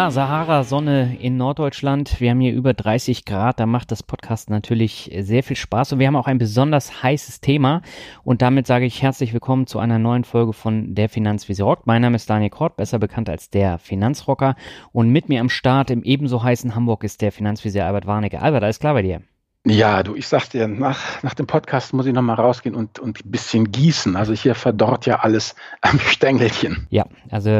Ja, 0.00 0.10
Sahara-Sonne 0.10 1.18
in 1.20 1.36
Norddeutschland. 1.36 2.22
Wir 2.22 2.30
haben 2.30 2.40
hier 2.40 2.54
über 2.54 2.72
30 2.72 3.26
Grad. 3.26 3.60
Da 3.60 3.66
macht 3.66 3.90
das 3.90 4.02
Podcast 4.02 4.48
natürlich 4.48 5.14
sehr 5.18 5.42
viel 5.42 5.56
Spaß. 5.56 5.92
Und 5.92 5.98
wir 5.98 6.06
haben 6.06 6.16
auch 6.16 6.26
ein 6.26 6.38
besonders 6.38 7.02
heißes 7.02 7.42
Thema. 7.42 7.82
Und 8.24 8.40
damit 8.40 8.66
sage 8.66 8.86
ich 8.86 9.02
herzlich 9.02 9.34
willkommen 9.34 9.66
zu 9.66 9.78
einer 9.78 9.98
neuen 9.98 10.24
Folge 10.24 10.54
von 10.54 10.94
Der 10.94 11.10
Finanzvisier 11.10 11.66
rockt. 11.66 11.86
Mein 11.86 12.00
Name 12.00 12.16
ist 12.16 12.30
Daniel 12.30 12.48
Kort, 12.48 12.78
besser 12.78 12.98
bekannt 12.98 13.28
als 13.28 13.50
der 13.50 13.76
Finanzrocker. 13.76 14.56
Und 14.92 15.10
mit 15.10 15.28
mir 15.28 15.42
am 15.42 15.50
Start 15.50 15.90
im 15.90 16.02
ebenso 16.02 16.42
heißen 16.42 16.74
Hamburg 16.74 17.04
ist 17.04 17.20
der 17.20 17.30
Finanzvisier 17.30 17.84
Albert 17.84 18.06
Warnecke. 18.06 18.40
Albert, 18.40 18.62
alles 18.62 18.78
klar 18.78 18.94
bei 18.94 19.02
dir? 19.02 19.20
Ja, 19.66 20.02
du, 20.02 20.14
ich 20.14 20.26
sag 20.26 20.48
dir, 20.48 20.68
nach, 20.68 21.22
nach 21.22 21.34
dem 21.34 21.46
Podcast 21.46 21.92
muss 21.92 22.06
ich 22.06 22.14
nochmal 22.14 22.36
rausgehen 22.36 22.74
und, 22.74 22.98
und 22.98 23.22
ein 23.22 23.30
bisschen 23.30 23.70
gießen. 23.70 24.16
Also 24.16 24.32
hier 24.32 24.54
verdorrt 24.54 25.04
ja 25.04 25.20
alles 25.20 25.54
am 25.82 25.98
Stängelchen. 25.98 26.86
Ja, 26.88 27.04
also 27.30 27.50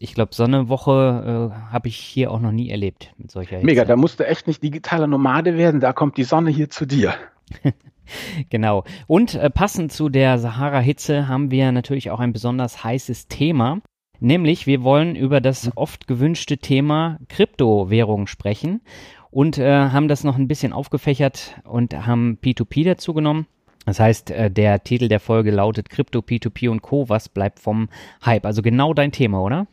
ich 0.00 0.14
glaube, 0.14 0.34
so 0.34 0.42
eine 0.42 0.68
Woche 0.68 1.52
äh, 1.52 1.72
habe 1.72 1.86
ich 1.86 1.96
hier 1.96 2.32
auch 2.32 2.40
noch 2.40 2.50
nie 2.50 2.70
erlebt 2.70 3.12
mit 3.18 3.30
solcher 3.30 3.56
Hitze. 3.56 3.66
Mega, 3.66 3.84
da 3.84 3.94
musst 3.94 4.18
du 4.18 4.26
echt 4.26 4.48
nicht 4.48 4.64
digitaler 4.64 5.06
Nomade 5.06 5.56
werden, 5.56 5.78
da 5.78 5.92
kommt 5.92 6.16
die 6.16 6.24
Sonne 6.24 6.50
hier 6.50 6.70
zu 6.70 6.86
dir. 6.86 7.14
genau. 8.50 8.82
Und 9.06 9.36
äh, 9.36 9.48
passend 9.48 9.92
zu 9.92 10.08
der 10.08 10.38
Sahara-Hitze 10.38 11.28
haben 11.28 11.52
wir 11.52 11.70
natürlich 11.70 12.10
auch 12.10 12.18
ein 12.18 12.32
besonders 12.32 12.82
heißes 12.82 13.28
Thema. 13.28 13.80
Nämlich, 14.18 14.66
wir 14.66 14.82
wollen 14.82 15.14
über 15.16 15.40
das 15.40 15.70
oft 15.76 16.06
gewünschte 16.06 16.58
Thema 16.58 17.18
Kryptowährung 17.28 18.26
sprechen 18.26 18.80
und 19.34 19.58
äh, 19.58 19.90
haben 19.90 20.06
das 20.06 20.22
noch 20.22 20.36
ein 20.36 20.46
bisschen 20.46 20.72
aufgefächert 20.72 21.56
und 21.64 22.06
haben 22.06 22.38
P2P 22.40 22.84
dazu 22.84 23.14
genommen. 23.14 23.46
Das 23.84 23.98
heißt, 23.98 24.30
äh, 24.30 24.48
der 24.48 24.84
Titel 24.84 25.08
der 25.08 25.18
Folge 25.18 25.50
lautet 25.50 25.90
Crypto, 25.90 26.20
P2P 26.20 26.70
und 26.70 26.82
Co. 26.82 27.08
Was 27.08 27.28
bleibt 27.28 27.58
vom 27.58 27.88
Hype? 28.24 28.46
Also 28.46 28.62
genau 28.62 28.94
dein 28.94 29.10
Thema, 29.10 29.42
oder? 29.42 29.66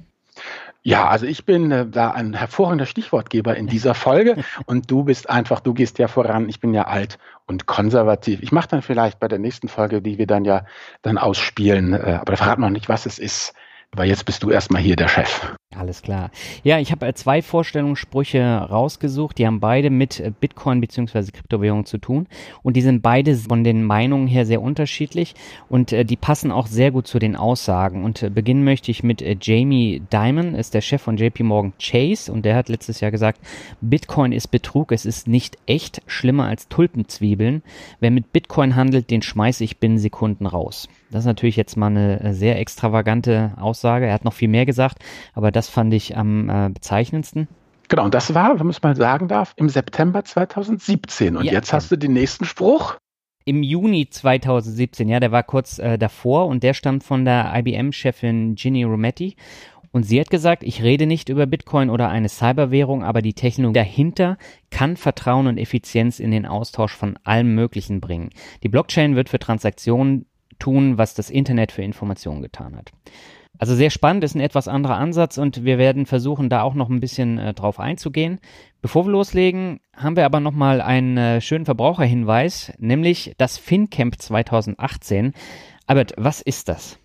Ja, 0.81 1.07
also 1.07 1.27
ich 1.27 1.45
bin 1.45 1.69
äh, 1.69 1.85
da 1.85 2.09
ein 2.09 2.33
hervorragender 2.33 2.87
Stichwortgeber 2.87 3.55
in 3.55 3.67
dieser 3.67 3.93
Folge 3.93 4.43
und 4.65 4.89
du 4.89 5.03
bist 5.03 5.29
einfach, 5.29 5.59
du 5.59 5.75
gehst 5.75 5.99
ja 5.99 6.07
voran. 6.07 6.49
Ich 6.49 6.59
bin 6.59 6.73
ja 6.73 6.87
alt 6.87 7.19
und 7.45 7.67
konservativ. 7.67 8.41
Ich 8.41 8.51
mache 8.51 8.69
dann 8.69 8.81
vielleicht 8.81 9.19
bei 9.19 9.27
der 9.27 9.37
nächsten 9.37 9.67
Folge, 9.67 10.01
die 10.01 10.17
wir 10.17 10.25
dann 10.25 10.43
ja 10.43 10.65
dann 11.03 11.19
ausspielen, 11.19 11.93
äh, 11.93 12.17
aber 12.19 12.31
da 12.31 12.35
verraten 12.35 12.61
wir 12.61 12.65
noch 12.65 12.73
nicht, 12.73 12.89
was 12.89 13.05
es 13.05 13.19
ist. 13.19 13.53
Aber 13.93 14.05
jetzt 14.05 14.23
bist 14.23 14.41
du 14.41 14.49
erstmal 14.49 14.81
hier 14.81 14.95
der 14.95 15.09
Chef. 15.09 15.53
Alles 15.75 16.01
klar. 16.01 16.31
Ja, 16.63 16.79
ich 16.79 16.91
habe 16.93 17.07
äh, 17.07 17.13
zwei 17.13 17.41
Vorstellungssprüche 17.41 18.41
rausgesucht. 18.41 19.37
Die 19.37 19.45
haben 19.45 19.59
beide 19.59 19.89
mit 19.89 20.19
äh, 20.21 20.31
Bitcoin 20.37 20.79
bzw. 20.79 21.31
Kryptowährungen 21.31 21.85
zu 21.85 21.97
tun. 21.97 22.27
Und 22.63 22.77
die 22.77 22.81
sind 22.81 23.01
beide 23.01 23.35
von 23.35 23.65
den 23.65 23.83
Meinungen 23.83 24.27
her 24.27 24.45
sehr 24.45 24.61
unterschiedlich. 24.61 25.35
Und 25.67 25.91
äh, 25.91 26.05
die 26.05 26.15
passen 26.15 26.51
auch 26.51 26.67
sehr 26.67 26.91
gut 26.91 27.05
zu 27.05 27.19
den 27.19 27.35
Aussagen. 27.35 28.05
Und 28.05 28.33
beginnen 28.33 28.63
möchte 28.63 28.91
ich 28.91 29.03
mit 29.03 29.21
Jamie 29.45 30.01
Dimon, 30.11 30.55
ist 30.55 30.73
der 30.73 30.81
Chef 30.81 31.01
von 31.01 31.17
JP 31.17 31.43
Morgan 31.43 31.73
Chase. 31.77 32.31
Und 32.31 32.45
der 32.45 32.55
hat 32.55 32.69
letztes 32.69 33.01
Jahr 33.01 33.11
gesagt, 33.11 33.41
Bitcoin 33.81 34.31
ist 34.31 34.47
Betrug. 34.47 34.93
Es 34.93 35.05
ist 35.05 35.27
nicht 35.27 35.57
echt 35.65 36.01
schlimmer 36.05 36.45
als 36.45 36.69
Tulpenzwiebeln. 36.69 37.61
Wer 37.99 38.11
mit 38.11 38.31
Bitcoin 38.31 38.77
handelt, 38.77 39.09
den 39.09 39.21
schmeiße 39.21 39.65
ich 39.65 39.79
binnen 39.79 39.97
Sekunden 39.97 40.45
raus. 40.45 40.87
Das 41.11 41.19
ist 41.23 41.27
natürlich 41.27 41.57
jetzt 41.57 41.75
mal 41.75 41.87
eine 41.87 42.21
äh, 42.21 42.33
sehr 42.33 42.59
extravagante 42.59 43.53
Aussage. 43.57 44.07
Er 44.07 44.13
hat 44.13 44.25
noch 44.25 44.33
viel 44.33 44.47
mehr 44.47 44.65
gesagt, 44.65 44.99
aber 45.33 45.51
das 45.51 45.69
fand 45.69 45.93
ich 45.93 46.17
am 46.17 46.49
äh, 46.49 46.69
bezeichnendsten. 46.69 47.47
Genau, 47.89 48.05
und 48.05 48.13
das 48.13 48.33
war, 48.33 48.51
wenn 48.51 48.65
man 48.65 48.69
es 48.69 48.81
mal 48.81 48.95
sagen 48.95 49.27
darf, 49.27 49.53
im 49.57 49.67
September 49.67 50.23
2017. 50.23 51.35
Und 51.35 51.43
ja, 51.43 51.51
jetzt 51.51 51.73
hast 51.73 51.91
du 51.91 51.97
den 51.97 52.13
nächsten 52.13 52.45
Spruch. 52.45 52.95
Im 53.43 53.63
Juni 53.63 54.07
2017, 54.09 55.09
ja, 55.09 55.19
der 55.19 55.33
war 55.33 55.43
kurz 55.43 55.77
äh, 55.79 55.97
davor 55.97 56.47
und 56.47 56.63
der 56.63 56.73
stammt 56.73 57.03
von 57.03 57.25
der 57.25 57.51
IBM-Chefin 57.53 58.55
Ginny 58.55 58.85
Rometty. 58.85 59.35
Und 59.91 60.03
sie 60.03 60.21
hat 60.21 60.29
gesagt, 60.29 60.63
ich 60.63 60.83
rede 60.83 61.05
nicht 61.05 61.27
über 61.27 61.45
Bitcoin 61.45 61.89
oder 61.89 62.07
eine 62.07 62.29
Cyberwährung, 62.29 63.03
aber 63.03 63.21
die 63.21 63.33
Technologie 63.33 63.79
dahinter 63.79 64.37
kann 64.69 64.95
Vertrauen 64.95 65.47
und 65.47 65.57
Effizienz 65.57 66.19
in 66.19 66.31
den 66.31 66.45
Austausch 66.45 66.95
von 66.95 67.17
allem 67.25 67.53
Möglichen 67.55 67.99
bringen. 67.99 68.29
Die 68.63 68.69
Blockchain 68.69 69.17
wird 69.17 69.27
für 69.27 69.39
Transaktionen 69.39 70.27
tun, 70.61 70.97
was 70.97 71.13
das 71.13 71.29
Internet 71.29 71.71
für 71.71 71.81
Informationen 71.81 72.41
getan 72.41 72.75
hat. 72.77 72.91
Also 73.57 73.75
sehr 73.75 73.89
spannend, 73.89 74.23
ist 74.23 74.35
ein 74.35 74.41
etwas 74.41 74.67
anderer 74.67 74.97
Ansatz 74.97 75.37
und 75.37 75.63
wir 75.63 75.77
werden 75.77 76.05
versuchen, 76.05 76.49
da 76.49 76.61
auch 76.61 76.73
noch 76.73 76.89
ein 76.89 76.99
bisschen 76.99 77.37
äh, 77.37 77.53
drauf 77.53 77.79
einzugehen. 77.79 78.39
Bevor 78.81 79.05
wir 79.05 79.11
loslegen, 79.11 79.81
haben 79.95 80.15
wir 80.15 80.25
aber 80.25 80.39
nochmal 80.39 80.81
einen 80.81 81.17
äh, 81.17 81.41
schönen 81.41 81.65
Verbraucherhinweis, 81.65 82.73
nämlich 82.79 83.35
das 83.37 83.57
FinCamp 83.57 84.19
2018. 84.19 85.33
Albert, 85.85 86.13
was 86.17 86.41
ist 86.41 86.69
das? 86.69 86.97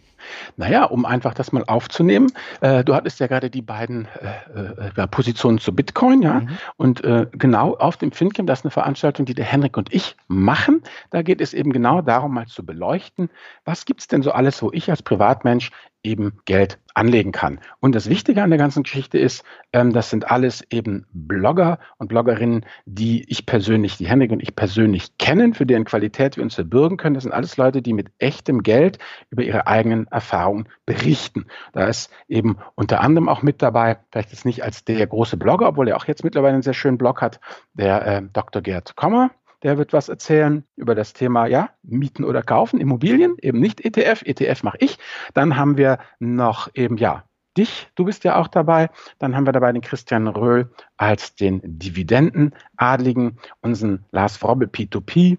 Naja, 0.57 0.85
um 0.85 1.05
einfach 1.05 1.35
das 1.35 1.53
mal 1.53 1.65
aufzunehmen. 1.67 2.33
Äh, 2.61 2.85
du 2.85 2.95
hattest 2.95 3.21
ja 3.21 3.27
gerade 3.27 3.51
die 3.51 3.63
beiden 3.63 4.09
äh, 4.55 5.01
äh, 5.01 5.07
Positionen 5.09 5.59
zu 5.59 5.75
Bitcoin, 5.75 6.23
ja. 6.23 6.41
Mhm. 6.41 6.49
Und 6.77 7.05
äh, 7.05 7.27
genau 7.33 7.77
auf 7.77 7.97
dem 7.97 8.13
FinCamp, 8.13 8.47
das 8.47 8.61
ist 8.61 8.65
eine 8.65 8.71
Veranstaltung, 8.71 9.27
die 9.27 9.35
der 9.35 9.45
Henrik 9.45 9.77
und 9.77 9.93
ich 9.93 10.17
machen. 10.29 10.83
Da 11.11 11.23
geht 11.23 11.41
es 11.41 11.55
eben 11.55 11.73
genau 11.73 12.01
darum, 12.03 12.35
mal 12.35 12.47
zu 12.47 12.65
beleuchten, 12.65 13.31
was 13.65 13.85
gibt 13.85 14.01
es 14.01 14.09
denn 14.09 14.23
so 14.23 14.33
alles, 14.33 14.63
wo 14.63 14.71
ich 14.73 14.91
als 14.91 15.03
Privatmensch 15.03 15.71
eben 16.07 16.39
Geld 16.45 16.79
anlegen 16.95 17.33
kann. 17.33 17.61
Und 17.81 17.95
das 17.95 18.09
Wichtige 18.09 18.43
an 18.43 18.49
der 18.51 18.59
ganzen 18.59 18.83
Geschichte 18.83 19.19
ist, 19.19 19.45
ähm, 19.73 19.93
das 19.93 20.09
sind 20.09 20.31
alles 20.31 20.65
eben 20.71 21.07
Blogger 21.13 21.79
und 21.99 22.09
Bloggerinnen, 22.09 22.65
die 22.87 23.25
ich 23.29 23.45
persönlich, 23.45 23.99
die 23.99 24.07
Henrik 24.07 24.31
und 24.31 24.43
ich 24.43 24.57
persönlich 24.57 25.19
kennen, 25.19 25.53
für 25.53 25.67
deren 25.67 25.85
Qualität 25.85 26.37
wir 26.37 26.43
uns 26.45 26.55
verbürgen 26.55 26.97
können. 26.97 27.15
Das 27.15 27.25
sind 27.25 27.33
alles 27.33 27.59
Leute, 27.59 27.83
die 27.83 27.93
mit 27.93 28.09
echtem 28.19 28.63
Geld 28.63 28.99
über 29.31 29.43
ihre 29.43 29.67
eigenen 29.67 30.07
Erfahrungen 30.07 30.69
berichten. 30.87 31.47
Da 31.73 31.87
ist 31.87 32.11
eben 32.29 32.57
unter 32.77 33.03
anderem 33.03 33.29
auch 33.29 33.43
mit 33.43 33.61
dabei, 33.61 33.99
vielleicht 34.11 34.31
jetzt 34.31 34.47
nicht 34.47 34.65
als 34.65 34.85
der 34.85 35.07
große 35.07 35.37
Blogger, 35.37 35.69
obwohl 35.69 35.89
er 35.89 35.97
auch 35.97 36.07
jetzt 36.07 36.25
mittlerweile 36.25 36.55
einen 36.55 36.63
sehr 36.63 36.73
schönen 36.73 36.99
Blog 36.99 37.21
hat, 37.21 37.41
der 37.75 38.07
äh, 38.07 38.23
Dr. 38.33 38.63
Gerd 38.63 38.97
Kommer, 38.97 39.33
der 39.67 39.79
wird 39.79 39.93
was 39.93 40.09
erzählen 40.09 40.63
über 40.77 40.95
das 40.95 41.13
Thema, 41.13 41.47
ja, 41.47 41.71
Mieten 41.83 42.23
oder 42.23 42.41
Kaufen, 42.41 42.79
Immobilien, 42.79 43.35
eben 43.43 43.59
nicht 43.59 43.85
ETF. 43.85 44.23
ETF 44.25 44.63
mache 44.63 44.77
ich. 44.79 44.97
Dann 45.35 45.57
haben 45.57 45.77
wir 45.77 45.99
noch 46.21 46.69
eben, 46.75 46.97
ja, 46.99 47.25
dich, 47.59 47.89
du 47.97 48.05
bist 48.05 48.23
ja 48.23 48.37
auch 48.37 48.47
dabei. 48.47 48.91
Dann 49.19 49.35
haben 49.35 49.45
wir 49.45 49.53
dabei 49.53 49.73
den 49.73 49.83
Christian 49.83 50.29
Röhl 50.29 50.71
als 50.97 51.35
den 51.35 51.61
Dividendenadligen, 51.65 53.41
unseren 53.61 54.05
Lars 54.13 54.37
Frobbe 54.37 54.67
P2P. 54.67 55.37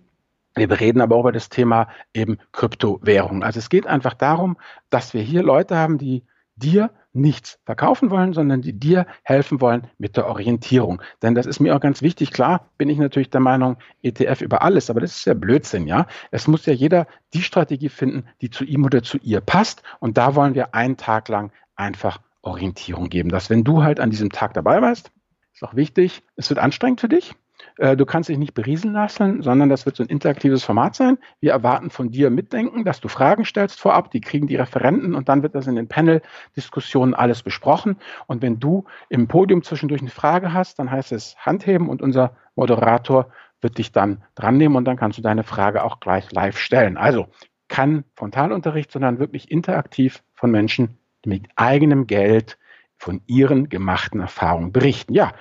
Wir 0.56 0.72
reden 0.78 1.00
aber 1.00 1.16
auch 1.16 1.22
über 1.22 1.32
das 1.32 1.48
Thema 1.48 1.88
eben 2.14 2.38
Kryptowährung. 2.52 3.44
Also 3.44 3.60
es 3.60 3.70
geht 3.70 3.88
einfach 3.88 4.14
darum, 4.14 4.58
dass 4.90 5.14
wir 5.14 5.22
hier 5.22 5.42
Leute 5.42 5.78
haben, 5.78 5.98
die 5.98 6.26
dir 6.58 6.90
nichts 7.18 7.60
verkaufen 7.66 8.10
wollen, 8.10 8.34
sondern 8.34 8.62
die 8.62 8.74
dir 8.74 9.06
helfen 9.24 9.62
wollen 9.62 9.88
mit 9.98 10.18
der 10.18 10.28
Orientierung. 10.28 11.02
Denn 11.22 11.36
das 11.36 11.46
ist 11.46 11.60
mir 11.60 11.76
auch 11.76 11.80
ganz 11.80 12.02
wichtig. 12.02 12.32
Klar 12.32 12.70
bin 12.78 12.90
ich 12.90 12.98
natürlich 12.98 13.30
der 13.30 13.42
Meinung, 13.42 13.78
ETF 14.04 14.42
über 14.42 14.62
alles, 14.62 14.90
aber 14.90 15.02
das 15.02 15.18
ist 15.18 15.26
ja 15.26 15.34
Blödsinn, 15.34 15.88
ja. 15.88 16.08
Es 16.32 16.48
muss 16.48 16.66
ja 16.66 16.74
jeder 16.74 17.08
die 17.34 17.42
Strategie 17.42 17.90
finden, 17.90 18.26
die 18.42 18.50
zu 18.50 18.64
ihm 18.64 18.86
oder 18.86 19.04
zu 19.04 19.18
ihr 19.18 19.42
passt. 19.42 19.84
Und 20.00 20.18
da 20.18 20.36
wollen 20.36 20.56
wir 20.56 20.74
einen 20.74 20.98
Tag 20.98 21.28
lang 21.28 21.52
einfach 21.76 22.20
Orientierung 22.42 23.10
geben. 23.10 23.30
Dass 23.30 23.50
wenn 23.50 23.64
du 23.64 23.84
halt 23.84 24.00
an 24.00 24.10
diesem 24.10 24.32
Tag 24.32 24.54
dabei 24.54 24.82
warst, 24.82 25.12
ist 25.54 25.64
auch 25.64 25.76
wichtig, 25.76 26.24
es 26.36 26.50
wird 26.50 26.60
anstrengend 26.60 27.02
für 27.02 27.10
dich. 27.10 27.36
Äh, 27.78 27.96
du 27.96 28.06
kannst 28.06 28.30
dich 28.30 28.38
nicht 28.38 28.54
berieseln 28.54 28.94
lassen, 28.94 29.42
sondern 29.42 29.70
das 29.70 29.86
wird 29.86 29.96
so 29.96 30.04
ein 30.04 30.10
interaktives 30.10 30.64
Format 30.64 30.96
sein. 30.96 31.18
Wir 31.40 31.52
erwarten 31.52 31.90
von 31.90 32.10
dir 32.10 32.30
Mitdenken, 32.30 32.84
dass 32.86 33.00
du 33.00 33.08
Fragen 33.08 33.46
stellst 33.46 33.80
vorab, 33.80 34.12
die 34.12 34.22
kriegen 34.22 34.48
die 34.48 34.56
Referenten 34.56 35.16
und 35.16 35.30
dann 35.30 35.44
wird 35.44 35.56
das 35.56 35.68
in 35.68 35.76
den 35.76 35.88
Panel-Diskussionen 35.88 37.14
alles 37.14 37.44
besprochen. 37.44 37.98
Und 38.28 38.42
wenn 38.42 38.60
du 38.60 38.86
im 39.10 39.28
Podium 39.28 39.64
zwischendurch 39.64 40.02
eine 40.02 40.10
Frage 40.10 40.54
hast, 40.54 40.80
dann 40.80 40.90
heißt 40.92 41.12
es 41.12 41.36
Handheben 41.38 41.90
und 41.90 42.02
unser 42.02 42.36
Moderator 42.56 43.30
wird 43.62 43.78
dich 43.78 43.92
dann 43.92 44.24
dran 44.36 44.58
nehmen 44.58 44.76
und 44.76 44.86
dann 44.86 44.98
kannst 44.98 45.18
du 45.18 45.22
deine 45.22 45.44
Frage 45.44 45.84
auch 45.84 46.00
gleich 46.00 46.32
live 46.32 46.58
stellen. 46.58 46.98
Also 46.98 47.28
kein 47.68 48.04
Frontalunterricht, 48.16 48.92
sondern 48.92 49.20
wirklich 49.20 49.52
interaktiv 49.52 50.24
von 50.34 50.52
Menschen, 50.52 50.98
mit 51.26 51.48
eigenem 51.56 52.08
Geld 52.08 52.58
von 52.98 53.22
ihren 53.28 53.70
gemachten 53.70 54.22
Erfahrungen 54.22 54.72
berichten. 54.72 55.14
Ja, 55.14 55.34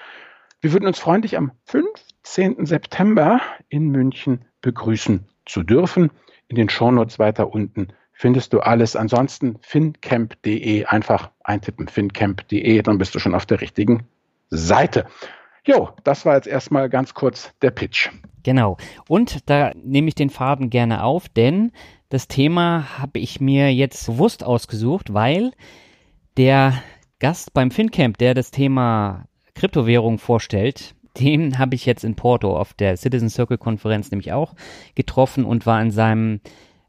wir 0.61 0.73
würden 0.73 0.87
uns 0.87 0.99
freuen, 0.99 1.23
dich 1.23 1.37
am 1.37 1.53
15. 1.65 2.67
September 2.67 3.41
in 3.69 3.91
München 3.91 4.45
begrüßen 4.61 5.27
zu 5.45 5.63
dürfen. 5.63 6.11
In 6.49 6.57
den 6.57 6.69
Shownotes 6.69 7.19
weiter 7.19 7.53
unten 7.53 7.89
findest 8.13 8.53
du 8.53 8.61
alles. 8.61 8.97
Ansonsten 8.97 9.59
fincamp.de 9.61 10.87
einfach 10.87 11.31
eintippen 11.45 11.89
fincamp.de, 11.89 12.83
dann 12.83 12.99
bist 12.99 13.15
du 13.15 13.19
schon 13.19 13.35
auf 13.35 13.47
der 13.47 13.61
richtigen 13.61 14.07
Seite. 14.51 15.07
Jo, 15.65 15.91
das 16.05 16.25
war 16.25 16.37
jetzt 16.37 16.47
erstmal 16.47 16.89
ganz 16.89 17.15
kurz 17.15 17.53
der 17.61 17.71
Pitch. 17.71 18.11
Genau. 18.43 18.77
Und 19.09 19.51
da 19.51 19.73
nehme 19.75 20.09
ich 20.09 20.15
den 20.15 20.31
Faden 20.31 20.71
gerne 20.71 21.03
auf, 21.03 21.29
denn 21.29 21.73
das 22.09 22.29
Thema 22.29 22.99
habe 22.99 23.19
ich 23.19 23.41
mir 23.41 23.75
jetzt 23.75 24.07
bewusst 24.07 24.45
ausgesucht, 24.45 25.13
weil 25.13 25.51
der 26.37 26.81
Gast 27.19 27.53
beim 27.53 27.73
FinCamp, 27.73 28.19
der 28.19 28.35
das 28.35 28.53
Thema 28.53 29.25
Kryptowährung 29.57 30.19
vorstellt, 30.19 30.95
den 31.19 31.59
habe 31.59 31.75
ich 31.75 31.87
jetzt 31.87 32.05
in 32.05 32.15
Porto 32.15 32.57
auf 32.57 32.75
der 32.75 32.97
Citizen 32.97 33.31
Circle 33.31 33.59
Konferenz 33.59 34.11
nämlich 34.11 34.33
auch 34.33 34.55
getroffen 34.95 35.45
und 35.45 35.67
war 35.67 35.81
in 35.81 35.91
seinem 35.91 36.41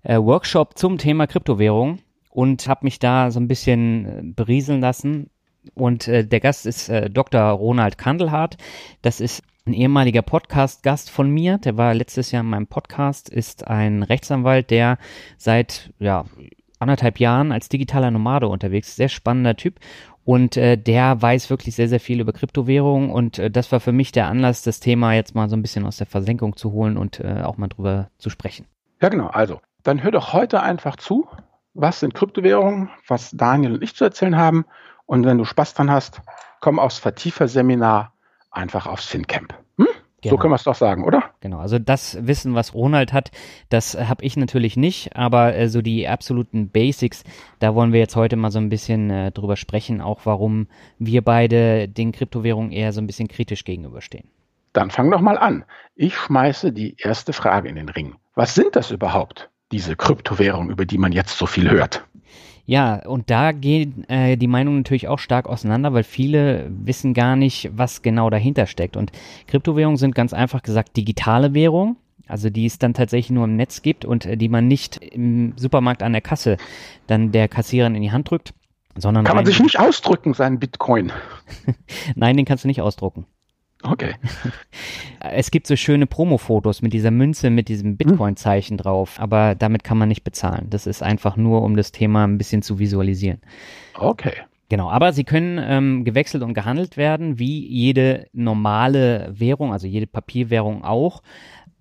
äh, 0.04 0.18
Workshop 0.18 0.78
zum 0.78 0.98
Thema 0.98 1.28
Kryptowährung 1.28 2.00
und 2.30 2.68
habe 2.68 2.86
mich 2.86 3.00
da 3.00 3.32
so 3.32 3.40
ein 3.40 3.48
bisschen 3.48 4.06
äh, 4.06 4.22
berieseln 4.24 4.82
lassen, 4.82 5.30
Und 5.74 6.08
äh, 6.08 6.26
der 6.26 6.40
Gast 6.40 6.66
ist 6.66 6.90
äh, 6.90 7.10
Dr. 7.10 7.42
Ronald 7.42 7.98
Kandelhardt. 7.98 8.58
Das 9.02 9.20
ist 9.20 9.44
ein 9.66 9.74
ehemaliger 9.74 10.22
Podcast-Gast 10.22 11.10
von 11.10 11.30
mir. 11.30 11.58
Der 11.58 11.78
war 11.78 11.94
letztes 11.94 12.32
Jahr 12.32 12.44
in 12.44 12.50
meinem 12.50 12.68
Podcast, 12.68 13.30
ist 13.30 13.68
ein 13.68 14.04
Rechtsanwalt, 14.04 14.70
der 14.72 14.98
seit 15.38 15.92
ja, 16.00 16.26
anderthalb 16.80 17.20
Jahren 17.20 17.52
als 17.52 17.70
digitaler 17.70 18.12
Nomade 18.12 18.48
unterwegs 18.48 18.90
ist. 18.90 18.96
Sehr 18.98 19.10
spannender 19.10 19.56
Typ. 19.56 19.80
Und 20.28 20.58
äh, 20.58 20.76
der 20.78 21.22
weiß 21.22 21.50
wirklich 21.50 21.74
sehr, 21.76 21.88
sehr 21.88 22.02
viel 22.02 22.20
über 22.20 22.34
Kryptowährungen. 22.34 23.12
Und 23.12 23.40
äh, 23.40 23.50
das 23.50 23.72
war 23.72 23.80
für 23.80 23.94
mich 23.94 24.12
der 24.12 24.28
Anlass, 24.28 24.62
das 24.62 24.82
Thema 24.82 25.14
jetzt 25.14 25.36
mal 25.36 25.48
so 25.48 25.56
ein 25.56 25.62
bisschen 25.62 25.86
aus 25.86 25.96
der 25.96 26.06
Versenkung 26.06 26.58
zu 26.58 26.74
holen 26.74 26.98
und 26.98 27.22
äh, 27.22 27.44
auch 27.44 27.56
mal 27.56 27.70
drüber 27.70 28.10
zu 28.18 28.30
sprechen. 28.30 28.66
Ja, 29.02 29.08
genau. 29.08 29.28
Also, 29.28 29.62
dann 29.84 30.04
hör 30.04 30.12
doch 30.12 30.34
heute 30.34 30.62
einfach 30.62 30.98
zu. 30.98 31.30
Was 31.76 32.02
sind 32.02 32.14
Kryptowährungen? 32.14 32.90
Was 33.08 33.32
Daniel 33.32 33.76
und 33.76 33.82
ich 33.82 33.96
zu 33.96 34.04
erzählen 34.04 34.36
haben. 34.36 34.66
Und 35.06 35.26
wenn 35.26 35.38
du 35.38 35.46
Spaß 35.46 35.76
dran 35.76 35.90
hast, 35.90 36.22
komm 36.60 36.78
aufs 36.78 37.00
Vertiefer-Seminar 37.00 38.12
einfach 38.52 38.86
aufs 38.86 39.06
FinCamp. 39.06 39.54
Genau. 40.22 40.34
So 40.34 40.38
können 40.38 40.52
wir 40.52 40.56
es 40.56 40.64
doch 40.64 40.76
sagen, 40.76 41.04
oder? 41.04 41.26
Genau, 41.42 41.60
also 41.60 41.78
das 41.78 42.18
Wissen, 42.26 42.56
was 42.56 42.74
Ronald 42.74 43.14
hat, 43.14 43.30
das 43.70 43.96
habe 43.96 44.24
ich 44.24 44.36
natürlich 44.36 44.76
nicht, 44.76 45.16
aber 45.16 45.56
äh, 45.56 45.70
so 45.70 45.84
die 45.84 46.08
absoluten 46.08 46.70
Basics, 46.70 47.24
da 47.60 47.76
wollen 47.76 47.94
wir 47.94 48.00
jetzt 48.00 48.16
heute 48.16 48.36
mal 48.36 48.50
so 48.50 48.58
ein 48.58 48.70
bisschen 48.70 49.12
äh, 49.12 49.32
drüber 49.32 49.56
sprechen, 49.56 50.02
auch 50.02 50.22
warum 50.24 50.68
wir 50.98 51.22
beide 51.22 51.88
den 51.88 52.12
Kryptowährungen 52.14 52.72
eher 52.72 52.94
so 52.94 53.02
ein 53.02 53.06
bisschen 53.06 53.28
kritisch 53.28 53.64
gegenüberstehen. 53.64 54.28
Dann 54.74 54.90
fang 54.90 55.12
doch 55.12 55.22
mal 55.22 55.38
an. 55.38 55.66
Ich 55.96 56.16
schmeiße 56.16 56.72
die 56.72 56.96
erste 56.98 57.32
Frage 57.32 57.70
in 57.70 57.76
den 57.76 57.90
Ring. 57.90 58.16
Was 58.34 58.56
sind 58.56 58.76
das 58.76 58.90
überhaupt, 58.90 59.50
diese 59.72 59.96
Kryptowährungen, 59.96 60.72
über 60.72 60.86
die 60.86 60.98
man 60.98 61.12
jetzt 61.12 61.38
so 61.38 61.46
viel 61.46 61.70
hört? 61.70 62.08
Ja, 62.68 62.98
und 63.08 63.30
da 63.30 63.54
gehen 63.54 64.04
äh, 64.10 64.36
die 64.36 64.48
Meinungen 64.48 64.80
natürlich 64.80 65.08
auch 65.08 65.20
stark 65.20 65.48
auseinander, 65.48 65.94
weil 65.94 66.04
viele 66.04 66.70
wissen 66.70 67.14
gar 67.14 67.38
nicht, 67.38 67.72
was 67.74 68.02
genau 68.02 68.30
dahinter 68.30 68.68
steckt. 68.68 68.98
Und 68.98 69.14
Kryptowährungen 69.48 69.96
sind 69.96 70.14
ganz 70.14 70.34
einfach 70.34 70.62
gesagt 70.62 70.98
digitale 70.98 71.54
Währungen, 71.54 71.96
also 72.28 72.50
die 72.50 72.66
es 72.66 72.78
dann 72.78 72.94
tatsächlich 72.94 73.32
nur 73.32 73.46
im 73.46 73.56
Netz 73.56 73.82
gibt 73.82 74.04
und 74.04 74.26
äh, 74.26 74.36
die 74.36 74.50
man 74.50 74.68
nicht 74.68 74.98
im 74.98 75.54
Supermarkt 75.56 76.04
an 76.04 76.12
der 76.12 76.22
Kasse 76.22 76.58
dann 77.08 77.32
der 77.32 77.48
Kassiererin 77.48 77.96
in 77.96 78.02
die 78.02 78.12
Hand 78.12 78.30
drückt, 78.30 78.54
sondern. 78.98 79.24
Kann 79.24 79.38
man 79.38 79.46
sich 79.46 79.62
nicht 79.62 79.80
ausdrücken, 79.80 80.34
seinen 80.34 80.60
Bitcoin? 80.60 81.14
Nein, 82.16 82.36
den 82.36 82.46
kannst 82.46 82.66
du 82.66 82.68
nicht 82.68 82.82
ausdrucken. 82.82 83.26
Okay. 83.84 84.16
Es 85.20 85.52
gibt 85.52 85.68
so 85.68 85.76
schöne 85.76 86.06
Promo-Fotos 86.06 86.82
mit 86.82 86.94
dieser 86.94 87.12
Münze, 87.12 87.50
mit 87.50 87.68
diesem 87.68 87.90
hm. 87.90 87.98
Bitcoin-Zeichen 87.98 88.78
drauf, 88.78 89.20
aber 89.20 89.56
damit 89.56 89.84
kann 89.84 89.98
man 89.98 90.08
nicht 90.08 90.24
bezahlen. 90.24 90.68
Das 90.70 90.88
ist 90.88 91.04
einfach 91.04 91.36
nur, 91.36 91.64
um 91.64 91.76
das 91.76 91.92
Thema 91.92 92.26
ein 92.26 92.38
bisschen 92.38 92.62
zu 92.62 92.80
visualisieren. 92.80 93.42
Okay. 93.96 94.34
Genau, 94.70 94.90
aber 94.90 95.14
sie 95.14 95.24
können 95.24 95.60
ähm, 95.62 96.06
gewechselt 96.06 96.44
und 96.44 96.54
gehandelt 96.54 96.98
werden, 96.98 97.40
wie 97.40 97.66
jede 97.68 98.28
normale 98.34 99.30
Währung, 99.32 99.72
also 99.72 99.88
jede 99.88 100.08
Papierwährung 100.08 100.84
auch. 100.84 101.22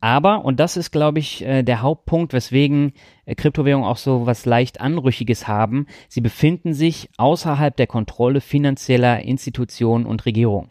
Aber, 0.01 0.45
und 0.45 0.61
das 0.61 0.77
ist, 0.77 0.93
glaube 0.93 1.19
ich, 1.19 1.45
äh, 1.45 1.63
der 1.63 1.83
Hauptpunkt, 1.83 2.33
weswegen 2.33 2.93
äh, 3.25 3.35
Kryptowährungen 3.35 3.89
auch 3.89 3.97
so 3.97 4.27
was 4.27 4.47
leicht 4.47 4.81
Anrüchiges 4.81 5.49
haben, 5.49 5.87
sie 6.09 6.21
befinden 6.21 6.75
sich 6.75 7.09
außerhalb 7.17 7.77
der 7.77 7.87
Kontrolle 7.87 8.41
finanzieller 8.41 9.23
Institutionen 9.23 10.07
und 10.07 10.25
Regierungen. 10.25 10.71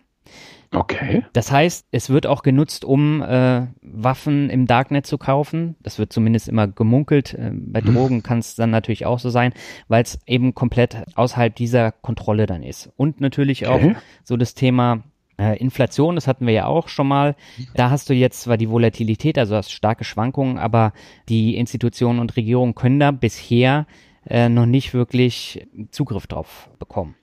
Okay. 0.71 1.23
Das 1.33 1.51
heißt, 1.51 1.87
es 1.91 2.09
wird 2.09 2.27
auch 2.27 2.43
genutzt, 2.43 2.85
um 2.85 3.21
äh, 3.21 3.67
Waffen 3.81 4.49
im 4.49 4.67
Darknet 4.67 5.05
zu 5.05 5.17
kaufen. 5.17 5.75
Das 5.81 5.99
wird 5.99 6.11
zumindest 6.11 6.47
immer 6.47 6.67
gemunkelt. 6.67 7.33
Äh, 7.33 7.51
bei 7.53 7.81
hm. 7.81 7.93
Drogen 7.93 8.23
kann 8.23 8.39
es 8.39 8.55
dann 8.55 8.71
natürlich 8.71 9.05
auch 9.05 9.19
so 9.19 9.29
sein, 9.29 9.53
weil 9.87 10.03
es 10.03 10.19
eben 10.25 10.53
komplett 10.53 10.97
außerhalb 11.15 11.55
dieser 11.55 11.91
Kontrolle 11.91 12.45
dann 12.45 12.63
ist. 12.63 12.91
Und 12.97 13.21
natürlich 13.21 13.67
okay. 13.67 13.95
auch 13.95 14.01
so 14.23 14.37
das 14.37 14.53
Thema 14.53 15.03
äh, 15.37 15.57
Inflation, 15.59 16.15
das 16.15 16.27
hatten 16.27 16.45
wir 16.45 16.53
ja 16.53 16.65
auch 16.65 16.87
schon 16.87 17.07
mal. 17.07 17.35
Da 17.73 17.89
hast 17.89 18.09
du 18.09 18.13
jetzt 18.13 18.41
zwar 18.41 18.57
die 18.57 18.69
Volatilität, 18.69 19.37
also 19.37 19.55
hast 19.55 19.71
starke 19.71 20.03
Schwankungen, 20.03 20.57
aber 20.57 20.93
die 21.29 21.57
Institutionen 21.57 22.19
und 22.19 22.35
Regierungen 22.35 22.75
können 22.75 22.99
da 22.99 23.11
bisher 23.11 23.85
äh, 24.27 24.49
noch 24.49 24.65
nicht 24.65 24.93
wirklich 24.93 25.67
Zugriff 25.91 26.27
drauf 26.27 26.69
bekommen. 26.79 27.15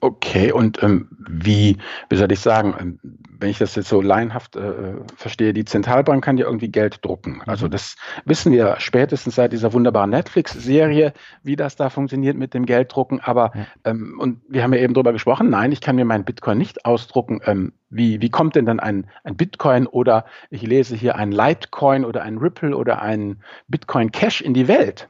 Okay, 0.00 0.52
und 0.52 0.80
ähm, 0.82 1.08
wie, 1.28 1.76
wie 2.08 2.16
soll 2.16 2.30
ich 2.30 2.38
sagen, 2.38 2.74
ähm, 2.78 3.00
wenn 3.40 3.50
ich 3.50 3.58
das 3.58 3.74
jetzt 3.74 3.88
so 3.88 4.00
laienhaft 4.00 4.54
äh, 4.54 4.94
verstehe, 5.16 5.52
die 5.52 5.64
Zentralbank 5.64 6.24
kann 6.24 6.38
ja 6.38 6.46
irgendwie 6.46 6.70
Geld 6.70 7.04
drucken. 7.04 7.42
Also 7.46 7.66
mhm. 7.66 7.72
das 7.72 7.96
wissen 8.24 8.52
wir 8.52 8.76
spätestens 8.78 9.34
seit 9.34 9.52
dieser 9.52 9.72
wunderbaren 9.72 10.10
Netflix-Serie, 10.10 11.12
wie 11.42 11.56
das 11.56 11.74
da 11.74 11.90
funktioniert 11.90 12.36
mit 12.36 12.54
dem 12.54 12.64
Gelddrucken. 12.64 13.20
Aber 13.20 13.52
ähm, 13.84 14.18
und 14.20 14.40
wir 14.48 14.62
haben 14.62 14.72
ja 14.72 14.80
eben 14.80 14.94
drüber 14.94 15.12
gesprochen, 15.12 15.50
nein, 15.50 15.72
ich 15.72 15.80
kann 15.80 15.96
mir 15.96 16.04
meinen 16.04 16.24
Bitcoin 16.24 16.58
nicht 16.58 16.84
ausdrucken. 16.84 17.40
Ähm, 17.44 17.72
wie, 17.90 18.20
wie 18.20 18.30
kommt 18.30 18.54
denn 18.54 18.66
dann 18.66 18.78
ein, 18.78 19.06
ein 19.24 19.36
Bitcoin 19.36 19.88
oder 19.88 20.26
ich 20.50 20.62
lese 20.62 20.94
hier 20.94 21.16
ein 21.16 21.32
Litecoin 21.32 22.04
oder 22.04 22.22
ein 22.22 22.38
Ripple 22.38 22.76
oder 22.76 23.02
ein 23.02 23.40
Bitcoin 23.66 24.12
Cash 24.12 24.42
in 24.42 24.54
die 24.54 24.68
Welt? 24.68 25.08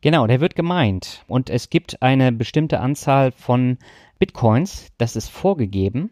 Genau, 0.00 0.28
der 0.28 0.40
wird 0.40 0.54
gemeint. 0.54 1.24
Und 1.26 1.50
es 1.50 1.70
gibt 1.70 2.02
eine 2.02 2.30
bestimmte 2.30 2.78
Anzahl 2.78 3.32
von 3.32 3.78
Bitcoins, 4.18 4.88
das 4.98 5.16
ist 5.16 5.28
vorgegeben. 5.28 6.10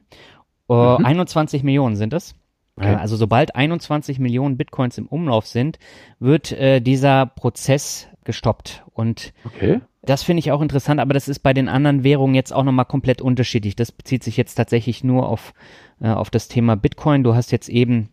Uh, 0.68 0.98
mhm. 0.98 1.04
21 1.04 1.62
Millionen 1.62 1.96
sind 1.96 2.12
es. 2.12 2.34
Okay. 2.76 2.92
Äh, 2.92 2.96
also 2.96 3.16
sobald 3.16 3.54
21 3.54 4.18
Millionen 4.18 4.56
Bitcoins 4.56 4.98
im 4.98 5.06
Umlauf 5.06 5.46
sind, 5.46 5.78
wird 6.18 6.52
äh, 6.52 6.80
dieser 6.80 7.26
Prozess 7.26 8.08
gestoppt. 8.24 8.84
Und 8.92 9.32
okay. 9.44 9.80
das 10.02 10.22
finde 10.22 10.40
ich 10.40 10.52
auch 10.52 10.60
interessant, 10.60 11.00
aber 11.00 11.14
das 11.14 11.28
ist 11.28 11.40
bei 11.40 11.54
den 11.54 11.68
anderen 11.68 12.04
Währungen 12.04 12.34
jetzt 12.34 12.52
auch 12.52 12.64
nochmal 12.64 12.84
komplett 12.84 13.22
unterschiedlich. 13.22 13.76
Das 13.76 13.92
bezieht 13.92 14.22
sich 14.22 14.36
jetzt 14.36 14.56
tatsächlich 14.56 15.04
nur 15.04 15.28
auf, 15.28 15.54
äh, 16.00 16.08
auf 16.08 16.30
das 16.30 16.48
Thema 16.48 16.76
Bitcoin. 16.76 17.22
Du 17.22 17.34
hast 17.34 17.52
jetzt 17.52 17.68
eben 17.68 18.10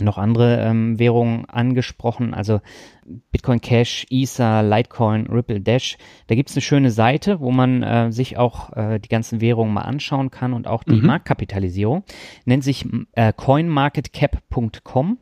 noch 0.00 0.18
andere 0.18 0.60
ähm, 0.60 0.98
Währungen 0.98 1.44
angesprochen, 1.46 2.34
also 2.34 2.60
Bitcoin 3.30 3.60
Cash, 3.60 4.06
Ether, 4.10 4.62
Litecoin, 4.62 5.26
Ripple 5.26 5.60
Dash. 5.60 5.96
Da 6.26 6.34
gibt's 6.34 6.54
eine 6.54 6.62
schöne 6.62 6.90
Seite, 6.90 7.40
wo 7.40 7.50
man 7.50 7.82
äh, 7.82 8.12
sich 8.12 8.36
auch 8.36 8.72
äh, 8.76 8.98
die 8.98 9.08
ganzen 9.08 9.40
Währungen 9.40 9.72
mal 9.72 9.82
anschauen 9.82 10.30
kann 10.30 10.52
und 10.52 10.66
auch 10.66 10.84
die 10.84 10.96
mhm. 10.96 11.06
Marktkapitalisierung. 11.06 12.04
Nennt 12.44 12.64
sich 12.64 12.86
äh, 13.12 13.32
coinmarketcap.com 13.32 15.18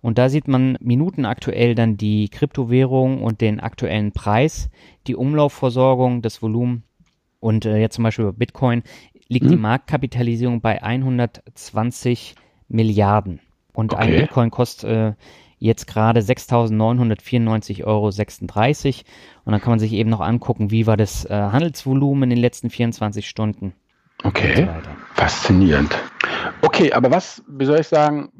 und 0.00 0.18
da 0.18 0.28
sieht 0.28 0.48
man 0.48 0.76
minutenaktuell 0.80 1.74
dann 1.74 1.96
die 1.96 2.28
Kryptowährung 2.28 3.22
und 3.22 3.40
den 3.40 3.60
aktuellen 3.60 4.12
Preis, 4.12 4.70
die 5.06 5.14
Umlaufversorgung, 5.14 6.22
das 6.22 6.42
Volumen 6.42 6.84
und 7.40 7.64
äh, 7.64 7.78
jetzt 7.78 7.94
zum 7.96 8.04
Beispiel 8.04 8.26
bei 8.26 8.32
Bitcoin 8.32 8.82
liegt 9.28 9.46
mhm. 9.46 9.50
die 9.50 9.56
Marktkapitalisierung 9.56 10.60
bei 10.60 10.82
120 10.82 12.34
Milliarden. 12.68 13.40
Und 13.72 13.92
okay. 13.92 14.02
ein 14.02 14.10
Bitcoin 14.10 14.50
kostet 14.50 14.90
äh, 14.90 15.12
jetzt 15.58 15.86
gerade 15.86 16.20
6.994,36 16.20 17.84
Euro. 17.84 18.06
Und 18.06 19.52
dann 19.52 19.60
kann 19.60 19.70
man 19.70 19.78
sich 19.78 19.92
eben 19.92 20.10
noch 20.10 20.20
angucken, 20.20 20.70
wie 20.70 20.86
war 20.86 20.96
das 20.96 21.24
äh, 21.26 21.34
Handelsvolumen 21.34 22.24
in 22.24 22.30
den 22.30 22.38
letzten 22.38 22.70
24 22.70 23.28
Stunden. 23.28 23.74
Okay, 24.24 24.66
so 24.66 24.68
faszinierend. 25.14 25.96
Okay, 26.62 26.92
aber 26.92 27.10
was, 27.10 27.42
wie 27.48 27.64
soll 27.64 27.80
ich 27.80 27.88
sagen, 27.88 28.30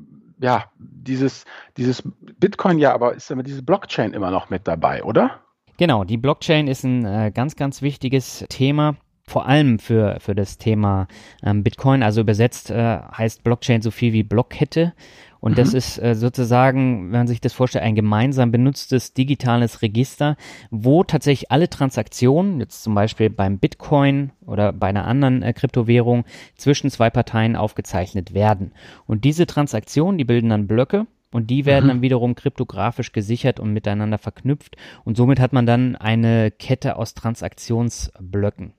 ja, 0.40 0.64
dieses, 0.78 1.44
dieses 1.76 2.02
Bitcoin, 2.38 2.78
ja, 2.78 2.92
aber 2.94 3.14
ist 3.14 3.30
aber 3.30 3.42
diese 3.42 3.62
Blockchain 3.62 4.12
immer 4.12 4.30
noch 4.30 4.50
mit 4.50 4.66
dabei, 4.66 5.02
oder? 5.04 5.40
Genau, 5.76 6.04
die 6.04 6.18
Blockchain 6.18 6.68
ist 6.68 6.84
ein 6.84 7.04
äh, 7.04 7.32
ganz, 7.34 7.56
ganz 7.56 7.80
wichtiges 7.80 8.44
Thema 8.48 8.96
vor 9.30 9.46
allem 9.46 9.78
für, 9.78 10.18
für 10.20 10.34
das 10.34 10.58
Thema 10.58 11.06
ähm, 11.42 11.62
Bitcoin. 11.62 12.02
Also 12.02 12.20
übersetzt 12.20 12.70
äh, 12.70 12.98
heißt 13.16 13.44
Blockchain 13.44 13.80
so 13.80 13.92
viel 13.92 14.12
wie 14.12 14.24
Blockkette. 14.24 14.92
Und 15.38 15.52
mhm. 15.52 15.56
das 15.56 15.72
ist 15.72 16.02
äh, 16.02 16.16
sozusagen, 16.16 17.12
wenn 17.12 17.20
man 17.20 17.26
sich 17.28 17.40
das 17.40 17.52
vorstellt, 17.52 17.84
ein 17.84 17.94
gemeinsam 17.94 18.50
benutztes 18.50 19.14
digitales 19.14 19.82
Register, 19.82 20.36
wo 20.70 21.04
tatsächlich 21.04 21.50
alle 21.52 21.70
Transaktionen, 21.70 22.58
jetzt 22.58 22.82
zum 22.82 22.94
Beispiel 22.94 23.30
beim 23.30 23.58
Bitcoin 23.58 24.32
oder 24.44 24.72
bei 24.72 24.88
einer 24.88 25.06
anderen 25.06 25.42
äh, 25.42 25.52
Kryptowährung, 25.52 26.24
zwischen 26.56 26.90
zwei 26.90 27.08
Parteien 27.08 27.54
aufgezeichnet 27.54 28.34
werden. 28.34 28.72
Und 29.06 29.24
diese 29.24 29.46
Transaktionen, 29.46 30.18
die 30.18 30.24
bilden 30.24 30.50
dann 30.50 30.66
Blöcke 30.66 31.06
und 31.30 31.50
die 31.50 31.66
werden 31.66 31.84
mhm. 31.84 31.88
dann 31.88 32.02
wiederum 32.02 32.34
kryptografisch 32.34 33.12
gesichert 33.12 33.60
und 33.60 33.72
miteinander 33.72 34.18
verknüpft. 34.18 34.76
Und 35.04 35.16
somit 35.16 35.38
hat 35.38 35.52
man 35.52 35.66
dann 35.66 35.94
eine 35.94 36.50
Kette 36.50 36.96
aus 36.96 37.14
Transaktionsblöcken. 37.14 38.74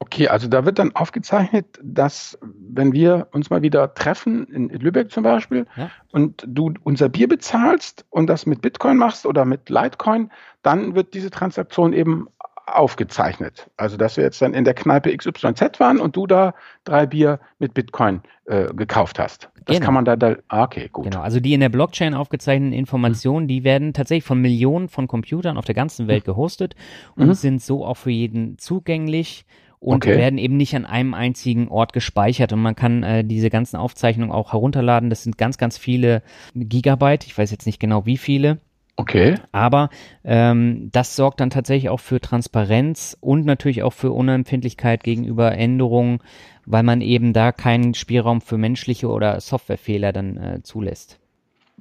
Okay, 0.00 0.28
also 0.28 0.46
da 0.46 0.64
wird 0.64 0.78
dann 0.78 0.94
aufgezeichnet, 0.94 1.66
dass 1.82 2.38
wenn 2.42 2.92
wir 2.92 3.26
uns 3.32 3.50
mal 3.50 3.62
wieder 3.62 3.94
treffen, 3.94 4.46
in 4.46 4.68
Lübeck 4.68 5.10
zum 5.10 5.24
Beispiel, 5.24 5.66
ja. 5.76 5.90
und 6.12 6.44
du 6.46 6.72
unser 6.84 7.08
Bier 7.08 7.28
bezahlst 7.28 8.06
und 8.10 8.28
das 8.28 8.46
mit 8.46 8.62
Bitcoin 8.62 8.96
machst 8.96 9.26
oder 9.26 9.44
mit 9.44 9.70
Litecoin, 9.70 10.30
dann 10.62 10.94
wird 10.94 11.14
diese 11.14 11.30
Transaktion 11.30 11.92
eben 11.92 12.28
aufgezeichnet. 12.66 13.70
Also 13.76 13.96
dass 13.96 14.16
wir 14.16 14.24
jetzt 14.24 14.40
dann 14.40 14.54
in 14.54 14.64
der 14.64 14.74
Kneipe 14.74 15.16
XYZ 15.16 15.80
waren 15.80 15.98
und 15.98 16.14
du 16.16 16.26
da 16.26 16.54
drei 16.84 17.06
Bier 17.06 17.40
mit 17.58 17.74
Bitcoin 17.74 18.22
äh, 18.44 18.66
gekauft 18.74 19.18
hast. 19.18 19.48
Das 19.64 19.76
genau. 19.76 19.84
kann 19.86 19.94
man 19.94 20.04
da, 20.04 20.16
da 20.16 20.36
ah, 20.48 20.62
okay, 20.62 20.88
gut. 20.92 21.04
Genau, 21.04 21.20
also 21.20 21.40
die 21.40 21.54
in 21.54 21.60
der 21.60 21.68
Blockchain 21.68 22.14
aufgezeichneten 22.14 22.72
Informationen, 22.72 23.44
mhm. 23.44 23.48
die 23.48 23.64
werden 23.64 23.92
tatsächlich 23.92 24.24
von 24.24 24.40
Millionen 24.40 24.88
von 24.88 25.08
Computern 25.08 25.58
auf 25.58 25.64
der 25.64 25.74
ganzen 25.74 26.08
Welt 26.08 26.24
mhm. 26.24 26.32
gehostet 26.32 26.74
und 27.16 27.26
mhm. 27.26 27.34
sind 27.34 27.62
so 27.62 27.84
auch 27.84 27.96
für 27.96 28.10
jeden 28.10 28.58
zugänglich 28.58 29.44
und 29.80 30.04
okay. 30.04 30.16
werden 30.16 30.38
eben 30.38 30.56
nicht 30.56 30.74
an 30.74 30.84
einem 30.84 31.14
einzigen 31.14 31.68
Ort 31.68 31.92
gespeichert. 31.92 32.52
Und 32.52 32.60
man 32.60 32.74
kann 32.74 33.02
äh, 33.02 33.24
diese 33.24 33.50
ganzen 33.50 33.76
Aufzeichnungen 33.76 34.32
auch 34.32 34.52
herunterladen. 34.52 35.10
Das 35.10 35.22
sind 35.22 35.38
ganz, 35.38 35.58
ganz 35.58 35.78
viele 35.78 36.22
Gigabyte. 36.54 37.26
Ich 37.26 37.36
weiß 37.36 37.50
jetzt 37.50 37.66
nicht 37.66 37.78
genau 37.80 38.04
wie 38.04 38.16
viele. 38.16 38.58
Okay. 38.96 39.36
Aber 39.52 39.90
ähm, 40.24 40.88
das 40.90 41.14
sorgt 41.14 41.40
dann 41.40 41.50
tatsächlich 41.50 41.88
auch 41.88 42.00
für 42.00 42.20
Transparenz 42.20 43.16
und 43.20 43.46
natürlich 43.46 43.84
auch 43.84 43.92
für 43.92 44.10
Unempfindlichkeit 44.10 45.04
gegenüber 45.04 45.52
Änderungen, 45.52 46.18
weil 46.66 46.82
man 46.82 47.00
eben 47.00 47.32
da 47.32 47.52
keinen 47.52 47.94
Spielraum 47.94 48.40
für 48.40 48.58
menschliche 48.58 49.08
oder 49.08 49.40
Softwarefehler 49.40 50.12
dann 50.12 50.36
äh, 50.36 50.62
zulässt. 50.64 51.20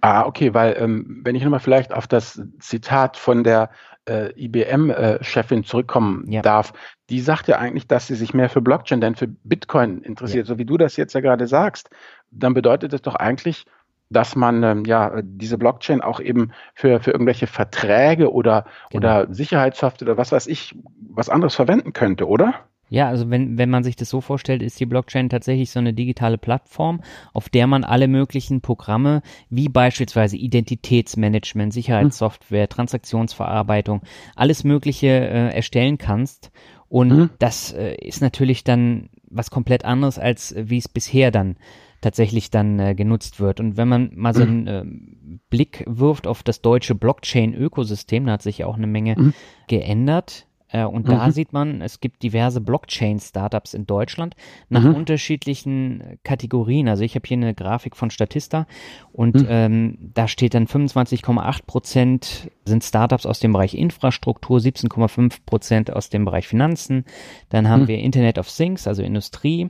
Ah, 0.01 0.27
okay, 0.27 0.53
weil 0.53 0.77
ähm, 0.79 1.21
wenn 1.23 1.35
ich 1.35 1.43
nochmal 1.43 1.59
vielleicht 1.59 1.91
auf 1.91 2.05
das 2.05 2.39
Zitat 2.59 3.17
von 3.17 3.43
der 3.43 3.71
äh, 4.07 4.31
IBM-Chefin 4.35 5.63
zurückkommen 5.63 6.25
ja. 6.29 6.41
darf, 6.41 6.73
die 7.09 7.19
sagt 7.19 7.47
ja 7.47 7.57
eigentlich, 7.57 7.87
dass 7.87 8.07
sie 8.07 8.15
sich 8.15 8.33
mehr 8.33 8.49
für 8.49 8.61
Blockchain 8.61 9.01
denn 9.01 9.15
für 9.15 9.27
Bitcoin 9.27 10.01
interessiert. 10.01 10.47
Ja. 10.47 10.53
So 10.53 10.57
wie 10.57 10.65
du 10.65 10.77
das 10.77 10.97
jetzt 10.97 11.13
ja 11.13 11.21
gerade 11.21 11.47
sagst, 11.47 11.89
dann 12.31 12.53
bedeutet 12.53 12.93
das 12.93 13.01
doch 13.01 13.15
eigentlich, 13.15 13.65
dass 14.09 14.35
man 14.35 14.63
ähm, 14.63 14.85
ja 14.85 15.21
diese 15.21 15.57
Blockchain 15.57 16.01
auch 16.01 16.19
eben 16.19 16.51
für, 16.75 16.99
für 17.01 17.11
irgendwelche 17.11 17.47
Verträge 17.47 18.31
oder, 18.31 18.65
genau. 18.89 19.21
oder 19.21 19.33
Sicherheitssoftware 19.33 20.09
oder 20.09 20.17
was 20.17 20.31
weiß 20.31 20.47
ich, 20.47 20.75
was 21.09 21.29
anderes 21.29 21.55
verwenden 21.55 21.93
könnte, 21.93 22.27
oder? 22.27 22.55
Ja, 22.89 23.07
also 23.09 23.29
wenn, 23.29 23.57
wenn 23.57 23.69
man 23.69 23.83
sich 23.83 23.95
das 23.95 24.09
so 24.09 24.21
vorstellt, 24.21 24.61
ist 24.61 24.79
die 24.79 24.85
Blockchain 24.85 25.29
tatsächlich 25.29 25.71
so 25.71 25.79
eine 25.79 25.93
digitale 25.93 26.37
Plattform, 26.37 27.01
auf 27.33 27.49
der 27.49 27.67
man 27.67 27.83
alle 27.83 28.07
möglichen 28.07 28.61
Programme, 28.61 29.21
wie 29.49 29.67
beispielsweise 29.67 30.37
Identitätsmanagement, 30.37 31.73
Sicherheitssoftware, 31.73 32.65
mhm. 32.65 32.69
Transaktionsverarbeitung, 32.69 34.01
alles 34.35 34.63
Mögliche 34.63 35.07
äh, 35.07 35.53
erstellen 35.53 35.97
kannst. 35.97 36.51
Und 36.89 37.09
mhm. 37.09 37.29
das 37.39 37.73
äh, 37.73 37.95
ist 37.95 38.21
natürlich 38.21 38.63
dann 38.63 39.09
was 39.29 39.51
komplett 39.51 39.83
anderes, 39.83 40.17
als 40.17 40.53
äh, 40.53 40.69
wie 40.69 40.77
es 40.77 40.87
bisher 40.87 41.31
dann 41.31 41.57
tatsächlich 42.01 42.51
dann 42.51 42.79
äh, 42.79 42.95
genutzt 42.95 43.39
wird. 43.39 43.59
Und 43.59 43.75
wenn 43.75 43.87
man 43.87 44.11
mal 44.15 44.33
so 44.33 44.43
einen 44.43 44.61
mhm. 44.61 44.67
äh, 44.67 45.39
Blick 45.49 45.83
wirft 45.87 46.27
auf 46.27 46.43
das 46.43 46.61
deutsche 46.61 46.95
Blockchain-Ökosystem, 46.95 48.25
da 48.25 48.33
hat 48.33 48.41
sich 48.41 48.59
ja 48.59 48.67
auch 48.67 48.77
eine 48.77 48.87
Menge 48.87 49.15
mhm. 49.17 49.33
geändert. 49.67 50.47
Äh, 50.77 50.85
und 50.85 51.07
mhm. 51.07 51.11
da 51.11 51.31
sieht 51.31 51.53
man, 51.53 51.81
es 51.81 51.99
gibt 51.99 52.23
diverse 52.23 52.61
Blockchain-Startups 52.61 53.73
in 53.73 53.85
Deutschland 53.85 54.35
nach 54.69 54.83
mhm. 54.83 54.95
unterschiedlichen 54.95 56.19
Kategorien. 56.23 56.87
Also 56.87 57.03
ich 57.03 57.15
habe 57.15 57.27
hier 57.27 57.37
eine 57.37 57.53
Grafik 57.53 57.95
von 57.95 58.11
Statista 58.11 58.67
und 59.11 59.35
mhm. 59.35 59.47
ähm, 59.49 59.97
da 60.13 60.27
steht 60.27 60.53
dann 60.53 60.67
25,8 60.67 61.65
Prozent 61.65 62.51
sind 62.65 62.83
Startups 62.83 63.25
aus 63.25 63.39
dem 63.39 63.53
Bereich 63.53 63.73
Infrastruktur, 63.75 64.59
17,5 64.59 65.37
Prozent 65.45 65.93
aus 65.93 66.09
dem 66.09 66.25
Bereich 66.25 66.47
Finanzen. 66.47 67.05
Dann 67.49 67.69
haben 67.69 67.83
mhm. 67.83 67.87
wir 67.87 67.99
Internet 67.99 68.37
of 68.37 68.51
Things, 68.51 68.87
also 68.87 69.01
Industrie, 69.03 69.69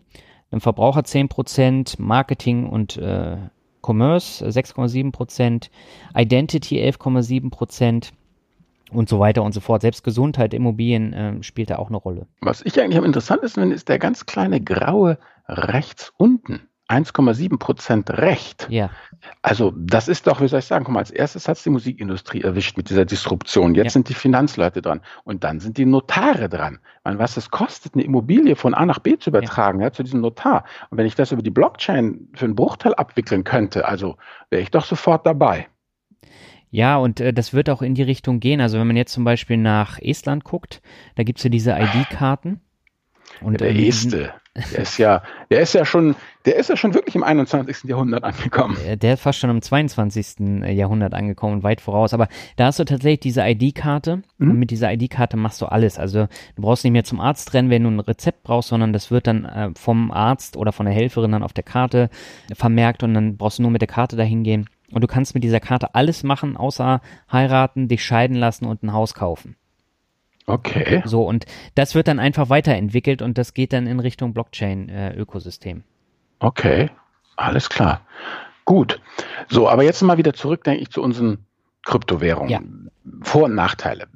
dann 0.50 0.60
Verbraucher 0.60 1.04
10 1.04 1.30
Prozent, 1.30 2.00
Marketing 2.00 2.68
und 2.68 2.98
äh, 2.98 3.38
Commerce 3.82 4.46
6,7 4.46 5.12
Prozent, 5.12 5.70
Identity 6.16 6.82
11,7 6.82 7.50
Prozent 7.50 8.12
und 8.92 9.10
so 9.10 9.20
weiter 9.20 9.44
und 9.44 9.54
so 9.54 9.60
fort. 9.60 9.82
Selbst 9.82 10.04
Gesundheit, 10.04 10.54
Immobilien 10.54 11.14
äh, 11.14 11.44
spielt 11.44 11.70
da 11.70 11.78
auch 11.78 11.90
eine 11.90 11.98
Rolle. 11.98 12.28
Was 12.42 12.62
ich 12.66 12.80
eigentlich 12.80 12.98
am 12.98 13.06
interessantesten 13.06 13.64
finde, 13.64 13.76
ist 13.76 13.90
der 13.90 14.00
ganz 14.00 14.26
kleine 14.26 14.62
graue 14.62 15.18
rechts 15.48 16.12
unten. 16.18 16.68
1,7 16.90 17.58
Prozent 17.60 18.10
Recht. 18.10 18.68
Ja. 18.70 18.90
Also 19.42 19.74
das 19.76 20.08
ist 20.08 20.26
doch, 20.26 20.40
wie 20.40 20.48
soll 20.48 20.60
ich 20.60 20.66
sagen, 20.66 20.86
guck 20.86 20.94
mal, 20.94 21.02
als 21.02 21.12
erstes 21.12 21.48
hat 21.48 21.58
es 21.58 21.64
die 21.64 21.70
Musikindustrie 21.70 22.42
erwischt 22.42 22.78
mit 22.78 22.90
dieser 22.90 23.04
Disruption. 23.04 23.76
Jetzt 23.76 23.86
ja. 23.86 23.92
sind 23.92 24.10
die 24.10 24.14
Finanzleute 24.14 24.82
dran 24.82 25.02
und 25.26 25.44
dann 25.44 25.60
sind 25.60 25.78
die 25.78 25.86
Notare 25.86 26.48
dran. 26.48 26.80
Meine, 27.04 27.20
was 27.20 27.36
es 27.36 27.52
kostet, 27.52 27.96
eine 27.96 28.04
Immobilie 28.04 28.56
von 28.56 28.74
A 28.74 28.86
nach 28.86 29.00
B 29.00 29.18
zu 29.18 29.32
übertragen, 29.32 29.80
ja. 29.80 29.88
ja. 29.88 29.92
zu 29.92 30.04
diesem 30.04 30.22
Notar. 30.22 30.64
Und 30.90 30.98
wenn 30.98 31.06
ich 31.06 31.16
das 31.16 31.34
über 31.34 31.42
die 31.42 31.50
Blockchain 31.50 32.30
für 32.34 32.46
einen 32.46 32.56
Bruchteil 32.56 32.94
abwickeln 32.94 33.44
könnte, 33.44 33.86
also 33.86 34.16
wäre 34.50 34.62
ich 34.62 34.72
doch 34.72 34.86
sofort 34.86 35.26
dabei. 35.26 35.68
Ja, 36.70 36.98
und 36.98 37.20
äh, 37.20 37.34
das 37.34 37.54
wird 37.54 37.70
auch 37.70 37.82
in 37.82 37.96
die 37.96 38.04
Richtung 38.04 38.40
gehen. 38.40 38.62
Also 38.62 38.80
wenn 38.80 38.88
man 38.88 38.98
jetzt 38.98 39.14
zum 39.14 39.24
Beispiel 39.24 39.58
nach 39.58 40.00
Estland 40.00 40.44
guckt, 40.44 40.82
da 41.16 41.24
gibt's 41.24 41.44
ja 41.44 41.50
diese 41.50 41.72
ID-Karten. 41.72 42.62
Und, 43.42 43.62
der 43.62 43.70
ähm, 43.70 43.84
Este, 43.84 44.34
der 44.56 44.80
ist 44.80 44.98
ja, 44.98 45.22
der 45.52 45.62
ist 45.62 45.74
ja 45.74 45.86
schon, 45.86 46.16
der 46.46 46.56
ist 46.56 46.70
ja 46.70 46.78
schon 46.78 46.94
wirklich 46.94 47.16
im 47.16 47.24
21. 47.24 47.84
Jahrhundert 47.84 48.24
angekommen. 48.24 48.78
Der 49.02 49.14
ist 49.14 49.22
fast 49.22 49.40
schon 49.40 49.50
im 49.50 49.62
22. 49.62 50.66
Jahrhundert 50.70 51.14
angekommen 51.14 51.58
und 51.58 51.64
weit 51.64 51.82
voraus. 51.82 52.14
Aber 52.14 52.28
da 52.56 52.66
hast 52.66 52.80
du 52.80 52.86
tatsächlich 52.86 53.20
diese 53.20 53.42
ID-Karte 53.42 54.24
mhm. 54.38 54.52
und 54.52 54.60
mit 54.60 54.72
dieser 54.72 54.92
ID-Karte 54.92 55.38
machst 55.38 55.62
du 55.62 55.68
alles. 55.68 56.00
Also 56.00 56.28
du 56.56 56.62
brauchst 56.62 56.84
nicht 56.84 56.94
mehr 56.94 57.04
zum 57.04 57.20
Arzt 57.20 57.54
rennen, 57.54 57.70
wenn 57.70 57.84
du 57.84 57.90
ein 57.90 58.00
Rezept 58.00 58.44
brauchst, 58.44 58.70
sondern 58.70 58.94
das 58.94 59.12
wird 59.12 59.28
dann 59.28 59.46
äh, 59.46 59.70
vom 59.78 60.12
Arzt 60.12 60.58
oder 60.58 60.72
von 60.72 60.86
der 60.86 60.96
Helferin 60.96 61.32
dann 61.32 61.44
auf 61.44 61.54
der 61.54 61.64
Karte 61.64 62.10
vermerkt 62.54 63.04
und 63.04 63.14
dann 63.14 63.38
brauchst 63.38 63.60
du 63.60 63.64
nur 63.64 63.72
mit 63.72 63.82
der 63.82 63.90
Karte 63.90 64.16
dahin 64.16 64.44
gehen. 64.44 64.68
Und 64.92 65.02
du 65.02 65.08
kannst 65.08 65.34
mit 65.34 65.44
dieser 65.44 65.60
Karte 65.60 65.96
alles 65.96 66.24
machen, 66.24 66.56
außer 66.56 67.02
heiraten, 67.32 67.88
dich 67.88 68.04
scheiden 68.06 68.38
lassen 68.38 68.66
und 68.66 68.84
ein 68.84 68.94
Haus 68.94 69.14
kaufen. 69.14 69.56
Okay. 70.46 71.02
So, 71.06 71.24
und 71.24 71.46
das 71.76 71.94
wird 71.94 72.08
dann 72.08 72.20
einfach 72.20 72.50
weiterentwickelt 72.50 73.22
und 73.22 73.38
das 73.38 73.54
geht 73.54 73.74
dann 73.74 73.86
in 73.86 74.00
Richtung 74.00 74.34
Blockchain-Ökosystem. 74.34 75.84
Okay, 76.40 76.90
alles 77.36 77.70
klar. 77.70 78.02
Gut. 78.64 79.02
So, 79.50 79.68
aber 79.68 79.84
jetzt 79.84 80.02
mal 80.02 80.18
wieder 80.18 80.34
zurück, 80.34 80.64
denke 80.64 80.82
ich, 80.82 80.90
zu 80.90 81.02
unseren 81.02 81.40
Kryptowährungen. 81.84 82.50
Ja. 82.50 82.62
Vor- 83.22 83.46
und 83.46 83.56
Nachteile. 83.56 84.08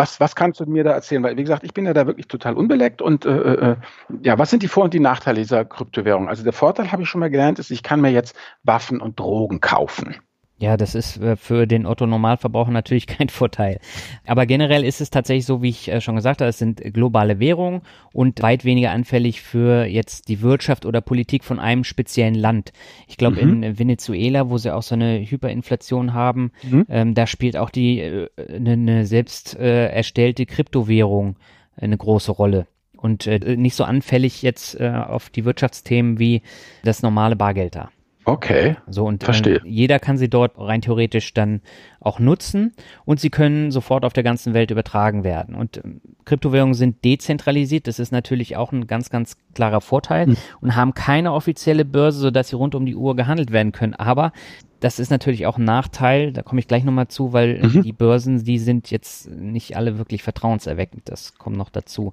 Was, 0.00 0.18
was 0.18 0.34
kannst 0.34 0.60
du 0.60 0.66
mir 0.66 0.82
da 0.82 0.92
erzählen? 0.92 1.22
Weil, 1.22 1.36
wie 1.36 1.42
gesagt, 1.42 1.62
ich 1.62 1.74
bin 1.74 1.84
ja 1.84 1.92
da 1.92 2.06
wirklich 2.06 2.26
total 2.26 2.54
unbeleckt 2.54 3.02
und 3.02 3.26
äh, 3.26 3.72
äh, 3.72 3.76
ja, 4.22 4.38
was 4.38 4.48
sind 4.48 4.62
die 4.62 4.68
Vor- 4.68 4.84
und 4.84 4.94
die 4.94 5.00
Nachteile 5.00 5.38
dieser 5.38 5.66
Kryptowährung? 5.66 6.28
Also 6.28 6.42
der 6.42 6.54
Vorteil, 6.54 6.90
habe 6.90 7.02
ich 7.02 7.08
schon 7.08 7.20
mal 7.20 7.30
gelernt, 7.30 7.58
ist, 7.58 7.70
ich 7.70 7.82
kann 7.82 8.00
mir 8.00 8.10
jetzt 8.10 8.34
Waffen 8.62 9.00
und 9.00 9.20
Drogen 9.20 9.60
kaufen. 9.60 10.16
Ja, 10.60 10.76
das 10.76 10.94
ist 10.94 11.16
äh, 11.16 11.36
für 11.36 11.66
den 11.66 11.86
Otto-Normalverbraucher 11.86 12.70
natürlich 12.70 13.06
kein 13.06 13.30
Vorteil. 13.30 13.80
Aber 14.26 14.44
generell 14.44 14.84
ist 14.84 15.00
es 15.00 15.08
tatsächlich 15.08 15.46
so, 15.46 15.62
wie 15.62 15.70
ich 15.70 15.88
äh, 15.88 16.02
schon 16.02 16.16
gesagt 16.16 16.42
habe, 16.42 16.50
es 16.50 16.58
sind 16.58 16.82
globale 16.92 17.40
Währungen 17.40 17.80
und 18.12 18.42
weit 18.42 18.66
weniger 18.66 18.90
anfällig 18.90 19.40
für 19.40 19.86
jetzt 19.86 20.28
die 20.28 20.42
Wirtschaft 20.42 20.84
oder 20.84 21.00
Politik 21.00 21.44
von 21.44 21.58
einem 21.58 21.82
speziellen 21.82 22.34
Land. 22.34 22.72
Ich 23.08 23.16
glaube, 23.16 23.42
mhm. 23.42 23.62
in 23.62 23.78
Venezuela, 23.78 24.50
wo 24.50 24.58
sie 24.58 24.74
auch 24.74 24.82
so 24.82 24.94
eine 24.94 25.20
Hyperinflation 25.20 26.12
haben, 26.12 26.52
mhm. 26.62 26.86
ähm, 26.90 27.14
da 27.14 27.26
spielt 27.26 27.56
auch 27.56 27.70
die 27.70 28.00
äh, 28.00 28.28
eine, 28.54 28.72
eine 28.72 29.06
selbst 29.06 29.58
äh, 29.58 29.86
erstellte 29.86 30.44
Kryptowährung 30.44 31.36
eine 31.74 31.96
große 31.96 32.32
Rolle 32.32 32.66
und 32.98 33.26
äh, 33.26 33.56
nicht 33.56 33.76
so 33.76 33.84
anfällig 33.84 34.42
jetzt 34.42 34.78
äh, 34.78 34.90
auf 34.90 35.30
die 35.30 35.46
Wirtschaftsthemen 35.46 36.18
wie 36.18 36.42
das 36.84 37.02
normale 37.02 37.34
Bargeld 37.34 37.76
da. 37.76 37.90
Okay. 38.30 38.76
So 38.88 39.06
und 39.06 39.24
Verstehe. 39.24 39.56
Äh, 39.56 39.68
jeder 39.68 39.98
kann 39.98 40.16
sie 40.16 40.30
dort 40.30 40.52
rein 40.56 40.80
theoretisch 40.80 41.34
dann 41.34 41.62
auch 42.00 42.20
nutzen 42.20 42.72
und 43.04 43.18
sie 43.18 43.30
können 43.30 43.72
sofort 43.72 44.04
auf 44.04 44.12
der 44.12 44.22
ganzen 44.22 44.54
Welt 44.54 44.70
übertragen 44.70 45.24
werden. 45.24 45.54
Und 45.54 45.78
äh, 45.78 45.82
Kryptowährungen 46.24 46.74
sind 46.74 47.04
dezentralisiert, 47.04 47.88
das 47.88 47.98
ist 47.98 48.12
natürlich 48.12 48.56
auch 48.56 48.72
ein 48.72 48.86
ganz, 48.86 49.10
ganz 49.10 49.36
klarer 49.54 49.80
Vorteil 49.80 50.28
mhm. 50.28 50.36
und 50.60 50.76
haben 50.76 50.94
keine 50.94 51.32
offizielle 51.32 51.84
Börse, 51.84 52.20
sodass 52.20 52.48
sie 52.48 52.56
rund 52.56 52.74
um 52.74 52.86
die 52.86 52.94
Uhr 52.94 53.16
gehandelt 53.16 53.50
werden 53.50 53.72
können. 53.72 53.94
Aber 53.94 54.32
das 54.80 54.98
ist 54.98 55.10
natürlich 55.10 55.46
auch 55.46 55.58
ein 55.58 55.64
Nachteil, 55.64 56.32
da 56.32 56.42
komme 56.42 56.60
ich 56.60 56.68
gleich 56.68 56.84
nochmal 56.84 57.08
zu, 57.08 57.32
weil 57.32 57.62
mhm. 57.62 57.82
die 57.82 57.92
Börsen, 57.92 58.42
die 58.44 58.58
sind 58.58 58.90
jetzt 58.90 59.30
nicht 59.30 59.76
alle 59.76 59.98
wirklich 59.98 60.22
vertrauenserweckend, 60.22 61.08
das 61.08 61.36
kommt 61.38 61.56
noch 61.56 61.68
dazu. 61.68 62.12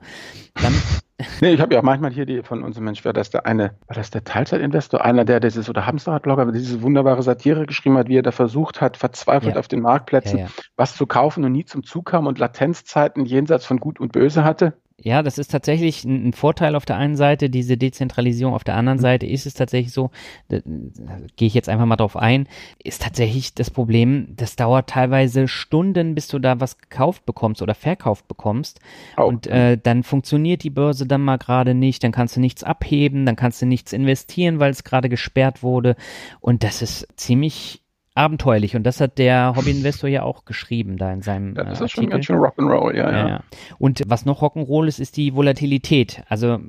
Dann 0.56 0.74
nee, 1.42 1.54
ich 1.54 1.62
habe 1.62 1.74
ja 1.74 1.80
auch 1.80 1.84
manchmal 1.84 2.12
hier 2.12 2.26
die 2.26 2.44
von 2.44 2.64
unserem 2.64 2.86
Mensch, 2.86 3.04
war 3.06 3.14
das 3.14 3.30
der 3.30 3.46
eine, 3.46 3.72
war 3.88 3.96
das 3.96 4.12
der 4.12 4.24
Teilzeitinvestor, 4.24 5.04
einer, 5.04 5.26
der 5.26 5.40
dieses, 5.40 5.70
oder 5.70 5.86
Hamsterrad-Blogger, 5.86 6.52
diese 6.52 6.82
wunderbare 6.82 7.24
Satire 7.24 7.66
geschrieben 7.66 7.98
hat, 7.98 8.10
wie 8.10 8.18
er 8.18 8.24
da 8.24 8.32
versucht 8.32 8.82
hat, 8.82 8.98
verzweifelt 8.98 9.56
ja. 9.56 9.60
auf 9.60 9.68
den 9.68 9.82
Marktplätzen, 9.82 10.40
ja, 10.40 10.46
ja. 10.46 10.52
was 10.76 10.96
zu 10.96 11.08
kaufen 11.08 11.44
und 11.44 11.54
nie 11.54 11.66
zum 11.66 11.84
Zug 11.84 12.06
kam 12.06 12.28
und 12.28 12.38
Latenzzeiten 12.38 13.26
jenseits 13.26 13.66
von 13.66 13.80
Gut 13.80 14.00
und 14.00 14.12
Böse 14.12 14.44
hatte. 14.44 14.74
Ja, 15.00 15.22
das 15.22 15.38
ist 15.38 15.52
tatsächlich 15.52 16.04
ein, 16.06 16.34
Vorteil 16.34 16.76
auf 16.76 16.86
der 16.86 16.98
einen 16.98 17.16
Seite, 17.16 17.52
diese 17.52 17.78
Dezentralisierung. 17.78 18.56
Auf 18.56 18.64
der 18.64 18.76
anderen 18.76 18.98
mhm. 18.98 19.04
Seite 19.04 19.28
ist 19.28 19.46
es 19.46 19.54
tatsächlich 19.54 19.94
so, 19.94 20.10
da, 20.50 20.58
da 20.66 21.18
gehe 21.36 21.48
ich 21.48 21.54
jetzt 21.54 21.70
einfach 21.70 21.86
mal 21.86 21.98
drauf 21.98 22.18
ein, 22.18 22.48
ist 22.84 23.04
tatsächlich 23.04 23.54
das 23.54 23.70
Problem, 23.70 24.34
das 24.36 24.56
dauert 24.56 24.90
teilweise 24.90 25.48
Stunden, 25.48 26.16
bis 26.16 26.28
du 26.28 26.40
da 26.40 26.60
was 26.60 26.80
gekauft 26.80 27.28
bekommst 27.28 27.62
oder 27.62 27.76
verkauft 27.76 28.28
bekommst. 28.28 28.80
Oh. 29.18 29.26
Und 29.26 29.46
äh, 29.46 29.78
dann 29.78 30.02
funktioniert 30.02 30.64
die 30.64 30.72
Börse 30.72 31.06
dann 31.06 31.22
mal 31.22 31.38
gerade 31.38 31.76
nicht, 31.76 32.04
dann 32.04 32.12
kannst 32.12 32.36
du 32.36 32.40
nichts 32.40 32.64
abheben, 32.64 33.28
dann 33.28 33.36
kannst 33.36 33.62
du 33.62 33.68
nichts 33.68 33.94
investieren, 33.94 34.60
weil 34.60 34.72
es 34.72 34.84
gerade 34.84 35.10
gesperrt 35.10 35.62
wurde. 35.62 35.96
Und 36.40 36.64
das 36.64 36.82
ist 36.82 37.08
ziemlich 37.18 37.84
abenteuerlich 38.18 38.76
und 38.76 38.84
das 38.84 39.00
hat 39.00 39.18
der 39.18 39.54
Hobbyinvestor 39.56 40.10
ja 40.10 40.24
auch 40.24 40.46
geschrieben 40.46 40.98
da 40.98 41.14
in 41.14 41.22
seinem 41.22 41.56
ja, 41.56 41.64
das 41.64 41.74
ist 41.74 41.82
Artikel. 41.82 42.02
schon 42.02 42.10
ganz 42.10 42.26
schön 42.26 42.38
Rock'n'Roll, 42.38 42.96
ja, 42.96 43.12
ja, 43.12 43.28
ja. 43.30 43.44
Und 43.78 44.02
was 44.08 44.26
noch 44.26 44.42
Rock'n'Roll 44.42 44.88
ist, 44.88 45.00
ist 45.00 45.18
die 45.18 45.36
Volatilität. 45.36 46.24
Also 46.28 46.60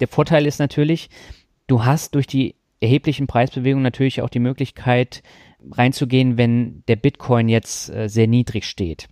der 0.00 0.08
Vorteil 0.08 0.46
ist 0.46 0.58
natürlich, 0.58 1.10
du 1.66 1.84
hast 1.84 2.14
durch 2.14 2.26
die 2.26 2.54
erheblichen 2.80 3.26
Preisbewegungen 3.26 3.82
natürlich 3.82 4.22
auch 4.22 4.28
die 4.28 4.38
Möglichkeit 4.38 5.22
reinzugehen, 5.70 6.36
wenn 6.36 6.84
der 6.88 6.96
Bitcoin 6.96 7.48
jetzt 7.48 7.90
äh, 7.90 8.08
sehr 8.08 8.26
niedrig 8.26 8.64
steht. 8.64 9.08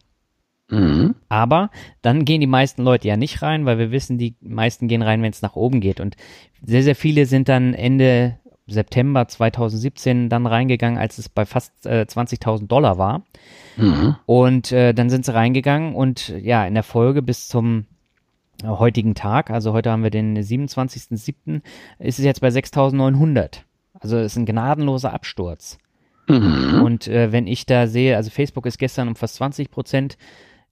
Mhm. 0.69 1.17
Aber 1.29 1.71
dann 2.01 2.25
gehen 2.25 2.41
die 2.41 2.47
meisten 2.47 2.83
Leute 2.83 3.09
ja 3.09 3.17
nicht 3.17 3.43
rein, 3.43 3.67
weil 3.67 3.79
wir 3.79 3.91
wissen, 3.91 4.19
die 4.19 4.37
meisten 4.41 4.89
gehen 4.89 5.03
rein, 5.03 5.23
wenn 5.23 5.31
es 5.31 5.43
nach 5.43 5.57
oben 5.57 5.81
geht. 5.81 6.01
Und 6.01 6.17
sehr, 6.63 6.83
sehr 6.83 6.95
viele 6.95 7.27
sind 7.27 7.49
dann 7.49 7.75
Ende 7.75 8.39
September 8.67 9.27
2017 9.27 10.29
dann 10.29 10.47
reingegangen, 10.47 10.99
als 10.99 11.19
es 11.19 11.29
bei 11.29 11.45
fast 11.45 11.87
äh, 11.87 12.07
20.000 12.09 12.67
Dollar 12.69 12.99
war. 12.99 13.23
Mhm. 13.77 14.17
Und 14.27 14.73
äh, 14.73 14.93
dann 14.93 15.11
sind 15.11 15.25
sie 15.25 15.35
reingegangen 15.35 15.95
und 15.95 16.29
ja, 16.29 16.67
in 16.67 16.75
der 16.75 16.83
Folge 16.83 17.23
bis 17.23 17.49
zum 17.49 17.87
äh, 18.63 18.69
heutigen 18.69 19.15
Tag, 19.15 19.51
also 19.51 19.73
heute 19.73 19.91
haben 19.91 20.03
wir 20.03 20.11
den 20.11 20.39
27.07., 20.39 21.63
ist 21.99 22.19
es 22.19 22.25
jetzt 22.25 22.41
bei 22.41 22.49
6.900. 22.49 23.61
Also 23.95 24.17
es 24.17 24.33
ist 24.33 24.37
ein 24.37 24.47
gnadenloser 24.47 25.13
Absturz. 25.13 25.79
Mhm. 26.29 26.83
Und 26.83 27.09
äh, 27.09 27.33
wenn 27.33 27.47
ich 27.47 27.67
da 27.67 27.87
sehe, 27.87 28.17
also 28.17 28.31
Facebook 28.31 28.67
ist 28.67 28.79
gestern 28.79 29.09
um 29.09 29.17
fast 29.17 29.37
20 29.37 29.71
Prozent 29.71 30.17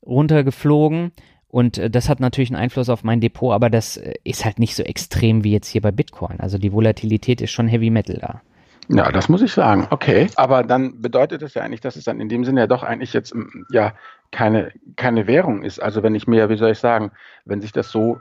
runtergeflogen 0.06 1.12
und 1.50 1.78
äh, 1.78 1.90
das 1.90 2.08
hat 2.08 2.20
natürlich 2.20 2.50
einen 2.50 2.60
Einfluss 2.62 2.88
auf 2.88 3.04
mein 3.04 3.20
Depot, 3.20 3.52
aber 3.52 3.70
das 3.70 3.96
äh, 3.96 4.14
ist 4.24 4.44
halt 4.44 4.58
nicht 4.58 4.76
so 4.76 4.82
extrem 4.82 5.44
wie 5.44 5.52
jetzt 5.52 5.68
hier 5.68 5.80
bei 5.80 5.90
Bitcoin. 5.90 6.40
Also 6.40 6.58
die 6.58 6.72
Volatilität 6.72 7.40
ist 7.40 7.50
schon 7.50 7.68
Heavy 7.68 7.90
Metal 7.90 8.18
da. 8.20 8.40
Ja, 8.92 9.12
das 9.12 9.28
muss 9.28 9.42
ich 9.42 9.52
sagen. 9.52 9.86
Okay. 9.90 10.28
Aber 10.34 10.64
dann 10.64 11.00
bedeutet 11.00 11.42
das 11.42 11.54
ja 11.54 11.62
eigentlich, 11.62 11.80
dass 11.80 11.94
es 11.94 12.04
dann 12.04 12.20
in 12.20 12.28
dem 12.28 12.44
Sinne 12.44 12.62
ja 12.62 12.66
doch 12.66 12.82
eigentlich 12.82 13.12
jetzt 13.12 13.34
mm, 13.34 13.66
ja 13.70 13.92
keine, 14.32 14.72
keine 14.96 15.26
Währung 15.26 15.62
ist. 15.62 15.80
Also 15.80 16.02
wenn 16.02 16.14
ich 16.14 16.26
mir, 16.26 16.48
wie 16.48 16.56
soll 16.56 16.72
ich 16.72 16.78
sagen, 16.78 17.12
wenn 17.44 17.60
sich 17.60 17.72
das 17.72 17.90
so, 17.90 18.18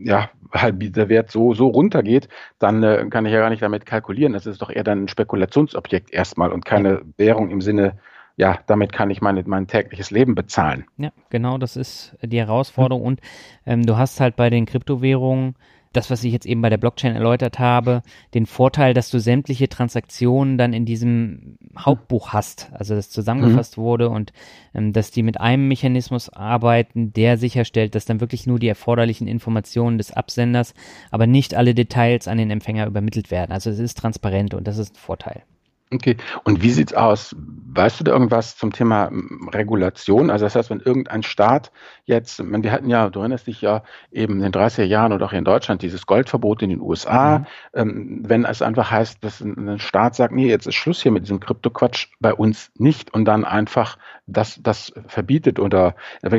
ja, 0.00 0.30
halt 0.52 0.96
der 0.96 1.08
Wert 1.08 1.30
so, 1.30 1.52
so 1.54 1.68
runtergeht, 1.68 2.28
dann 2.58 2.82
äh, 2.82 3.06
kann 3.10 3.26
ich 3.26 3.32
ja 3.32 3.40
gar 3.40 3.50
nicht 3.50 3.62
damit 3.62 3.86
kalkulieren. 3.86 4.32
Das 4.32 4.46
ist 4.46 4.62
doch 4.62 4.70
eher 4.70 4.84
dann 4.84 5.04
ein 5.04 5.08
Spekulationsobjekt 5.08 6.12
erstmal 6.12 6.52
und 6.52 6.64
keine 6.64 7.02
Währung 7.16 7.50
im 7.50 7.60
Sinne, 7.60 7.98
ja, 8.38 8.60
damit 8.68 8.92
kann 8.92 9.10
ich 9.10 9.20
meine, 9.20 9.42
mein 9.46 9.66
tägliches 9.66 10.12
Leben 10.12 10.36
bezahlen. 10.36 10.84
Ja, 10.96 11.10
genau, 11.28 11.58
das 11.58 11.76
ist 11.76 12.16
die 12.22 12.38
Herausforderung. 12.38 13.02
Und 13.02 13.20
ähm, 13.66 13.84
du 13.84 13.96
hast 13.96 14.20
halt 14.20 14.36
bei 14.36 14.48
den 14.48 14.64
Kryptowährungen 14.64 15.56
das, 15.92 16.08
was 16.10 16.22
ich 16.22 16.32
jetzt 16.32 16.46
eben 16.46 16.62
bei 16.62 16.70
der 16.70 16.76
Blockchain 16.76 17.16
erläutert 17.16 17.58
habe, 17.58 18.02
den 18.34 18.46
Vorteil, 18.46 18.94
dass 18.94 19.10
du 19.10 19.18
sämtliche 19.18 19.68
Transaktionen 19.68 20.56
dann 20.56 20.72
in 20.72 20.84
diesem 20.84 21.58
Hauptbuch 21.76 22.32
hast, 22.32 22.70
also 22.72 22.94
das 22.94 23.10
zusammengefasst 23.10 23.76
mhm. 23.76 23.82
wurde 23.82 24.10
und 24.10 24.32
ähm, 24.72 24.92
dass 24.92 25.10
die 25.10 25.24
mit 25.24 25.40
einem 25.40 25.66
Mechanismus 25.66 26.28
arbeiten, 26.28 27.12
der 27.12 27.38
sicherstellt, 27.38 27.96
dass 27.96 28.04
dann 28.04 28.20
wirklich 28.20 28.46
nur 28.46 28.60
die 28.60 28.68
erforderlichen 28.68 29.26
Informationen 29.26 29.98
des 29.98 30.12
Absenders, 30.12 30.74
aber 31.10 31.26
nicht 31.26 31.56
alle 31.56 31.74
Details 31.74 32.28
an 32.28 32.38
den 32.38 32.52
Empfänger 32.52 32.86
übermittelt 32.86 33.32
werden. 33.32 33.50
Also 33.50 33.70
es 33.70 33.80
ist 33.80 33.98
transparent 33.98 34.54
und 34.54 34.68
das 34.68 34.78
ist 34.78 34.94
ein 34.94 35.00
Vorteil. 35.00 35.42
Okay. 35.90 36.16
Und 36.44 36.62
wie 36.62 36.70
sieht's 36.70 36.92
aus? 36.92 37.34
Weißt 37.70 37.98
du 37.98 38.04
da 38.04 38.12
irgendwas 38.12 38.56
zum 38.56 38.72
Thema 38.72 39.08
hm, 39.08 39.48
Regulation? 39.52 40.30
Also 40.30 40.44
das 40.44 40.54
heißt, 40.54 40.70
wenn 40.70 40.80
irgendein 40.80 41.22
Staat 41.22 41.72
jetzt, 42.04 42.38
wir 42.38 42.72
hatten 42.72 42.90
ja, 42.90 43.08
du 43.08 43.20
erinnerst 43.20 43.46
dich 43.46 43.62
ja 43.62 43.82
eben 44.12 44.34
in 44.34 44.40
den 44.40 44.52
30er 44.52 44.84
Jahren 44.84 45.12
oder 45.12 45.26
auch 45.26 45.30
hier 45.30 45.38
in 45.38 45.44
Deutschland 45.44 45.80
dieses 45.80 46.06
Goldverbot 46.06 46.62
in 46.62 46.70
den 46.70 46.80
USA, 46.80 47.38
mhm. 47.38 47.46
ähm, 47.74 48.22
wenn 48.24 48.44
es 48.44 48.60
einfach 48.60 48.90
heißt, 48.90 49.24
dass 49.24 49.40
ein 49.40 49.78
Staat 49.78 50.14
sagt, 50.14 50.34
nee, 50.34 50.48
jetzt 50.48 50.66
ist 50.66 50.74
Schluss 50.74 51.02
hier 51.02 51.12
mit 51.12 51.22
diesem 51.24 51.40
Kryptoquatsch, 51.40 52.08
bei 52.20 52.34
uns 52.34 52.70
nicht 52.76 53.14
und 53.14 53.24
dann 53.24 53.44
einfach 53.44 53.96
das, 54.26 54.60
das 54.62 54.92
verbietet 55.06 55.58
oder, 55.58 55.94
ich 56.22 56.30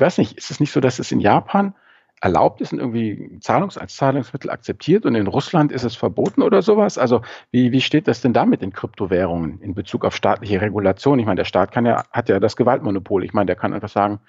weiß 0.00 0.18
nicht, 0.18 0.38
ist 0.38 0.50
es 0.50 0.60
nicht 0.60 0.72
so, 0.72 0.80
dass 0.80 0.98
es 0.98 1.12
in 1.12 1.20
Japan 1.20 1.74
erlaubt 2.20 2.60
ist 2.60 2.72
und 2.72 2.78
irgendwie 2.78 3.38
Zahlungs 3.40 3.76
als 3.76 3.96
Zahlungsmittel 3.96 4.50
akzeptiert 4.50 5.04
und 5.04 5.14
in 5.14 5.26
Russland 5.26 5.70
ist 5.70 5.84
es 5.84 5.96
verboten 5.96 6.42
oder 6.42 6.62
sowas? 6.62 6.96
Also 6.96 7.22
wie, 7.50 7.72
wie 7.72 7.80
steht 7.80 8.08
das 8.08 8.22
denn 8.22 8.32
da 8.32 8.46
mit 8.46 8.62
den 8.62 8.72
Kryptowährungen 8.72 9.60
in 9.60 9.74
Bezug 9.74 10.04
auf 10.04 10.16
staatliche 10.16 10.60
Regulation? 10.60 11.18
Ich 11.18 11.26
meine, 11.26 11.36
der 11.36 11.44
Staat 11.44 11.72
kann 11.72 11.84
ja, 11.84 12.04
hat 12.10 12.28
ja 12.28 12.40
das 12.40 12.56
Gewaltmonopol. 12.56 13.22
Ich 13.24 13.34
meine, 13.34 13.46
der 13.46 13.56
kann 13.56 13.74
einfach 13.74 13.90
sagen, 13.90 14.20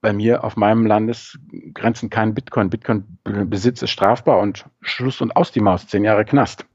bei 0.00 0.12
mir 0.12 0.44
auf 0.44 0.56
meinem 0.56 0.84
Landesgrenzen 0.84 2.10
kein 2.10 2.34
Bitcoin. 2.34 2.68
Bitcoin-Besitz 2.68 3.80
ist 3.80 3.90
strafbar 3.90 4.40
und 4.40 4.66
Schluss 4.82 5.20
und 5.20 5.34
aus 5.34 5.50
die 5.50 5.60
Maus, 5.60 5.86
zehn 5.86 6.04
Jahre 6.04 6.24
Knast. 6.24 6.66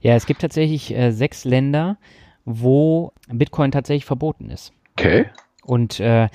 Ja, 0.00 0.14
es 0.14 0.26
gibt 0.26 0.42
tatsächlich 0.42 0.94
äh, 0.94 1.12
sechs 1.12 1.44
Länder, 1.44 1.96
wo 2.44 3.12
Bitcoin 3.28 3.70
tatsächlich 3.70 4.04
verboten 4.04 4.50
ist. 4.50 4.72
Okay. 4.98 5.30
Und 5.64 6.00
äh, 6.00 6.28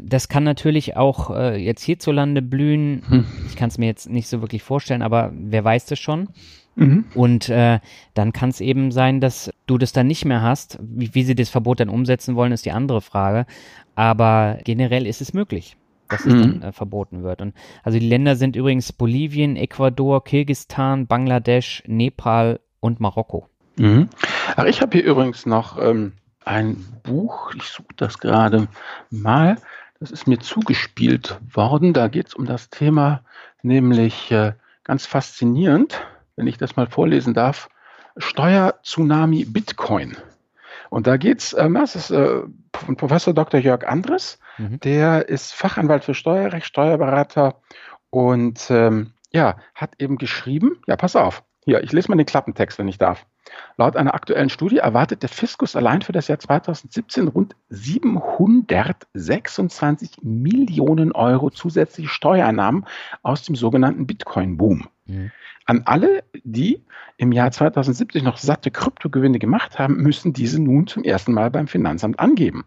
das 0.00 0.28
kann 0.28 0.44
natürlich 0.44 0.96
auch 0.96 1.30
äh, 1.30 1.56
jetzt 1.56 1.82
hierzulande 1.82 2.42
blühen. 2.42 3.02
Hm. 3.08 3.24
Ich 3.48 3.56
kann 3.56 3.68
es 3.68 3.78
mir 3.78 3.86
jetzt 3.86 4.10
nicht 4.10 4.28
so 4.28 4.42
wirklich 4.42 4.62
vorstellen, 4.62 5.02
aber 5.02 5.32
wer 5.34 5.64
weiß 5.64 5.86
das 5.86 5.98
schon. 5.98 6.28
Mhm. 6.76 7.04
Und 7.14 7.48
äh, 7.48 7.80
dann 8.14 8.32
kann 8.32 8.50
es 8.50 8.60
eben 8.60 8.90
sein, 8.90 9.20
dass 9.20 9.50
du 9.66 9.78
das 9.78 9.92
dann 9.92 10.06
nicht 10.06 10.24
mehr 10.24 10.42
hast. 10.42 10.78
Wie, 10.82 11.14
wie 11.14 11.22
sie 11.22 11.34
das 11.34 11.48
Verbot 11.48 11.80
dann 11.80 11.88
umsetzen 11.88 12.34
wollen, 12.34 12.52
ist 12.52 12.66
die 12.66 12.72
andere 12.72 13.00
Frage. 13.00 13.46
Aber 13.94 14.58
generell 14.64 15.06
ist 15.06 15.20
es 15.20 15.32
möglich, 15.32 15.76
dass 16.08 16.26
es 16.26 16.34
mhm. 16.34 16.40
dann 16.40 16.62
äh, 16.62 16.72
verboten 16.72 17.22
wird. 17.22 17.40
Und 17.42 17.54
also 17.82 17.98
die 17.98 18.08
Länder 18.08 18.36
sind 18.36 18.56
übrigens 18.56 18.92
Bolivien, 18.92 19.56
Ecuador, 19.56 20.24
Kirgistan, 20.24 21.06
Bangladesch, 21.06 21.82
Nepal 21.86 22.60
und 22.80 23.00
Marokko. 23.00 23.48
Mhm. 23.78 24.08
Ach, 24.56 24.64
ich 24.64 24.80
habe 24.80 24.98
hier 24.98 25.06
übrigens 25.06 25.46
noch 25.46 25.80
ähm, 25.80 26.12
ein 26.44 26.84
Buch, 27.02 27.52
ich 27.54 27.64
suche 27.64 27.94
das 27.96 28.18
gerade 28.18 28.68
mal, 29.10 29.56
das 30.00 30.10
ist 30.10 30.26
mir 30.26 30.38
zugespielt 30.38 31.38
worden. 31.52 31.92
Da 31.92 32.08
geht 32.08 32.28
es 32.28 32.34
um 32.34 32.44
das 32.44 32.70
Thema, 32.70 33.22
nämlich 33.62 34.30
äh, 34.30 34.52
ganz 34.82 35.06
faszinierend, 35.06 36.06
wenn 36.36 36.46
ich 36.46 36.58
das 36.58 36.76
mal 36.76 36.86
vorlesen 36.86 37.34
darf, 37.34 37.68
Steuer-Tsunami 38.16 39.44
Bitcoin. 39.46 40.16
Und 40.90 41.06
da 41.06 41.16
geht 41.16 41.38
es, 41.40 41.52
äh, 41.54 41.70
das 41.70 41.96
ist 41.96 42.10
äh, 42.10 42.42
von 42.72 42.96
Professor 42.96 43.34
Dr. 43.34 43.60
Jörg 43.60 43.86
Andres, 43.86 44.38
mhm. 44.58 44.80
der 44.80 45.28
ist 45.28 45.52
Fachanwalt 45.54 46.04
für 46.04 46.14
Steuerrecht, 46.14 46.66
Steuerberater 46.66 47.60
und 48.10 48.70
ähm, 48.70 49.12
ja, 49.32 49.56
hat 49.74 50.00
eben 50.00 50.18
geschrieben, 50.18 50.82
ja, 50.86 50.96
pass 50.96 51.16
auf, 51.16 51.42
hier, 51.64 51.82
ich 51.82 51.92
lese 51.92 52.08
mal 52.10 52.16
den 52.16 52.26
Klappentext, 52.26 52.78
wenn 52.78 52.88
ich 52.88 52.98
darf. 52.98 53.26
Laut 53.76 53.96
einer 53.96 54.14
aktuellen 54.14 54.50
Studie 54.50 54.78
erwartet 54.78 55.22
der 55.22 55.28
Fiskus 55.28 55.76
allein 55.76 56.02
für 56.02 56.12
das 56.12 56.28
Jahr 56.28 56.38
2017 56.38 57.28
rund 57.28 57.54
726 57.68 60.18
Millionen 60.22 61.12
Euro 61.12 61.50
zusätzliche 61.50 62.08
Steuereinnahmen 62.08 62.86
aus 63.22 63.42
dem 63.42 63.56
sogenannten 63.56 64.06
Bitcoin-Boom. 64.06 64.88
Mhm. 65.06 65.30
An 65.66 65.82
alle, 65.86 66.24
die 66.44 66.84
im 67.16 67.32
Jahr 67.32 67.50
2070 67.50 68.22
noch 68.22 68.36
satte 68.36 68.70
Kryptogewinne 68.70 69.38
gemacht 69.38 69.78
haben, 69.78 69.96
müssen 69.96 70.32
diese 70.32 70.62
nun 70.62 70.86
zum 70.86 71.04
ersten 71.04 71.32
Mal 71.32 71.50
beim 71.50 71.66
Finanzamt 71.66 72.20
angeben. 72.20 72.64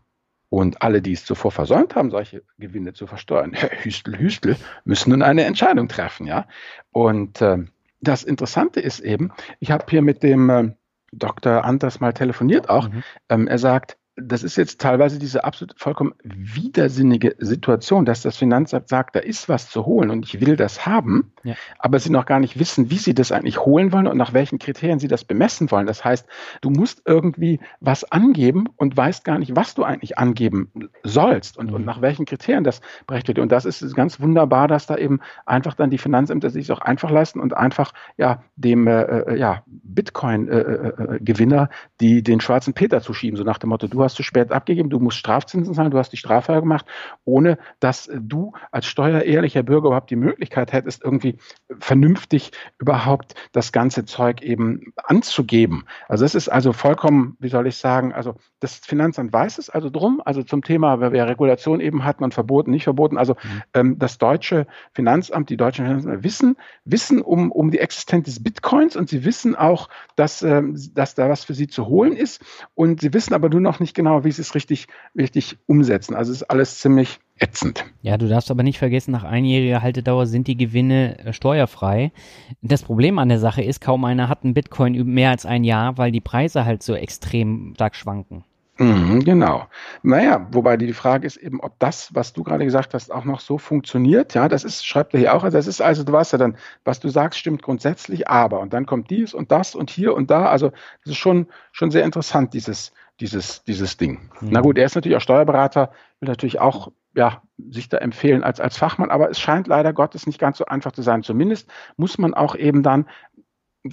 Und 0.50 0.82
alle, 0.82 1.02
die 1.02 1.12
es 1.12 1.26
zuvor 1.26 1.52
versäumt 1.52 1.96
haben, 1.96 2.10
solche 2.10 2.44
Gewinne 2.58 2.94
zu 2.94 3.06
versteuern, 3.06 3.54
Hüstel, 3.84 4.18
Hüstel, 4.18 4.56
müssen 4.86 5.12
nun 5.12 5.22
eine 5.22 5.44
Entscheidung 5.44 5.90
treffen, 5.90 6.26
ja. 6.26 6.48
Und 6.92 7.42
äh, 7.42 7.66
das 8.00 8.24
Interessante 8.24 8.80
ist 8.80 9.00
eben, 9.00 9.32
ich 9.60 9.72
habe 9.72 9.86
hier 9.90 10.02
mit 10.02 10.24
dem 10.24 10.50
äh, 10.50 10.72
Dr. 11.12 11.64
Anders 11.64 12.00
mal 12.00 12.14
telefoniert 12.14 12.70
auch. 12.70 12.90
Mhm. 12.90 13.04
Ähm, 13.30 13.48
er 13.48 13.60
sagt, 13.60 13.98
das 14.20 14.42
ist 14.42 14.58
jetzt 14.58 14.82
teilweise 14.82 15.20
diese 15.20 15.44
absolut 15.44 15.80
vollkommen 15.80 16.14
widersinnige 16.24 17.36
Situation, 17.38 18.04
dass 18.04 18.24
das 18.24 18.36
Finanzamt 18.36 18.90
sagt, 18.90 19.16
da 19.16 19.20
ist 19.20 19.48
was 19.48 19.70
zu 19.70 19.86
holen 19.86 20.10
und 20.10 20.26
ich 20.26 20.42
will 20.42 20.56
das 20.56 20.88
haben, 20.88 21.32
ja. 21.44 21.54
aber 21.78 22.00
sie 22.00 22.10
noch 22.10 22.26
gar 22.26 22.40
nicht 22.40 22.58
wissen, 22.60 22.90
wie 22.90 22.98
sie 22.98 23.14
das 23.14 23.32
eigentlich 23.32 23.60
holen 23.60 23.92
wollen 23.92 24.08
und 24.08 24.18
nach 24.18 24.34
welchen 24.34 24.58
Kriterien 24.58 24.98
sie 24.98 25.08
das 25.08 25.24
bemessen 25.24 25.70
wollen. 25.70 25.86
Das 25.86 26.04
heißt, 26.04 26.26
du 26.62 26.72
musst 26.72 27.04
irgendwie 27.06 27.60
was 27.80 28.12
angeben 28.12 28.68
und 28.76 28.98
weißt 28.98 29.24
gar 29.24 29.38
nicht, 29.38 29.56
was 29.56 29.76
du 29.76 29.84
eigentlich 29.84 30.18
angeben 30.18 30.72
sollst 31.04 31.58
und, 31.58 31.68
mhm. 31.68 31.76
und 31.76 31.86
nach 31.86 32.02
welchen 32.02 32.26
Kriterien 32.26 32.64
das 32.64 32.82
berechtigt 33.06 33.38
wird. 33.38 33.44
Und 33.44 33.52
das 33.52 33.66
ist 33.66 33.96
ganz 33.96 34.20
wunderbar, 34.20 34.68
dass 34.68 34.88
da 34.88 34.98
eben 34.98 35.20
einfach 35.46 35.76
dann 35.76 35.92
die 35.92 36.00
Finanzämter 36.00 36.50
sich 36.50 36.72
auch 36.72 36.80
einfach 36.80 37.12
leisten 37.12 37.40
und 37.40 37.56
einfach 37.56 37.94
ja 38.18 38.44
dem 38.56 38.88
äh, 38.88 39.04
äh 39.04 39.38
ja, 39.38 39.64
Bitcoin-Gewinner 39.68 41.62
äh, 41.62 41.66
äh, 41.66 41.68
die 42.02 42.24
den 42.24 42.42
schwarzen 42.42 42.74
Peter 42.74 43.02
zuschieben, 43.02 43.38
so 43.38 43.44
nach 43.44 43.60
dem 43.60 43.70
Motto, 43.70 43.88
du 43.88 44.07
hast 44.08 44.14
hast 44.14 44.16
zu 44.16 44.24
spät 44.24 44.52
abgegeben, 44.52 44.90
du 44.90 45.00
musst 45.00 45.18
Strafzinsen 45.18 45.74
zahlen, 45.74 45.92
du 45.92 45.98
hast 45.98 46.12
die 46.12 46.18
Strafe 46.18 46.54
gemacht, 46.54 46.86
ohne 47.26 47.58
dass 47.80 48.10
du 48.14 48.54
als 48.72 48.86
steuerehrlicher 48.86 49.64
Bürger 49.64 49.88
überhaupt 49.88 50.10
die 50.10 50.16
Möglichkeit 50.16 50.74
hättest, 50.74 51.04
irgendwie 51.04 51.38
vernünftig 51.80 52.52
überhaupt 52.80 53.36
das 53.52 53.72
ganze 53.72 54.06
Zeug 54.06 54.42
eben 54.42 54.94
anzugeben. 55.04 55.86
Also 56.08 56.26
es 56.26 56.36
ist 56.36 56.50
also 56.50 56.74
vollkommen, 56.74 57.36
wie 57.40 57.50
soll 57.50 57.68
ich 57.68 57.78
sagen, 57.78 58.14
also 58.14 58.36
das 58.60 58.78
Finanzamt 58.78 59.34
weiß 59.34 59.58
es 59.58 59.70
also 59.70 59.90
drum, 59.90 60.22
also 60.24 60.42
zum 60.42 60.64
Thema, 60.64 61.00
wer 61.00 61.28
Regulation 61.28 61.80
eben 61.80 62.06
hat, 62.06 62.22
man 62.22 62.32
verboten, 62.32 62.72
nicht 62.72 62.86
verboten. 62.86 63.18
Also 63.18 63.34
mhm. 63.34 63.64
ähm, 63.74 64.00
das 64.00 64.18
deutsche 64.18 64.68
Finanzamt, 64.94 65.50
die 65.50 65.58
deutschen 65.58 65.86
Finanzämter 65.86 66.24
wissen, 66.24 66.56
wissen 66.86 67.22
um, 67.22 67.52
um 67.52 67.72
die 67.72 67.80
Existenz 67.80 68.26
des 68.26 68.42
Bitcoins 68.42 68.96
und 68.96 69.10
sie 69.10 69.26
wissen 69.26 69.56
auch, 69.56 69.90
dass, 70.16 70.42
ähm, 70.42 70.78
dass 70.94 71.16
da 71.16 71.30
was 71.30 71.44
für 71.44 71.54
sie 71.54 71.68
zu 71.68 71.88
holen 71.88 72.14
ist 72.14 72.42
und 72.74 73.02
sie 73.02 73.14
wissen 73.14 73.34
aber 73.34 73.50
nur 73.50 73.62
noch 73.62 73.80
nicht 73.80 73.97
genau, 73.98 74.24
wie 74.24 74.32
sie 74.32 74.42
es 74.42 74.56
richtig, 74.56 74.88
richtig 75.18 75.58
umsetzen. 75.66 76.16
Also 76.16 76.32
es 76.32 76.42
ist 76.42 76.50
alles 76.50 76.80
ziemlich 76.80 77.20
ätzend. 77.40 77.84
Ja, 78.02 78.18
du 78.18 78.30
darfst 78.30 78.50
aber 78.50 78.64
nicht 78.64 78.78
vergessen, 78.78 79.12
nach 79.12 79.26
einjähriger 79.26 79.82
Haltedauer 79.82 80.26
sind 80.26 80.48
die 80.48 80.56
Gewinne 80.56 81.20
äh, 81.20 81.34
steuerfrei. 81.34 82.14
Das 82.62 82.84
Problem 82.84 83.20
an 83.20 83.28
der 83.28 83.40
Sache 83.40 83.62
ist, 83.62 83.82
kaum 83.82 84.06
einer 84.06 84.30
hat 84.30 84.46
einen 84.46 84.54
Bitcoin 84.54 85.06
mehr 85.06 85.32
als 85.32 85.46
ein 85.46 85.66
Jahr, 85.66 85.98
weil 85.98 86.12
die 86.12 86.22
Preise 86.22 86.64
halt 86.64 86.84
so 86.84 86.96
extrem 86.96 87.74
stark 87.76 87.96
schwanken. 87.96 88.46
Mhm, 88.80 89.24
genau. 89.24 89.68
Naja, 90.04 90.48
wobei 90.52 90.78
die 90.78 90.94
Frage 90.94 91.26
ist 91.26 91.38
eben, 91.38 91.60
ob 91.62 91.80
das, 91.80 92.14
was 92.14 92.34
du 92.34 92.44
gerade 92.44 92.64
gesagt 92.64 92.94
hast, 92.94 93.12
auch 93.12 93.26
noch 93.26 93.40
so 93.40 93.58
funktioniert. 93.58 94.34
Ja, 94.34 94.48
das 94.48 94.64
ist, 94.64 94.86
schreibt 94.86 95.14
er 95.14 95.20
hier 95.20 95.34
auch. 95.34 95.44
Also 95.44 95.58
das 95.58 95.68
ist 95.68 95.82
also, 95.82 96.04
du 96.04 96.14
weißt 96.14 96.34
ja 96.34 96.38
dann, 96.38 96.58
was 96.84 97.00
du 97.00 97.10
sagst, 97.10 97.40
stimmt 97.40 97.62
grundsätzlich, 97.64 98.28
aber 98.28 98.60
und 98.60 98.74
dann 98.74 98.86
kommt 98.86 99.10
dies 99.10 99.34
und 99.34 99.52
das 99.52 99.76
und 99.76 99.90
hier 99.90 100.16
und 100.16 100.30
da. 100.30 100.48
Also 100.48 100.70
das 101.04 101.14
ist 101.14 101.18
schon, 101.18 101.48
schon 101.72 101.92
sehr 101.92 102.04
interessant, 102.04 102.54
dieses, 102.54 102.92
dieses, 103.20 103.64
dieses 103.64 103.98
Ding. 103.98 104.30
Mhm. 104.42 104.50
Na 104.52 104.62
gut, 104.62 104.78
er 104.78 104.86
ist 104.86 104.96
natürlich 104.96 105.18
auch 105.18 105.22
Steuerberater, 105.22 105.92
will 106.20 106.30
natürlich 106.30 106.60
auch 106.60 106.92
ja, 107.18 107.42
sich 107.72 107.90
da 107.90 107.98
empfehlen 107.98 108.44
als, 108.44 108.60
als 108.60 108.78
Fachmann, 108.78 109.10
aber 109.10 109.32
es 109.32 109.40
scheint 109.40 109.66
leider 109.66 109.92
Gottes 109.92 110.28
nicht 110.28 110.40
ganz 110.40 110.60
so 110.60 110.66
einfach 110.66 110.92
zu 110.92 111.02
sein. 111.02 111.24
Zumindest 111.24 111.68
muss 111.98 112.20
man 112.20 112.36
auch 112.36 112.56
eben 112.56 112.84
dann 112.84 113.08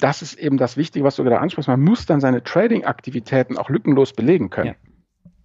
das 0.02 0.22
ist 0.22 0.34
eben 0.34 0.56
das 0.56 0.76
Wichtige, 0.76 1.04
was 1.04 1.16
du 1.16 1.24
gerade 1.24 1.40
ansprichst. 1.40 1.68
Man 1.68 1.80
muss 1.80 2.06
dann 2.06 2.20
seine 2.20 2.42
Trading-Aktivitäten 2.42 3.58
auch 3.58 3.68
lückenlos 3.68 4.12
belegen 4.12 4.50
können. 4.50 4.68
Ja. 4.68 4.74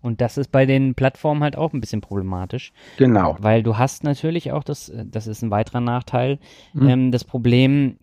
Und 0.02 0.22
das 0.22 0.38
ist 0.38 0.52
bei 0.52 0.66
den 0.66 0.96
Plattformen 0.96 1.44
halt 1.44 1.58
auch 1.58 1.74
ein 1.74 1.82
bisschen 1.82 2.02
problematisch. 2.02 2.72
Genau. 2.98 3.36
Weil 3.40 3.64
du 3.64 3.78
hast 3.78 4.04
natürlich 4.04 4.52
auch 4.52 4.64
das, 4.64 4.92
das 5.06 5.28
ist 5.28 5.42
ein 5.42 5.52
weiterer 5.52 5.82
Nachteil, 5.82 6.40
mhm. 6.74 6.90
ähm, 6.90 7.12
das 7.12 7.26
Problem 7.26 7.98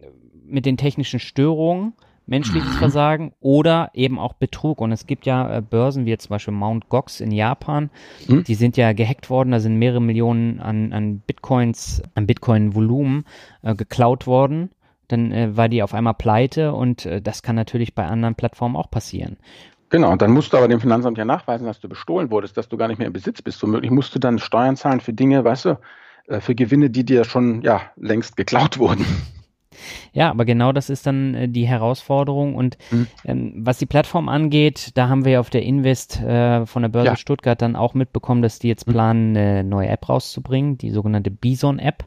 mit 0.44 0.66
den 0.66 0.76
technischen 0.76 1.20
Störungen, 1.20 1.94
menschliches 2.26 2.74
mhm. 2.74 2.78
Versagen 2.78 3.32
oder 3.40 3.90
eben 3.94 4.18
auch 4.18 4.34
Betrug. 4.34 4.80
Und 4.80 4.92
es 4.92 5.06
gibt 5.06 5.26
ja 5.26 5.58
äh, 5.58 5.62
Börsen 5.62 6.04
wie 6.04 6.10
jetzt 6.10 6.24
zum 6.24 6.30
Beispiel 6.30 6.52
Mount 6.52 6.88
Gox 6.88 7.20
in 7.20 7.30
Japan, 7.30 7.90
mhm. 8.28 8.44
die 8.44 8.54
sind 8.54 8.76
ja 8.76 8.92
gehackt 8.92 9.30
worden, 9.30 9.52
da 9.52 9.60
sind 9.60 9.78
mehrere 9.78 10.02
Millionen 10.02 10.60
an, 10.60 10.92
an 10.92 11.20
Bitcoins, 11.20 12.02
an 12.14 12.26
Bitcoin-Volumen 12.26 13.24
äh, 13.62 13.74
geklaut 13.74 14.26
worden 14.26 14.70
dann 15.08 15.32
äh, 15.32 15.56
war 15.56 15.68
die 15.68 15.82
auf 15.82 15.94
einmal 15.94 16.14
pleite 16.14 16.72
und 16.72 17.06
äh, 17.06 17.20
das 17.20 17.42
kann 17.42 17.56
natürlich 17.56 17.94
bei 17.94 18.06
anderen 18.06 18.34
Plattformen 18.34 18.76
auch 18.76 18.90
passieren. 18.90 19.36
Genau, 19.88 20.10
und 20.10 20.20
dann 20.20 20.32
musst 20.32 20.52
du 20.52 20.56
aber 20.56 20.68
dem 20.68 20.80
Finanzamt 20.80 21.16
ja 21.16 21.24
nachweisen, 21.24 21.66
dass 21.66 21.80
du 21.80 21.88
bestohlen 21.88 22.30
wurdest, 22.30 22.56
dass 22.56 22.68
du 22.68 22.76
gar 22.76 22.88
nicht 22.88 22.98
mehr 22.98 23.06
im 23.06 23.12
Besitz 23.12 23.40
bist. 23.40 23.62
Womöglich 23.62 23.90
musst 23.90 24.14
du 24.14 24.18
dann 24.18 24.38
Steuern 24.38 24.76
zahlen 24.76 25.00
für 25.00 25.12
Dinge, 25.12 25.44
weißt 25.44 25.66
du, 25.66 25.78
äh, 26.26 26.40
für 26.40 26.54
Gewinne, 26.54 26.90
die 26.90 27.04
dir 27.04 27.24
schon 27.24 27.62
ja 27.62 27.82
längst 27.96 28.36
geklaut 28.36 28.78
wurden. 28.78 29.06
Ja, 30.12 30.30
aber 30.30 30.44
genau 30.44 30.72
das 30.72 30.90
ist 30.90 31.06
dann 31.06 31.34
äh, 31.34 31.48
die 31.48 31.66
Herausforderung. 31.66 32.54
Und 32.54 32.78
mhm. 32.90 33.06
ähm, 33.24 33.52
was 33.58 33.78
die 33.78 33.86
Plattform 33.86 34.28
angeht, 34.28 34.92
da 34.94 35.08
haben 35.08 35.24
wir 35.24 35.40
auf 35.40 35.50
der 35.50 35.62
Invest 35.62 36.20
äh, 36.20 36.66
von 36.66 36.82
der 36.82 36.88
Börse 36.88 37.08
ja. 37.08 37.16
Stuttgart 37.16 37.60
dann 37.60 37.76
auch 37.76 37.94
mitbekommen, 37.94 38.42
dass 38.42 38.58
die 38.58 38.68
jetzt 38.68 38.86
mhm. 38.86 38.92
planen, 38.92 39.36
eine 39.36 39.64
neue 39.64 39.88
App 39.88 40.08
rauszubringen, 40.08 40.78
die 40.78 40.90
sogenannte 40.90 41.30
Bison-App. 41.30 42.04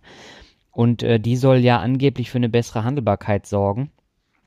Und 0.71 1.03
äh, 1.03 1.19
die 1.19 1.35
soll 1.35 1.57
ja 1.57 1.79
angeblich 1.79 2.29
für 2.29 2.37
eine 2.37 2.49
bessere 2.49 2.83
Handelbarkeit 2.83 3.45
sorgen. 3.45 3.91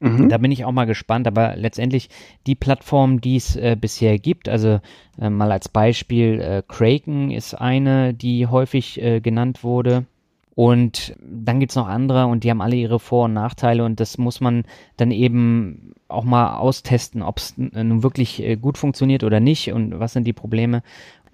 Mhm. 0.03 0.29
Da 0.29 0.39
bin 0.39 0.51
ich 0.51 0.65
auch 0.65 0.73
mal 0.73 0.87
gespannt, 0.87 1.29
aber 1.29 1.55
letztendlich 1.57 2.09
die 2.47 2.57
Plattform, 2.57 3.21
die 3.21 3.37
es 3.37 3.55
äh, 3.55 3.77
bisher 3.81 4.19
gibt, 4.19 4.49
also 4.49 4.81
äh, 5.21 5.31
mal 5.31 5.53
als 5.53 5.69
Beispiel, 5.69 6.41
äh, 6.41 6.63
Kraken 6.67 7.31
ist 7.31 7.55
eine, 7.55 8.13
die 8.13 8.49
häufig 8.49 9.01
äh, 9.01 9.21
genannt 9.21 9.63
wurde. 9.63 10.07
Und 10.55 11.15
dann 11.21 11.61
gibt's 11.61 11.77
noch 11.77 11.87
andere 11.87 12.27
und 12.27 12.45
die 12.45 12.51
haben 12.51 12.61
alle 12.61 12.77
ihre 12.77 12.99
Vor- 12.99 13.25
und 13.25 13.33
Nachteile 13.33 13.85
und 13.85 14.01
das 14.01 14.19
muss 14.19 14.41
man 14.41 14.65
dann 14.99 15.11
eben 15.11 15.95
auch 16.09 16.25
mal 16.25 16.57
austesten, 16.57 17.23
ob 17.23 17.39
es 17.39 17.55
nun 17.57 18.03
wirklich 18.03 18.43
äh, 18.43 18.57
gut 18.57 18.77
funktioniert 18.77 19.25
oder 19.25 19.41
nicht 19.41 19.73
und 19.73 19.99
was 19.99 20.13
sind 20.13 20.27
die 20.27 20.35
Probleme. 20.35 20.83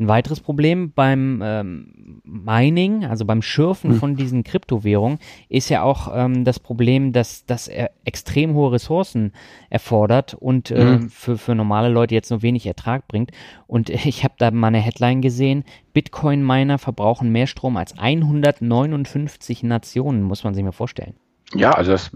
Ein 0.00 0.06
weiteres 0.06 0.40
Problem 0.40 0.92
beim 0.92 1.42
ähm, 1.42 2.20
Mining, 2.22 3.04
also 3.04 3.24
beim 3.24 3.42
Schürfen 3.42 3.90
hm. 3.90 3.98
von 3.98 4.16
diesen 4.16 4.44
Kryptowährungen, 4.44 5.18
ist 5.48 5.70
ja 5.70 5.82
auch 5.82 6.08
ähm, 6.14 6.44
das 6.44 6.60
Problem, 6.60 7.12
dass 7.12 7.44
das 7.46 7.68
extrem 8.04 8.54
hohe 8.54 8.72
Ressourcen 8.72 9.32
erfordert 9.70 10.34
und 10.34 10.70
äh, 10.70 10.80
hm. 10.80 11.10
für, 11.10 11.36
für 11.36 11.56
normale 11.56 11.88
Leute 11.88 12.14
jetzt 12.14 12.30
nur 12.30 12.42
wenig 12.42 12.64
Ertrag 12.66 13.08
bringt. 13.08 13.32
Und 13.66 13.90
ich 14.06 14.22
habe 14.22 14.34
da 14.38 14.52
mal 14.52 14.68
eine 14.68 14.78
Headline 14.78 15.20
gesehen, 15.20 15.64
Bitcoin-Miner 15.94 16.78
verbrauchen 16.78 17.32
mehr 17.32 17.48
Strom 17.48 17.76
als 17.76 17.98
159 17.98 19.64
Nationen, 19.64 20.22
muss 20.22 20.44
man 20.44 20.54
sich 20.54 20.62
mal 20.62 20.70
vorstellen. 20.70 21.14
Ja, 21.54 21.72
also 21.72 21.90
das, 21.90 22.12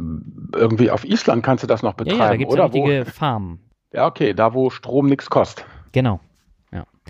irgendwie 0.55 0.91
auf 0.91 1.05
Island 1.05 1.43
kannst 1.43 1.65
du 1.65 1.67
das 1.67 1.83
noch 1.83 1.95
betreiben, 1.95 2.19
ja, 2.19 2.25
ja, 2.27 2.31
da 2.31 2.37
gibt's 2.37 2.55
oder? 2.55 2.65
richtige 2.65 3.05
Farmen. 3.07 3.59
Ja, 3.93 4.07
okay, 4.07 4.35
da 4.35 4.55
wo 4.55 4.71
Strom 4.71 5.07
nichts 5.07 5.29
kostet. 5.29 5.65
Genau. 5.93 6.21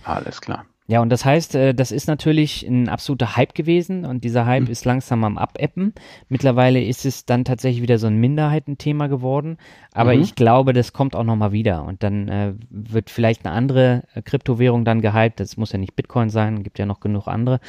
Alles 0.05 0.41
klar. 0.41 0.65
Ja, 0.89 1.01
und 1.01 1.11
das 1.11 1.25
heißt, 1.25 1.55
äh, 1.55 1.75
das 1.75 1.93
ist 1.93 2.09
natürlich 2.09 2.67
ein 2.67 2.89
absoluter 2.89 3.37
Hype 3.37 3.55
gewesen 3.55 4.05
und 4.05 4.25
dieser 4.25 4.47
Hype 4.47 4.65
mhm. 4.65 4.71
ist 4.71 4.85
langsam 4.85 5.23
am 5.25 5.39
Abeppen. 5.39 5.95
Mittlerweile 6.29 6.85
ist 6.85 7.07
es 7.07 7.25
dann 7.25 7.45
tatsächlich 7.45 7.83
wieder 7.83 7.99
so 7.99 8.09
ein 8.09 8.19
Minderheitenthema 8.19 9.07
geworden, 9.07 9.59
aber 9.93 10.15
mhm. 10.15 10.23
ich 10.23 10.35
glaube, 10.35 10.73
das 10.73 10.93
kommt 10.93 11.15
auch 11.15 11.25
nochmal 11.25 11.53
wieder 11.53 11.85
und 11.85 12.03
dann 12.03 12.29
äh, 12.29 12.55
wird 12.69 13.11
vielleicht 13.11 13.47
eine 13.47 13.55
andere 13.55 14.03
äh, 14.15 14.23
Kryptowährung 14.23 14.85
dann 14.85 15.01
gehypt. 15.01 15.39
Das 15.39 15.57
muss 15.57 15.73
ja 15.73 15.79
nicht 15.79 15.95
Bitcoin 15.95 16.31
sein, 16.31 16.65
gibt 16.65 16.79
ja 16.79 16.87
noch 16.87 17.01
genug 17.01 17.29
andere. 17.29 17.61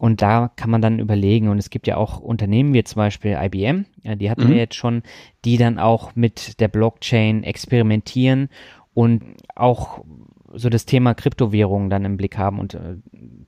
Und 0.00 0.22
da 0.22 0.50
kann 0.54 0.70
man 0.70 0.82
dann 0.82 1.00
überlegen, 1.00 1.48
und 1.48 1.58
es 1.58 1.70
gibt 1.70 1.88
ja 1.88 1.96
auch 1.96 2.20
Unternehmen 2.20 2.72
wie 2.72 2.84
zum 2.84 3.00
Beispiel 3.00 3.36
IBM, 3.40 3.84
die 4.04 4.30
hatten 4.30 4.44
mhm. 4.44 4.50
wir 4.50 4.56
jetzt 4.56 4.76
schon, 4.76 5.02
die 5.44 5.56
dann 5.56 5.80
auch 5.80 6.14
mit 6.14 6.60
der 6.60 6.68
Blockchain 6.68 7.42
experimentieren 7.42 8.48
und 8.94 9.22
auch 9.56 10.04
so 10.54 10.68
das 10.68 10.86
Thema 10.86 11.14
Kryptowährungen 11.14 11.90
dann 11.90 12.04
im 12.04 12.16
Blick 12.16 12.38
haben 12.38 12.58
und 12.58 12.74
äh, 12.74 12.96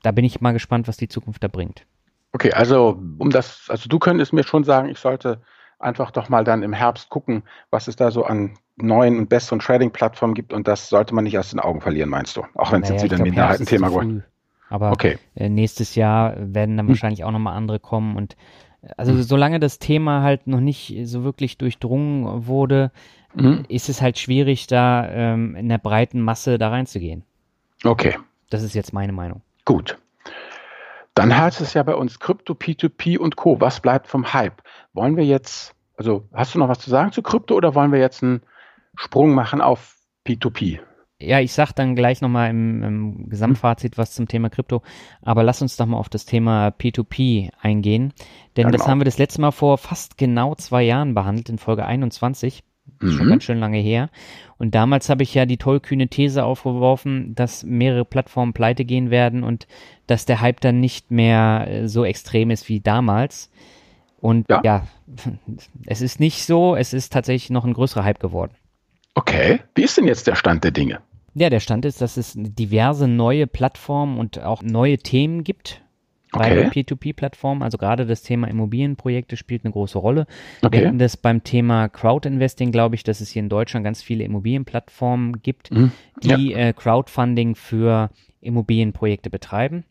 da 0.02 0.12
bin 0.12 0.24
ich 0.24 0.40
mal 0.40 0.52
gespannt, 0.52 0.88
was 0.88 0.96
die 0.96 1.08
Zukunft 1.08 1.42
da 1.42 1.48
bringt. 1.48 1.86
Okay, 2.32 2.52
also 2.52 3.00
um 3.18 3.30
das, 3.30 3.66
also 3.68 3.88
du 3.88 3.98
könntest 3.98 4.32
mir 4.32 4.44
schon 4.44 4.64
sagen, 4.64 4.88
ich 4.88 4.98
sollte 4.98 5.40
einfach 5.80 6.10
doch 6.10 6.28
mal 6.28 6.44
dann 6.44 6.62
im 6.62 6.72
Herbst 6.72 7.08
gucken, 7.08 7.42
was 7.70 7.88
es 7.88 7.96
da 7.96 8.10
so 8.10 8.24
an 8.24 8.58
neuen 8.76 9.18
und 9.18 9.28
besseren 9.28 9.58
Trading-Plattformen 9.58 10.34
gibt 10.34 10.52
und 10.52 10.68
das 10.68 10.88
sollte 10.88 11.14
man 11.14 11.24
nicht 11.24 11.38
aus 11.38 11.50
den 11.50 11.60
Augen 11.60 11.80
verlieren, 11.80 12.10
meinst 12.10 12.36
du? 12.36 12.42
Auch 12.54 12.72
wenn 12.72 12.82
es 12.82 12.90
naja, 12.90 13.02
jetzt 13.02 13.04
wieder 13.04 13.16
ein 13.16 13.22
Minderheitenthema 13.22 13.88
geworden 13.88 14.24
Aber 14.68 14.92
okay. 14.92 15.18
Äh, 15.34 15.48
nächstes 15.48 15.94
Jahr 15.94 16.34
werden 16.36 16.76
dann 16.76 16.86
hm. 16.86 16.90
wahrscheinlich 16.90 17.24
auch 17.24 17.30
nochmal 17.30 17.56
andere 17.56 17.80
kommen 17.80 18.16
und 18.16 18.36
äh, 18.82 18.88
also 18.96 19.12
hm. 19.12 19.22
solange 19.22 19.58
das 19.58 19.78
Thema 19.78 20.22
halt 20.22 20.46
noch 20.46 20.60
nicht 20.60 20.94
so 21.04 21.24
wirklich 21.24 21.58
durchdrungen 21.58 22.46
wurde, 22.46 22.92
mhm. 23.34 23.64
ist 23.68 23.88
es 23.88 24.00
halt 24.02 24.18
schwierig, 24.18 24.66
da 24.66 25.08
ähm, 25.08 25.54
in 25.56 25.68
der 25.68 25.78
breiten 25.78 26.20
Masse 26.20 26.58
da 26.58 26.68
reinzugehen. 26.68 27.24
Okay. 27.84 28.16
Das 28.50 28.62
ist 28.62 28.74
jetzt 28.74 28.92
meine 28.92 29.12
Meinung. 29.12 29.42
Gut. 29.64 29.98
Dann 31.14 31.36
heißt 31.36 31.60
es 31.60 31.74
ja 31.74 31.82
bei 31.82 31.94
uns 31.94 32.18
Krypto, 32.18 32.54
P2P 32.54 33.18
und 33.18 33.36
Co. 33.36 33.60
Was 33.60 33.80
bleibt 33.80 34.06
vom 34.06 34.32
Hype? 34.32 34.62
Wollen 34.92 35.16
wir 35.16 35.24
jetzt, 35.24 35.74
also 35.96 36.28
hast 36.32 36.54
du 36.54 36.58
noch 36.58 36.68
was 36.68 36.78
zu 36.78 36.90
sagen 36.90 37.12
zu 37.12 37.22
Krypto 37.22 37.54
oder 37.54 37.74
wollen 37.74 37.92
wir 37.92 37.98
jetzt 37.98 38.22
einen 38.22 38.42
Sprung 38.96 39.34
machen 39.34 39.60
auf 39.60 39.96
P2P? 40.26 40.80
Ja, 41.22 41.38
ich 41.38 41.52
sag 41.52 41.72
dann 41.72 41.94
gleich 41.94 42.22
nochmal 42.22 42.48
im, 42.48 42.82
im 42.82 43.28
Gesamtfazit 43.28 43.98
was 43.98 44.14
zum 44.14 44.26
Thema 44.26 44.48
Krypto, 44.48 44.82
aber 45.20 45.42
lass 45.42 45.60
uns 45.60 45.76
doch 45.76 45.84
mal 45.84 45.98
auf 45.98 46.08
das 46.08 46.24
Thema 46.24 46.68
P2P 46.68 47.50
eingehen, 47.60 48.14
denn 48.56 48.64
ja, 48.64 48.70
genau. 48.70 48.78
das 48.78 48.88
haben 48.88 49.00
wir 49.00 49.04
das 49.04 49.18
letzte 49.18 49.42
Mal 49.42 49.50
vor 49.50 49.76
fast 49.76 50.16
genau 50.16 50.54
zwei 50.54 50.82
Jahren 50.82 51.12
behandelt, 51.12 51.50
in 51.50 51.58
Folge 51.58 51.84
21. 51.84 52.62
Mhm. 53.00 53.12
Schon 53.12 53.28
ganz 53.28 53.44
schön 53.44 53.60
lange 53.60 53.78
her. 53.78 54.10
Und 54.58 54.74
damals 54.74 55.08
habe 55.08 55.22
ich 55.22 55.34
ja 55.34 55.46
die 55.46 55.56
tollkühne 55.56 56.08
These 56.08 56.44
aufgeworfen, 56.44 57.34
dass 57.34 57.64
mehrere 57.64 58.04
Plattformen 58.04 58.52
pleite 58.52 58.84
gehen 58.84 59.10
werden 59.10 59.42
und 59.42 59.66
dass 60.06 60.26
der 60.26 60.40
Hype 60.40 60.60
dann 60.60 60.80
nicht 60.80 61.10
mehr 61.10 61.66
äh, 61.68 61.88
so 61.88 62.04
extrem 62.04 62.50
ist 62.50 62.68
wie 62.68 62.80
damals. 62.80 63.50
Und 64.20 64.48
ja. 64.50 64.60
ja, 64.64 64.86
es 65.86 66.02
ist 66.02 66.20
nicht 66.20 66.44
so, 66.44 66.76
es 66.76 66.92
ist 66.92 67.12
tatsächlich 67.12 67.50
noch 67.50 67.64
ein 67.64 67.72
größerer 67.72 68.04
Hype 68.04 68.20
geworden. 68.20 68.52
Okay, 69.14 69.60
wie 69.74 69.82
ist 69.82 69.96
denn 69.96 70.06
jetzt 70.06 70.26
der 70.26 70.34
Stand 70.34 70.64
der 70.64 70.70
Dinge? 70.70 71.00
Ja, 71.34 71.48
der 71.48 71.60
Stand 71.60 71.84
ist, 71.84 72.00
dass 72.00 72.16
es 72.16 72.34
diverse 72.36 73.06
neue 73.06 73.46
Plattformen 73.46 74.18
und 74.18 74.40
auch 74.40 74.62
neue 74.62 74.98
Themen 74.98 75.44
gibt, 75.44 75.82
bei 76.32 76.66
okay. 76.66 76.82
P2P-Plattformen. 76.82 77.62
Also 77.62 77.78
gerade 77.78 78.06
das 78.06 78.22
Thema 78.22 78.48
Immobilienprojekte 78.48 79.36
spielt 79.36 79.64
eine 79.64 79.72
große 79.72 79.98
Rolle. 79.98 80.26
Okay. 80.62 80.78
Wir 80.78 80.86
hatten 80.86 80.98
das 80.98 81.16
beim 81.16 81.42
Thema 81.42 81.88
Crowdinvesting, 81.88 82.72
glaube 82.72 82.94
ich, 82.94 83.02
dass 83.02 83.20
es 83.20 83.30
hier 83.30 83.40
in 83.40 83.48
Deutschland 83.48 83.84
ganz 83.84 84.02
viele 84.02 84.24
Immobilienplattformen 84.24 85.42
gibt, 85.42 85.70
mhm. 85.70 85.92
die 86.22 86.50
ja. 86.50 86.58
äh, 86.58 86.72
Crowdfunding 86.72 87.54
für 87.54 88.10
Immobilienprojekte 88.40 89.30
betreiben. 89.30 89.84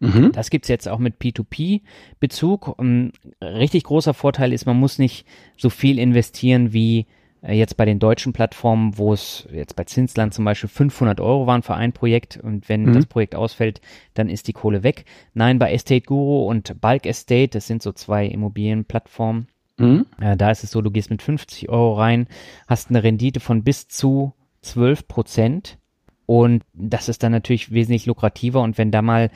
Mhm. 0.00 0.32
Das 0.32 0.48
gibt's 0.48 0.68
jetzt 0.68 0.88
auch 0.88 0.98
mit 0.98 1.16
P2P-Bezug. 1.20 2.78
Um, 2.78 3.12
richtig 3.42 3.84
großer 3.84 4.14
Vorteil 4.14 4.52
ist, 4.52 4.64
man 4.64 4.78
muss 4.78 4.98
nicht 4.98 5.26
so 5.56 5.68
viel 5.68 5.98
investieren 5.98 6.72
wie 6.72 7.06
jetzt 7.42 7.76
bei 7.76 7.84
den 7.84 7.98
deutschen 7.98 8.32
Plattformen, 8.32 8.98
wo 8.98 9.12
es 9.12 9.48
jetzt 9.52 9.76
bei 9.76 9.84
Zinsland 9.84 10.34
zum 10.34 10.44
Beispiel 10.44 10.68
500 10.68 11.20
Euro 11.20 11.46
waren 11.46 11.62
für 11.62 11.74
ein 11.74 11.92
Projekt 11.92 12.36
und 12.36 12.68
wenn 12.68 12.84
mhm. 12.84 12.92
das 12.92 13.06
Projekt 13.06 13.34
ausfällt, 13.34 13.80
dann 14.14 14.28
ist 14.28 14.48
die 14.48 14.52
Kohle 14.52 14.82
weg. 14.82 15.04
Nein, 15.32 15.58
bei 15.58 15.72
Estate 15.72 16.02
Guru 16.02 16.46
und 16.48 16.80
Bulk 16.80 17.06
Estate, 17.06 17.48
das 17.48 17.66
sind 17.66 17.82
so 17.82 17.92
zwei 17.92 18.26
Immobilienplattformen, 18.26 19.48
mhm. 19.78 20.06
äh, 20.20 20.36
da 20.36 20.50
ist 20.50 20.64
es 20.64 20.70
so, 20.70 20.82
du 20.82 20.90
gehst 20.90 21.10
mit 21.10 21.22
50 21.22 21.68
Euro 21.70 21.94
rein, 21.94 22.26
hast 22.66 22.90
eine 22.90 23.02
Rendite 23.02 23.40
von 23.40 23.64
bis 23.64 23.88
zu 23.88 24.34
12 24.62 25.08
Prozent 25.08 25.78
und 26.26 26.62
das 26.74 27.08
ist 27.08 27.22
dann 27.22 27.32
natürlich 27.32 27.72
wesentlich 27.72 28.06
lukrativer 28.06 28.60
und 28.60 28.76
wenn 28.76 28.90
da 28.90 29.00
mal 29.00 29.30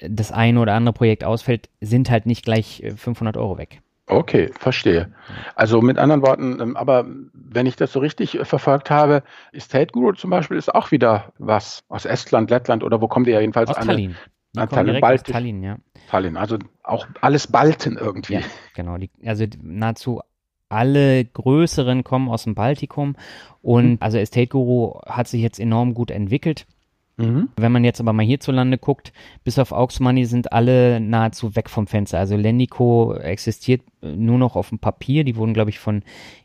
das 0.00 0.32
eine 0.32 0.60
oder 0.60 0.74
andere 0.74 0.92
Projekt 0.92 1.22
ausfällt, 1.22 1.68
sind 1.80 2.10
halt 2.10 2.26
nicht 2.26 2.44
gleich 2.44 2.82
500 2.96 3.36
äh, 3.36 3.38
Euro 3.38 3.58
weg. 3.58 3.80
Okay, 4.06 4.50
verstehe. 4.58 5.12
Also 5.54 5.80
mit 5.80 5.98
anderen 5.98 6.22
Worten, 6.22 6.60
ähm, 6.60 6.76
aber 6.76 7.06
wenn 7.32 7.64
ich 7.64 7.76
das 7.76 7.92
so 7.92 8.00
richtig 8.00 8.38
äh, 8.38 8.44
verfolgt 8.44 8.90
habe, 8.90 9.22
Estate 9.52 9.92
Guru 9.92 10.12
zum 10.12 10.30
Beispiel 10.30 10.58
ist 10.58 10.74
auch 10.74 10.90
wieder 10.90 11.32
was 11.38 11.84
aus 11.88 12.04
Estland, 12.04 12.50
Lettland 12.50 12.84
oder 12.84 13.00
wo 13.00 13.08
kommen 13.08 13.24
die 13.24 13.30
ja 13.30 13.40
jedenfalls? 13.40 13.70
Aus 13.70 13.76
Tallinn. 13.76 14.14
Die 14.54 14.60
an 14.60 14.68
Tallinn, 14.68 15.00
Baltisch. 15.00 15.32
Tallinn, 15.32 15.62
ja. 15.62 15.78
Tallinn, 16.10 16.36
also 16.36 16.58
auch 16.82 17.06
alles 17.22 17.46
Balten 17.46 17.96
irgendwie. 17.96 18.34
Ja, 18.34 18.40
genau, 18.74 18.98
die, 18.98 19.10
also 19.24 19.46
nahezu 19.62 20.20
alle 20.68 21.24
größeren 21.24 22.04
kommen 22.04 22.28
aus 22.28 22.44
dem 22.44 22.54
Baltikum 22.54 23.16
und 23.62 23.92
mhm. 23.92 23.98
also 24.00 24.18
Estate 24.18 24.48
Guru 24.48 25.00
hat 25.06 25.28
sich 25.28 25.40
jetzt 25.40 25.58
enorm 25.58 25.94
gut 25.94 26.10
entwickelt. 26.10 26.66
Mhm. 27.16 27.48
Wenn 27.56 27.72
man 27.72 27.84
jetzt 27.84 28.00
aber 28.00 28.12
mal 28.12 28.24
hierzulande 28.24 28.78
guckt, 28.78 29.12
bis 29.44 29.58
auf 29.58 29.72
Aux 29.72 30.00
Money 30.00 30.24
sind 30.24 30.52
alle 30.52 31.00
nahezu 31.00 31.54
weg 31.54 31.70
vom 31.70 31.86
Fenster. 31.86 32.18
Also 32.18 32.36
Lendico 32.36 33.14
existiert 33.14 33.82
äh, 34.02 34.16
nur 34.16 34.38
noch 34.38 34.56
auf 34.56 34.70
dem 34.70 34.78
Papier. 34.78 35.24
Die 35.24 35.36
wurden, 35.36 35.54
glaube 35.54 35.70
ich, 35.70 35.78
von 35.78 36.02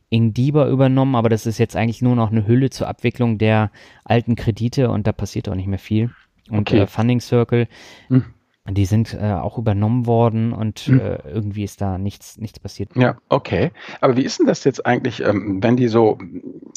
Ingdiba 0.10 0.68
übernommen, 0.70 1.16
aber 1.16 1.30
das 1.30 1.46
ist 1.46 1.58
jetzt 1.58 1.76
eigentlich 1.76 2.02
nur 2.02 2.16
noch 2.16 2.32
eine 2.32 2.48
Hülle 2.48 2.70
zur 2.70 2.88
Abwicklung 2.88 3.38
der 3.38 3.72
alten 4.04 4.36
Kredite 4.36 4.90
und 4.90 5.06
da 5.08 5.12
passiert 5.12 5.50
auch 5.50 5.56
nicht 5.56 5.68
mehr 5.68 5.80
viel. 5.80 6.12
Und 6.50 6.70
okay. 6.70 6.80
äh, 6.80 6.88
Funding 6.88 7.20
Circle, 7.20 7.68
mhm. 8.10 8.26
die 8.68 8.86
sind 8.86 9.14
äh, 9.14 9.34
auch 9.34 9.58
übernommen 9.60 10.08
worden 10.08 10.52
und 10.52 10.88
mhm. 10.88 11.00
äh, 11.00 11.30
irgendwie 11.30 11.64
ist 11.64 11.82
da 11.82 12.00
nichts, 12.00 12.38
nichts 12.38 12.60
passiert. 12.60 12.96
Ja, 12.96 13.18
okay. 13.30 13.72
Aber 14.02 14.18
wie 14.18 14.24
ist 14.24 14.40
denn 14.40 14.48
das 14.48 14.64
jetzt 14.64 14.86
eigentlich, 14.86 15.24
ähm, 15.24 15.62
wenn 15.62 15.78
die 15.78 15.88
so, 15.88 16.18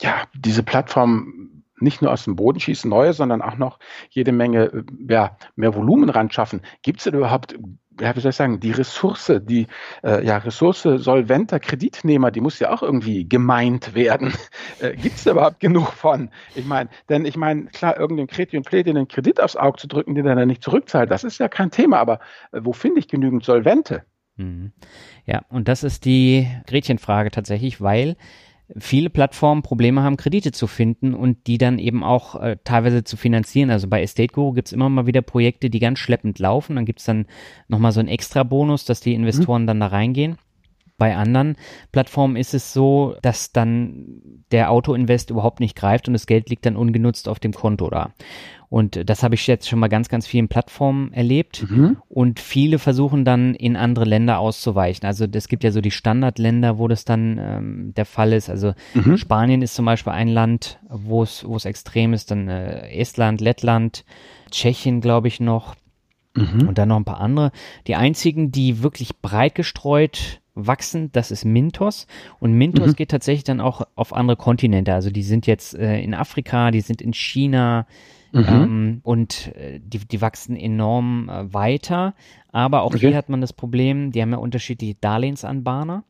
ja, 0.00 0.24
diese 0.34 0.62
Plattform 0.62 1.64
nicht 1.82 2.02
nur 2.02 2.12
aus 2.12 2.24
dem 2.24 2.36
Boden 2.36 2.60
schießen, 2.60 2.88
neue, 2.88 3.12
sondern 3.12 3.42
auch 3.42 3.56
noch 3.56 3.78
jede 4.10 4.32
Menge 4.32 4.64
äh, 4.66 4.84
ja, 5.08 5.36
mehr 5.56 5.74
Volumen 5.74 6.08
ran 6.08 6.30
schaffen. 6.30 6.62
Gibt 6.82 7.00
es 7.00 7.04
denn 7.04 7.14
überhaupt, 7.14 7.58
ja, 8.00 8.16
wie 8.16 8.20
soll 8.20 8.30
ich 8.30 8.36
sagen, 8.36 8.60
die 8.60 8.70
Ressource, 8.70 9.32
die 9.42 9.66
äh, 10.02 10.24
ja, 10.24 10.38
Ressource 10.38 10.82
solventer 10.82 11.60
Kreditnehmer, 11.60 12.30
die 12.30 12.40
muss 12.40 12.58
ja 12.58 12.72
auch 12.72 12.82
irgendwie 12.82 13.28
gemeint 13.28 13.94
werden. 13.94 14.32
Äh, 14.80 14.96
Gibt 14.96 15.16
es 15.16 15.26
überhaupt 15.26 15.60
genug 15.60 15.92
von? 15.92 16.30
Ich 16.54 16.64
meine, 16.64 16.88
denn 17.08 17.24
ich 17.24 17.36
meine, 17.36 17.66
klar, 17.66 17.98
irgendein 17.98 18.26
Kreti 18.26 18.56
und 18.56 18.64
Pleti 18.64 18.90
einen 18.90 19.06
Kredit 19.06 19.40
aufs 19.40 19.56
Auge 19.56 19.78
zu 19.78 19.86
drücken, 19.86 20.14
den 20.14 20.26
er 20.26 20.34
dann 20.34 20.48
nicht 20.48 20.62
zurückzahlt, 20.62 21.10
das 21.10 21.24
ist 21.24 21.38
ja 21.38 21.48
kein 21.48 21.70
Thema, 21.70 21.98
aber 21.98 22.20
äh, 22.52 22.60
wo 22.62 22.72
finde 22.72 22.98
ich 22.98 23.08
genügend 23.08 23.44
Solvente? 23.44 24.04
Mhm. 24.36 24.72
Ja, 25.26 25.42
und 25.48 25.68
das 25.68 25.84
ist 25.84 26.04
die 26.04 26.48
Gretchenfrage 26.66 27.30
tatsächlich, 27.30 27.80
weil 27.80 28.16
viele 28.76 29.10
Plattformen 29.10 29.62
Probleme 29.62 30.02
haben, 30.02 30.16
Kredite 30.16 30.52
zu 30.52 30.66
finden 30.66 31.14
und 31.14 31.46
die 31.46 31.58
dann 31.58 31.78
eben 31.78 32.02
auch 32.02 32.40
äh, 32.40 32.56
teilweise 32.64 33.04
zu 33.04 33.16
finanzieren. 33.16 33.70
Also 33.70 33.88
bei 33.88 34.02
Estate 34.02 34.32
Guru 34.32 34.52
gibt's 34.52 34.72
immer 34.72 34.88
mal 34.88 35.06
wieder 35.06 35.22
Projekte, 35.22 35.70
die 35.70 35.78
ganz 35.78 35.98
schleppend 35.98 36.38
laufen. 36.38 36.76
Dann 36.76 36.84
gibt's 36.84 37.04
dann 37.04 37.26
nochmal 37.68 37.92
so 37.92 38.00
einen 38.00 38.08
extra 38.08 38.42
Bonus, 38.42 38.84
dass 38.84 39.00
die 39.00 39.14
Investoren 39.14 39.62
mhm. 39.62 39.66
dann 39.66 39.80
da 39.80 39.86
reingehen. 39.88 40.38
Bei 41.02 41.16
anderen 41.16 41.56
Plattformen 41.90 42.36
ist 42.36 42.54
es 42.54 42.72
so, 42.72 43.16
dass 43.22 43.50
dann 43.50 44.22
der 44.52 44.70
Autoinvest 44.70 45.30
überhaupt 45.30 45.58
nicht 45.58 45.74
greift 45.74 46.06
und 46.06 46.12
das 46.12 46.26
Geld 46.26 46.48
liegt 46.48 46.64
dann 46.64 46.76
ungenutzt 46.76 47.28
auf 47.28 47.40
dem 47.40 47.52
Konto 47.52 47.90
da. 47.90 48.12
Und 48.68 49.10
das 49.10 49.24
habe 49.24 49.34
ich 49.34 49.44
jetzt 49.48 49.68
schon 49.68 49.80
mal 49.80 49.88
ganz, 49.88 50.08
ganz 50.08 50.28
vielen 50.28 50.46
Plattformen 50.46 51.12
erlebt. 51.12 51.68
Mhm. 51.68 51.96
Und 52.08 52.38
viele 52.38 52.78
versuchen 52.78 53.24
dann 53.24 53.56
in 53.56 53.74
andere 53.74 54.04
Länder 54.04 54.38
auszuweichen. 54.38 55.04
Also 55.04 55.26
es 55.32 55.48
gibt 55.48 55.64
ja 55.64 55.72
so 55.72 55.80
die 55.80 55.90
Standardländer, 55.90 56.78
wo 56.78 56.86
das 56.86 57.04
dann 57.04 57.36
ähm, 57.36 57.94
der 57.96 58.06
Fall 58.06 58.32
ist. 58.32 58.48
Also 58.48 58.72
mhm. 58.94 59.16
Spanien 59.16 59.60
ist 59.60 59.74
zum 59.74 59.86
Beispiel 59.86 60.12
ein 60.12 60.28
Land, 60.28 60.78
wo 60.88 61.24
es 61.24 61.44
wo 61.44 61.56
es 61.56 61.64
extrem 61.64 62.12
ist. 62.12 62.30
Dann 62.30 62.46
äh, 62.46 62.96
Estland, 62.96 63.40
Lettland, 63.40 64.04
Tschechien, 64.52 65.00
glaube 65.00 65.26
ich 65.26 65.40
noch. 65.40 65.74
Mhm. 66.36 66.68
Und 66.68 66.78
dann 66.78 66.90
noch 66.90 66.96
ein 66.96 67.04
paar 67.04 67.20
andere. 67.20 67.50
Die 67.88 67.96
einzigen, 67.96 68.52
die 68.52 68.84
wirklich 68.84 69.20
breit 69.20 69.56
gestreut 69.56 70.41
wachsen, 70.54 71.10
das 71.12 71.30
ist 71.30 71.44
Mintos. 71.44 72.06
Und 72.38 72.52
Mintos 72.52 72.88
mhm. 72.88 72.96
geht 72.96 73.10
tatsächlich 73.10 73.44
dann 73.44 73.60
auch 73.60 73.82
auf 73.94 74.12
andere 74.12 74.36
Kontinente. 74.36 74.94
Also 74.94 75.10
die 75.10 75.22
sind 75.22 75.46
jetzt 75.46 75.74
äh, 75.74 76.00
in 76.00 76.14
Afrika, 76.14 76.70
die 76.70 76.80
sind 76.80 77.00
in 77.00 77.12
China 77.12 77.86
mhm. 78.32 78.44
ähm, 78.48 79.00
und 79.02 79.54
äh, 79.56 79.80
die, 79.82 79.98
die 79.98 80.20
wachsen 80.20 80.56
enorm 80.56 81.28
äh, 81.28 81.52
weiter. 81.52 82.14
Aber 82.50 82.82
auch 82.82 82.94
okay. 82.94 83.08
hier 83.08 83.16
hat 83.16 83.28
man 83.28 83.40
das 83.40 83.52
Problem, 83.52 84.12
die 84.12 84.20
haben 84.20 84.32
ja 84.32 84.38
unterschiedliche 84.38 84.96
Darlehensanbahner. 85.00 86.04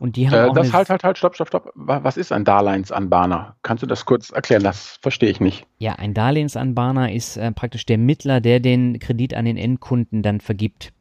Und 0.00 0.14
die 0.14 0.28
haben 0.28 0.34
äh, 0.34 0.50
auch 0.50 0.54
das 0.54 0.72
halt, 0.72 0.90
halt, 0.90 1.02
halt, 1.02 1.18
stopp, 1.18 1.34
stopp, 1.34 1.48
stopp. 1.48 1.72
Was 1.74 2.16
ist 2.16 2.30
ein 2.30 2.44
Darlehensanbahner? 2.44 3.56
Kannst 3.62 3.82
du 3.82 3.86
das 3.86 4.04
kurz 4.04 4.30
erklären? 4.30 4.62
Das 4.62 4.98
verstehe 5.02 5.30
ich 5.30 5.40
nicht. 5.40 5.66
Ja, 5.78 5.94
ein 5.94 6.14
Darlehensanbahner 6.14 7.12
ist 7.12 7.36
äh, 7.36 7.50
praktisch 7.50 7.84
der 7.84 7.98
Mittler, 7.98 8.40
der 8.40 8.60
den 8.60 9.00
Kredit 9.00 9.34
an 9.34 9.44
den 9.44 9.56
Endkunden 9.56 10.22
dann 10.22 10.40
vergibt. 10.40 10.92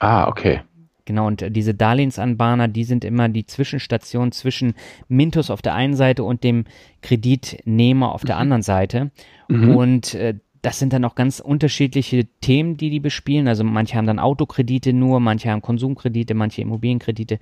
Ah, 0.00 0.26
okay. 0.26 0.62
Genau, 1.04 1.26
und 1.26 1.44
diese 1.56 1.74
Darlehensanbahner, 1.74 2.68
die 2.68 2.84
sind 2.84 3.04
immer 3.04 3.28
die 3.28 3.46
Zwischenstation 3.46 4.30
zwischen 4.32 4.74
Mintos 5.08 5.50
auf 5.50 5.62
der 5.62 5.74
einen 5.74 5.94
Seite 5.94 6.22
und 6.22 6.44
dem 6.44 6.64
Kreditnehmer 7.00 8.12
auf 8.12 8.22
der 8.22 8.36
mhm. 8.36 8.42
anderen 8.42 8.62
Seite. 8.62 9.10
Mhm. 9.48 9.76
Und 9.76 10.14
äh, 10.14 10.34
das 10.62 10.78
sind 10.78 10.92
dann 10.92 11.04
auch 11.04 11.16
ganz 11.16 11.40
unterschiedliche 11.40 12.26
Themen, 12.40 12.76
die 12.76 12.90
die 12.90 13.00
bespielen. 13.00 13.48
Also 13.48 13.64
manche 13.64 13.96
haben 13.96 14.06
dann 14.06 14.20
Autokredite 14.20 14.92
nur, 14.92 15.18
manche 15.18 15.50
haben 15.50 15.60
Konsumkredite, 15.60 16.34
manche 16.34 16.62
Immobilienkredite. 16.62 17.40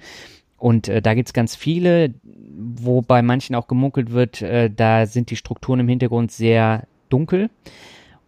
Und 0.57 0.89
äh, 0.89 1.03
da 1.03 1.15
gibt's 1.15 1.35
ganz 1.35 1.55
viele, 1.55 2.15
wo 2.23 3.03
bei 3.03 3.21
manchen 3.23 3.55
auch 3.55 3.67
gemunkelt 3.67 4.11
wird, 4.11 4.41
äh, 4.41 4.71
da 4.71 5.07
sind 5.07 5.31
die 5.31 5.37
Strukturen 5.37 5.81
im 5.81 5.89
Hintergrund 5.89 6.33
sehr 6.33 6.87
dunkel. 7.11 7.51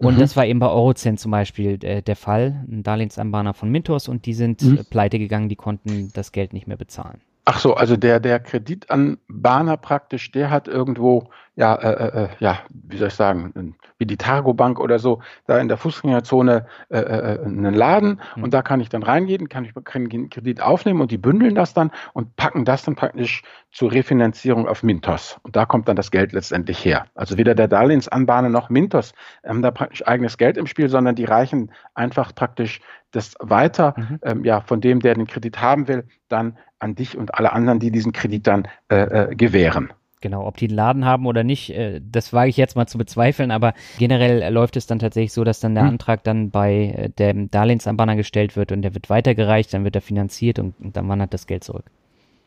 Und 0.02 0.16
mhm. 0.16 0.20
das 0.20 0.36
war 0.36 0.44
eben 0.44 0.58
bei 0.58 0.68
Eurocent 0.68 1.20
zum 1.20 1.30
Beispiel 1.30 1.78
äh, 1.84 2.02
der 2.02 2.16
Fall, 2.16 2.64
ein 2.68 2.82
Darlehensanbahner 2.82 3.54
von 3.54 3.70
Mintos 3.70 4.08
und 4.08 4.26
die 4.26 4.34
sind 4.34 4.62
mhm. 4.62 4.78
Äh, 4.78 4.84
pleite 4.84 5.18
gegangen, 5.18 5.48
die 5.48 5.56
konnten 5.56 6.10
das 6.12 6.32
Geld 6.32 6.52
nicht 6.52 6.66
mehr 6.66 6.76
bezahlen. 6.76 7.20
Ach 7.44 7.58
so, 7.58 7.74
also 7.74 7.96
der, 7.96 8.20
der 8.20 8.38
Kreditanbahner 8.38 9.76
praktisch, 9.76 10.30
der 10.30 10.48
hat 10.50 10.68
irgendwo, 10.68 11.30
ja, 11.56 11.74
äh, 11.74 11.92
äh, 11.92 12.24
äh 12.24 12.28
ja, 12.38 12.60
wie 12.70 12.96
soll 12.96 13.08
ich 13.08 13.14
sagen, 13.14 13.74
wie 13.98 14.06
die 14.06 14.16
Targo 14.16 14.54
Bank 14.54 14.78
oder 14.78 15.00
so, 15.00 15.20
da 15.46 15.58
in 15.58 15.66
der 15.66 15.76
Fußgängerzone 15.76 16.66
äh, 16.88 16.98
äh, 16.98 17.34
äh, 17.34 17.44
einen 17.44 17.74
Laden 17.74 18.20
mhm. 18.36 18.44
und 18.44 18.54
da 18.54 18.62
kann 18.62 18.80
ich 18.80 18.90
dann 18.90 19.02
reingehen, 19.02 19.48
kann 19.48 19.64
ich 19.64 19.72
einen 19.76 20.30
Kredit 20.30 20.60
aufnehmen 20.60 21.00
und 21.00 21.10
die 21.10 21.18
bündeln 21.18 21.56
das 21.56 21.74
dann 21.74 21.90
und 22.12 22.36
packen 22.36 22.64
das 22.64 22.84
dann 22.84 22.94
praktisch 22.94 23.42
zur 23.72 23.90
Refinanzierung 23.90 24.68
auf 24.68 24.84
Mintos. 24.84 25.40
Und 25.42 25.56
da 25.56 25.66
kommt 25.66 25.88
dann 25.88 25.96
das 25.96 26.12
Geld 26.12 26.32
letztendlich 26.32 26.84
her. 26.84 27.06
Also 27.16 27.38
weder 27.38 27.56
der 27.56 27.66
Darlehensanbahner 27.66 28.50
noch 28.50 28.70
Mintos 28.70 29.14
haben 29.44 29.62
da 29.62 29.72
praktisch 29.72 30.06
eigenes 30.06 30.38
Geld 30.38 30.56
im 30.56 30.66
Spiel, 30.68 30.88
sondern 30.88 31.16
die 31.16 31.24
reichen 31.24 31.72
einfach 31.94 32.34
praktisch 32.34 32.80
das 33.12 33.34
weiter, 33.40 33.94
mhm. 33.96 34.18
ähm, 34.22 34.44
ja, 34.44 34.60
von 34.60 34.80
dem, 34.80 35.00
der 35.00 35.14
den 35.14 35.26
Kredit 35.26 35.60
haben 35.60 35.86
will, 35.86 36.06
dann 36.28 36.56
an 36.82 36.94
dich 36.94 37.16
und 37.16 37.34
alle 37.34 37.52
anderen, 37.52 37.78
die 37.78 37.90
diesen 37.90 38.12
Kredit 38.12 38.46
dann 38.46 38.68
äh, 38.88 39.30
äh, 39.30 39.34
gewähren. 39.34 39.92
Genau, 40.22 40.46
ob 40.46 40.56
die 40.56 40.68
einen 40.68 40.76
Laden 40.76 41.04
haben 41.04 41.26
oder 41.26 41.42
nicht, 41.42 41.70
äh, 41.70 42.00
das 42.00 42.32
wage 42.32 42.48
ich 42.48 42.56
jetzt 42.56 42.76
mal 42.76 42.86
zu 42.86 42.96
bezweifeln, 42.96 43.50
aber 43.50 43.74
generell 43.98 44.52
läuft 44.52 44.76
es 44.76 44.86
dann 44.86 45.00
tatsächlich 45.00 45.32
so, 45.32 45.42
dass 45.42 45.58
dann 45.58 45.74
der 45.74 45.82
hm. 45.84 45.90
Antrag 45.90 46.22
dann 46.22 46.50
bei 46.50 46.94
äh, 46.96 47.08
dem 47.10 47.50
Darlehensanbahner 47.50 48.14
gestellt 48.14 48.56
wird 48.56 48.70
und 48.70 48.82
der 48.82 48.94
wird 48.94 49.10
weitergereicht, 49.10 49.74
dann 49.74 49.84
wird 49.84 49.96
er 49.96 50.00
finanziert 50.00 50.60
und, 50.60 50.74
und 50.80 50.96
dann 50.96 51.08
wandert 51.08 51.34
das 51.34 51.48
Geld 51.48 51.64
zurück. 51.64 51.86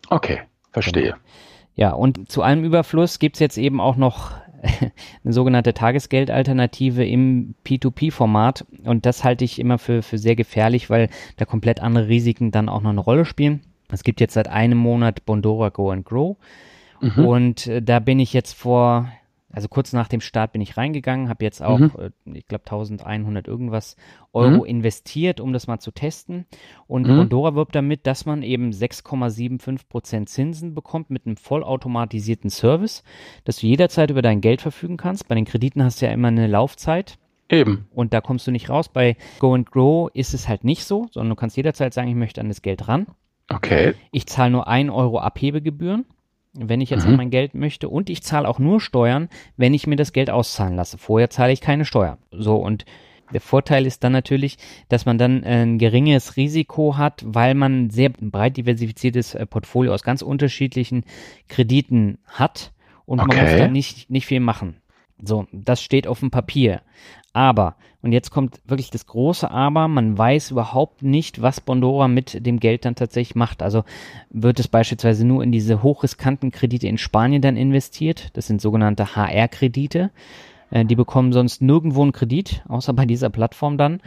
Okay, 0.10 0.40
verstehe. 0.72 1.04
Genau. 1.04 1.18
Ja, 1.76 1.92
und 1.92 2.32
zu 2.32 2.42
allem 2.42 2.64
Überfluss 2.64 3.20
gibt's 3.20 3.40
jetzt 3.40 3.58
eben 3.58 3.82
auch 3.82 3.98
noch 3.98 4.32
eine 5.24 5.34
sogenannte 5.34 5.74
Tagesgeldalternative 5.74 7.06
im 7.06 7.56
P2P-Format. 7.66 8.66
Und 8.86 9.06
das 9.06 9.26
halte 9.26 9.44
ich 9.44 9.60
immer 9.60 9.78
für, 9.78 10.02
für 10.02 10.18
sehr 10.18 10.38
gefährlich, 10.38 10.90
weil 10.90 11.10
da 11.36 11.44
komplett 11.44 11.82
andere 11.82 12.08
Risiken 12.08 12.52
dann 12.52 12.70
auch 12.70 12.82
noch 12.82 12.92
eine 12.92 13.02
Rolle 13.02 13.26
spielen. 13.26 13.62
Es 13.96 14.04
gibt 14.04 14.22
jetzt 14.22 14.34
seit 14.34 14.48
einem 14.48 14.78
Monat 14.78 15.26
Bondora 15.26 15.70
Go 15.70 15.90
and 15.90 16.06
Grow. 16.06 16.38
Mhm. 17.02 17.26
Und 17.26 17.68
äh, 17.68 17.82
da 17.82 18.00
bin 18.00 18.20
ich 18.20 18.34
jetzt 18.34 18.54
vor, 18.54 19.10
also 19.50 19.70
kurz 19.70 19.94
nach 19.94 20.10
dem 20.10 20.20
Start 20.22 20.52
bin 20.52 20.62
ich 20.62 20.76
reingegangen, 20.76 21.30
habe 21.30 21.46
jetzt 21.46 21.64
auch, 21.64 21.80
mhm. 21.80 21.92
äh, 21.98 22.38
ich 22.38 22.48
glaube, 22.48 22.66
1100 22.66 23.48
irgendwas 23.48 23.96
Euro 24.34 24.64
mhm. 24.64 24.66
investiert, 24.66 25.40
um 25.40 25.54
das 25.54 25.68
mal 25.68 25.80
zu 25.80 25.92
testen. 25.92 26.46
Und 26.88 27.08
mhm. 27.08 27.18
Bondora 27.18 27.56
wirbt 27.56 27.74
damit, 27.74 28.06
dass 28.06 28.26
man 28.26 28.44
eben 28.44 28.72
6,75% 28.72 30.26
Zinsen 30.26 30.76
bekommt 30.76 31.10
mit 31.10 31.26
einem 31.26 31.38
vollautomatisierten 31.38 32.50
Service, 32.50 33.04
dass 33.46 33.60
du 33.60 33.68
jederzeit 33.68 34.10
über 34.10 34.22
dein 34.22 34.42
Geld 34.42 34.62
verfügen 34.62 34.98
kannst. 34.98 35.28
Bei 35.30 35.36
den 35.36 35.46
Krediten 35.46 35.84
hast 35.84 36.02
du 36.02 36.06
ja 36.06 36.12
immer 36.12 36.28
eine 36.28 36.48
Laufzeit. 36.48 37.18
Eben. 37.48 37.88
Und 37.94 38.14
da 38.14 38.22
kommst 38.22 38.48
du 38.48 38.52
nicht 38.52 38.70
raus. 38.70 38.90
Bei 38.90 39.18
Go 39.40 39.54
and 39.54 39.72
Grow 39.72 40.10
ist 40.14 40.34
es 40.34 40.48
halt 40.48 40.64
nicht 40.64 40.84
so, 40.84 41.08
sondern 41.12 41.30
du 41.30 41.36
kannst 41.36 41.58
jederzeit 41.58 41.94
sagen, 41.94 42.08
ich 42.08 42.16
möchte 42.16 42.42
an 42.42 42.48
das 42.48 42.62
Geld 42.62 42.88
ran. 42.88 43.08
Okay. 43.50 43.94
Ich 44.12 44.28
zahle 44.28 44.52
nur 44.52 44.68
ein 44.68 44.90
Euro 44.90 45.20
Abhebegebühren 45.20 46.06
wenn 46.56 46.82
ich 46.82 46.90
jetzt 46.90 47.06
mhm. 47.06 47.12
an 47.12 47.18
mein 47.18 47.30
Geld 47.30 47.54
möchte 47.54 47.90
und 47.90 48.10
ich 48.10 48.24
zahle 48.24 48.48
auch 48.48 48.60
nur 48.60 48.80
Steuern, 48.80 49.30
wenn 49.58 49.74
ich 49.74 49.88
mir 49.88 49.98
das 49.98 50.14
Geld 50.14 50.30
auszahlen 50.30 50.76
lasse. 50.76 50.98
Vorher 50.98 51.30
zahle 51.30 51.54
ich 51.54 51.62
keine 51.62 51.86
Steuern. 51.86 52.18
So 52.32 52.56
und 52.56 52.86
der 53.34 53.42
Vorteil 53.42 53.86
ist 53.86 54.04
dann 54.04 54.12
natürlich, 54.12 54.58
dass 54.88 55.06
man 55.06 55.18
dann 55.18 55.44
ein 55.44 55.78
geringes 55.78 56.38
Risiko 56.38 56.98
hat, 56.98 57.24
weil 57.26 57.56
man 57.56 57.86
ein 57.86 57.90
sehr 57.90 58.10
breit 58.10 58.58
diversifiziertes 58.58 59.36
äh, 59.36 59.46
Portfolio 59.46 59.94
aus 59.94 60.04
ganz 60.04 60.22
unterschiedlichen 60.22 61.04
Krediten 61.48 62.20
hat 62.28 62.72
und 63.06 63.20
okay. 63.20 63.36
man 63.36 63.46
muss 63.46 63.58
dann 63.58 63.72
nicht, 63.72 64.10
nicht 64.10 64.28
viel 64.28 64.40
machen. 64.40 64.78
So, 65.22 65.48
das 65.52 65.82
steht 65.82 66.08
auf 66.08 66.20
dem 66.20 66.32
Papier. 66.32 66.82
Aber, 67.34 67.76
und 68.02 68.12
jetzt 68.12 68.32
kommt 68.32 68.62
wirklich 68.66 68.92
das 68.92 69.08
große 69.08 69.50
Aber, 69.50 69.88
man 69.88 70.18
weiß 70.18 70.52
überhaupt 70.52 71.04
nicht, 71.04 71.42
was 71.42 71.60
Bondora 71.60 72.08
mit 72.08 72.46
dem 72.46 72.60
Geld 72.60 72.86
dann 72.86 72.96
tatsächlich 72.96 73.36
macht. 73.36 73.62
Also 73.62 73.84
wird 74.30 74.60
es 74.60 74.68
beispielsweise 74.68 75.26
nur 75.26 75.44
in 75.44 75.52
diese 75.52 75.84
hochriskanten 75.84 76.52
Kredite 76.52 76.88
in 76.88 76.98
Spanien 76.98 77.42
dann 77.42 77.58
investiert. 77.58 78.30
Das 78.38 78.48
sind 78.48 78.62
sogenannte 78.62 79.16
HR-Kredite. 79.16 80.12
Äh, 80.72 80.86
die 80.86 80.96
bekommen 80.96 81.34
sonst 81.34 81.62
nirgendwo 81.62 82.04
einen 82.04 82.12
Kredit, 82.12 82.64
außer 82.68 82.94
bei 82.94 83.06
dieser 83.06 83.30
Plattform 83.30 83.78
dann. 83.78 84.02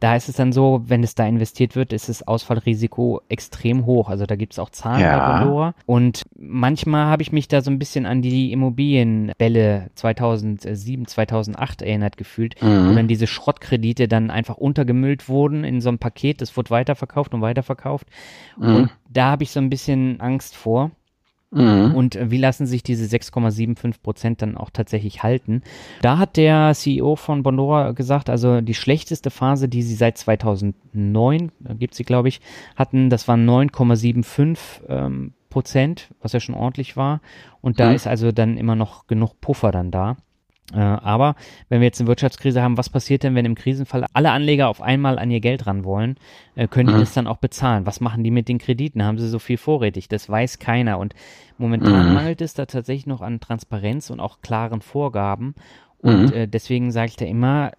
Da 0.00 0.16
ist 0.16 0.28
es 0.28 0.36
dann 0.36 0.52
so, 0.52 0.82
wenn 0.86 1.02
es 1.02 1.14
da 1.14 1.26
investiert 1.26 1.76
wird, 1.76 1.92
ist 1.92 2.08
das 2.08 2.26
Ausfallrisiko 2.26 3.22
extrem 3.28 3.86
hoch. 3.86 4.08
Also 4.08 4.26
da 4.26 4.36
gibt 4.36 4.52
es 4.52 4.58
auch 4.58 4.70
Zahlen 4.70 5.00
ja. 5.00 5.16
bei 5.16 5.24
Pandora. 5.24 5.74
Und 5.86 6.22
manchmal 6.36 7.06
habe 7.06 7.22
ich 7.22 7.32
mich 7.32 7.48
da 7.48 7.62
so 7.62 7.70
ein 7.70 7.78
bisschen 7.78 8.04
an 8.04 8.20
die 8.20 8.52
Immobilienbälle 8.52 9.90
2007, 9.94 11.06
2008 11.06 11.82
erinnert 11.82 12.16
gefühlt, 12.16 12.60
mhm. 12.60 12.90
wo 12.90 12.94
dann 12.94 13.08
diese 13.08 13.26
Schrottkredite 13.26 14.08
dann 14.08 14.30
einfach 14.30 14.56
untergemüllt 14.56 15.28
wurden 15.28 15.64
in 15.64 15.80
so 15.80 15.88
einem 15.88 15.98
Paket. 15.98 16.40
Das 16.40 16.56
wurde 16.56 16.70
weiterverkauft 16.70 17.32
und 17.32 17.40
weiterverkauft. 17.40 18.08
Mhm. 18.58 18.76
Und 18.76 18.90
da 19.08 19.30
habe 19.30 19.44
ich 19.44 19.52
so 19.52 19.60
ein 19.60 19.70
bisschen 19.70 20.20
Angst 20.20 20.56
vor. 20.56 20.90
Mhm. 21.54 21.94
Und 21.94 22.18
wie 22.20 22.38
lassen 22.38 22.66
sich 22.66 22.82
diese 22.82 23.04
6,75 23.04 24.02
Prozent 24.02 24.42
dann 24.42 24.56
auch 24.56 24.70
tatsächlich 24.70 25.22
halten? 25.22 25.62
Da 26.02 26.18
hat 26.18 26.36
der 26.36 26.72
CEO 26.74 27.16
von 27.16 27.42
Bondora 27.42 27.92
gesagt, 27.92 28.28
also 28.28 28.60
die 28.60 28.74
schlechteste 28.74 29.30
Phase, 29.30 29.68
die 29.68 29.82
sie 29.82 29.94
seit 29.94 30.18
2009, 30.18 31.52
gibt 31.78 31.94
sie 31.94 32.04
glaube 32.04 32.28
ich, 32.28 32.40
hatten, 32.76 33.10
das 33.10 33.28
waren 33.28 33.48
9,75 33.48 34.58
ähm, 34.88 35.32
Prozent, 35.50 36.08
was 36.20 36.32
ja 36.32 36.40
schon 36.40 36.56
ordentlich 36.56 36.96
war. 36.96 37.20
Und 37.60 37.78
da 37.78 37.90
mhm. 37.90 37.94
ist 37.94 38.06
also 38.06 38.32
dann 38.32 38.56
immer 38.56 38.74
noch 38.74 39.06
genug 39.06 39.40
Puffer 39.40 39.70
dann 39.70 39.90
da. 39.92 40.16
Äh, 40.72 40.78
aber 40.78 41.34
wenn 41.68 41.80
wir 41.80 41.86
jetzt 41.86 42.00
eine 42.00 42.08
Wirtschaftskrise 42.08 42.62
haben, 42.62 42.78
was 42.78 42.88
passiert 42.88 43.22
denn, 43.22 43.34
wenn 43.34 43.44
im 43.44 43.54
Krisenfall 43.54 44.06
alle 44.14 44.30
Anleger 44.30 44.68
auf 44.68 44.80
einmal 44.80 45.18
an 45.18 45.30
ihr 45.30 45.40
Geld 45.40 45.66
ran 45.66 45.84
wollen? 45.84 46.16
Äh, 46.54 46.68
können 46.68 46.88
die 46.88 46.94
mhm. 46.94 47.00
das 47.00 47.12
dann 47.12 47.26
auch 47.26 47.36
bezahlen? 47.36 47.86
Was 47.86 48.00
machen 48.00 48.24
die 48.24 48.30
mit 48.30 48.48
den 48.48 48.58
Krediten? 48.58 49.04
Haben 49.04 49.18
sie 49.18 49.28
so 49.28 49.38
viel 49.38 49.58
vorrätig? 49.58 50.08
Das 50.08 50.28
weiß 50.28 50.58
keiner. 50.58 50.98
Und 50.98 51.14
momentan 51.58 52.08
mhm. 52.08 52.14
mangelt 52.14 52.40
es 52.40 52.54
da 52.54 52.66
tatsächlich 52.66 53.06
noch 53.06 53.20
an 53.20 53.40
Transparenz 53.40 54.10
und 54.10 54.20
auch 54.20 54.40
klaren 54.40 54.80
Vorgaben. 54.80 55.54
Und 55.98 56.26
mhm. 56.26 56.32
äh, 56.32 56.46
deswegen 56.48 56.90
sage 56.92 57.08
ich 57.08 57.16
da 57.16 57.26
immer, 57.26 57.72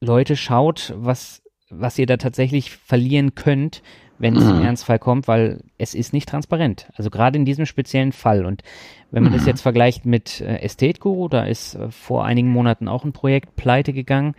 Leute, 0.00 0.34
schaut, 0.34 0.92
was, 0.96 1.42
was 1.70 1.98
ihr 1.98 2.06
da 2.06 2.16
tatsächlich 2.16 2.72
verlieren 2.72 3.36
könnt, 3.36 3.82
wenn 4.22 4.36
es 4.36 4.44
mhm. 4.44 4.50
im 4.50 4.62
Ernstfall 4.62 5.00
kommt, 5.00 5.26
weil 5.26 5.64
es 5.78 5.94
ist 5.94 6.12
nicht 6.12 6.28
transparent. 6.28 6.86
Also 6.94 7.10
gerade 7.10 7.36
in 7.36 7.44
diesem 7.44 7.66
speziellen 7.66 8.12
Fall. 8.12 8.46
Und 8.46 8.62
wenn 9.10 9.24
man 9.24 9.32
mhm. 9.32 9.36
das 9.36 9.46
jetzt 9.46 9.62
vergleicht 9.62 10.06
mit 10.06 10.40
äh, 10.40 10.92
Guru, 11.00 11.28
da 11.28 11.42
ist 11.42 11.74
äh, 11.74 11.90
vor 11.90 12.24
einigen 12.24 12.48
Monaten 12.48 12.86
auch 12.86 13.04
ein 13.04 13.12
Projekt 13.12 13.56
pleite 13.56 13.92
gegangen. 13.92 14.36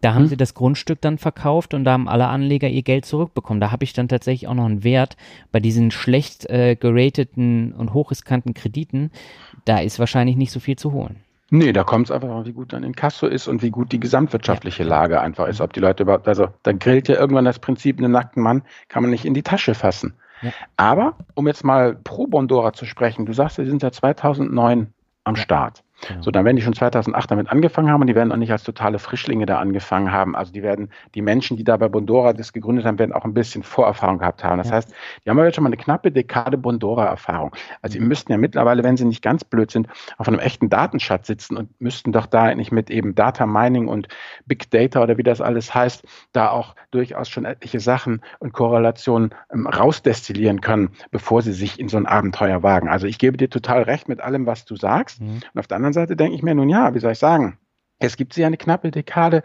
Da 0.00 0.14
haben 0.14 0.22
mhm. 0.22 0.28
sie 0.28 0.36
das 0.38 0.54
Grundstück 0.54 1.02
dann 1.02 1.18
verkauft 1.18 1.74
und 1.74 1.84
da 1.84 1.92
haben 1.92 2.08
alle 2.08 2.28
Anleger 2.28 2.68
ihr 2.68 2.82
Geld 2.82 3.04
zurückbekommen. 3.04 3.60
Da 3.60 3.70
habe 3.70 3.84
ich 3.84 3.92
dann 3.92 4.08
tatsächlich 4.08 4.48
auch 4.48 4.54
noch 4.54 4.64
einen 4.64 4.84
Wert 4.84 5.18
bei 5.52 5.60
diesen 5.60 5.90
schlecht 5.90 6.46
äh, 6.46 6.74
gerateten 6.74 7.72
und 7.72 7.92
hochriskanten 7.92 8.54
Krediten. 8.54 9.10
Da 9.66 9.80
ist 9.80 9.98
wahrscheinlich 9.98 10.36
nicht 10.36 10.50
so 10.50 10.60
viel 10.60 10.76
zu 10.76 10.92
holen. 10.92 11.16
Nee, 11.50 11.72
da 11.72 11.84
kommt 11.84 12.06
es 12.06 12.10
einfach 12.10 12.28
an, 12.28 12.44
wie 12.44 12.52
gut 12.52 12.72
dann 12.72 12.82
in 12.82 12.94
Kasso 12.94 13.26
ist 13.26 13.46
und 13.46 13.62
wie 13.62 13.70
gut 13.70 13.92
die 13.92 14.00
gesamtwirtschaftliche. 14.00 14.82
Lage 14.82 15.20
einfach 15.20 15.46
ist. 15.46 15.60
Ob 15.60 15.72
die 15.72 15.80
Leute 15.80 16.02
überhaupt, 16.02 16.26
also 16.26 16.48
da 16.64 16.72
grillt 16.72 17.08
ja 17.08 17.16
irgendwann 17.16 17.44
das 17.44 17.60
Prinzip, 17.60 17.98
einen 17.98 18.10
nackten 18.10 18.42
Mann 18.42 18.62
kann 18.88 19.02
man 19.02 19.10
nicht 19.10 19.24
in 19.24 19.34
die 19.34 19.44
Tasche 19.44 19.74
fassen. 19.74 20.14
Ja. 20.42 20.50
Aber, 20.76 21.16
um 21.34 21.46
jetzt 21.46 21.64
mal 21.64 21.94
pro 21.94 22.26
Bondora 22.26 22.72
zu 22.72 22.84
sprechen, 22.84 23.26
du 23.26 23.32
sagst, 23.32 23.58
wir 23.58 23.66
sind 23.66 23.80
seit 23.80 23.94
2009 23.94 24.92
am. 25.24 25.36
Start. 25.36 25.82
Genau. 26.06 26.22
So, 26.22 26.30
dann 26.30 26.44
werden 26.44 26.56
die 26.56 26.62
schon 26.62 26.74
2008 26.74 27.30
damit 27.30 27.50
angefangen 27.50 27.90
haben 27.90 28.02
und 28.02 28.06
die 28.06 28.14
werden 28.14 28.30
auch 28.32 28.36
nicht 28.36 28.52
als 28.52 28.62
totale 28.62 28.98
Frischlinge 28.98 29.46
da 29.46 29.58
angefangen 29.58 30.12
haben. 30.12 30.36
Also 30.36 30.52
die 30.52 30.62
werden, 30.62 30.90
die 31.14 31.22
Menschen, 31.22 31.56
die 31.56 31.64
da 31.64 31.76
bei 31.76 31.88
Bondora 31.88 32.32
das 32.32 32.52
gegründet 32.52 32.84
haben, 32.84 32.98
werden 32.98 33.12
auch 33.12 33.24
ein 33.24 33.34
bisschen 33.34 33.62
Vorerfahrung 33.62 34.18
gehabt 34.18 34.44
haben. 34.44 34.58
Das 34.58 34.68
ja. 34.68 34.74
heißt, 34.74 34.92
die 35.24 35.30
haben 35.30 35.38
ja 35.38 35.44
jetzt 35.44 35.54
schon 35.54 35.64
mal 35.64 35.68
eine 35.68 35.76
knappe 35.76 36.12
Dekade 36.12 36.58
Bondora-Erfahrung. 36.58 37.54
Also 37.80 37.98
die 37.98 38.04
müssten 38.04 38.32
ja 38.32 38.38
mittlerweile, 38.38 38.84
wenn 38.84 38.96
sie 38.96 39.04
nicht 39.04 39.22
ganz 39.22 39.44
blöd 39.44 39.70
sind, 39.70 39.88
auf 40.18 40.28
einem 40.28 40.38
echten 40.38 40.68
Datenschatz 40.68 41.26
sitzen 41.26 41.56
und 41.56 41.80
müssten 41.80 42.12
doch 42.12 42.26
da 42.26 42.54
nicht 42.54 42.72
mit 42.72 42.90
eben 42.90 43.14
Data 43.14 43.46
Mining 43.46 43.88
und 43.88 44.08
Big 44.44 44.70
Data 44.70 45.02
oder 45.02 45.16
wie 45.16 45.22
das 45.22 45.40
alles 45.40 45.74
heißt, 45.74 46.04
da 46.32 46.50
auch 46.50 46.74
durchaus 46.90 47.28
schon 47.28 47.44
etliche 47.44 47.80
Sachen 47.80 48.20
und 48.38 48.52
Korrelationen 48.52 49.30
ähm, 49.52 49.66
rausdestillieren 49.66 50.60
können, 50.60 50.90
bevor 51.10 51.42
sie 51.42 51.52
sich 51.52 51.80
in 51.80 51.88
so 51.88 51.96
ein 51.96 52.06
Abenteuer 52.06 52.62
wagen. 52.62 52.88
Also 52.88 53.06
ich 53.06 53.18
gebe 53.18 53.36
dir 53.36 53.50
total 53.50 53.82
recht 53.82 54.08
mit 54.08 54.20
allem, 54.20 54.46
was 54.46 54.64
du 54.64 54.76
sagst. 54.76 55.20
Mhm. 55.20 55.40
Und 55.54 55.60
auf 55.60 55.66
der 55.66 55.76
anderen 55.76 55.85
Seite 55.92 56.16
denke 56.16 56.34
ich 56.34 56.42
mir 56.42 56.54
nun 56.54 56.68
ja, 56.68 56.94
wie 56.94 56.98
soll 56.98 57.12
ich 57.12 57.18
sagen, 57.18 57.58
es 57.98 58.16
gibt 58.16 58.34
sie 58.34 58.44
eine 58.44 58.56
knappe 58.56 58.90
Dekade. 58.90 59.42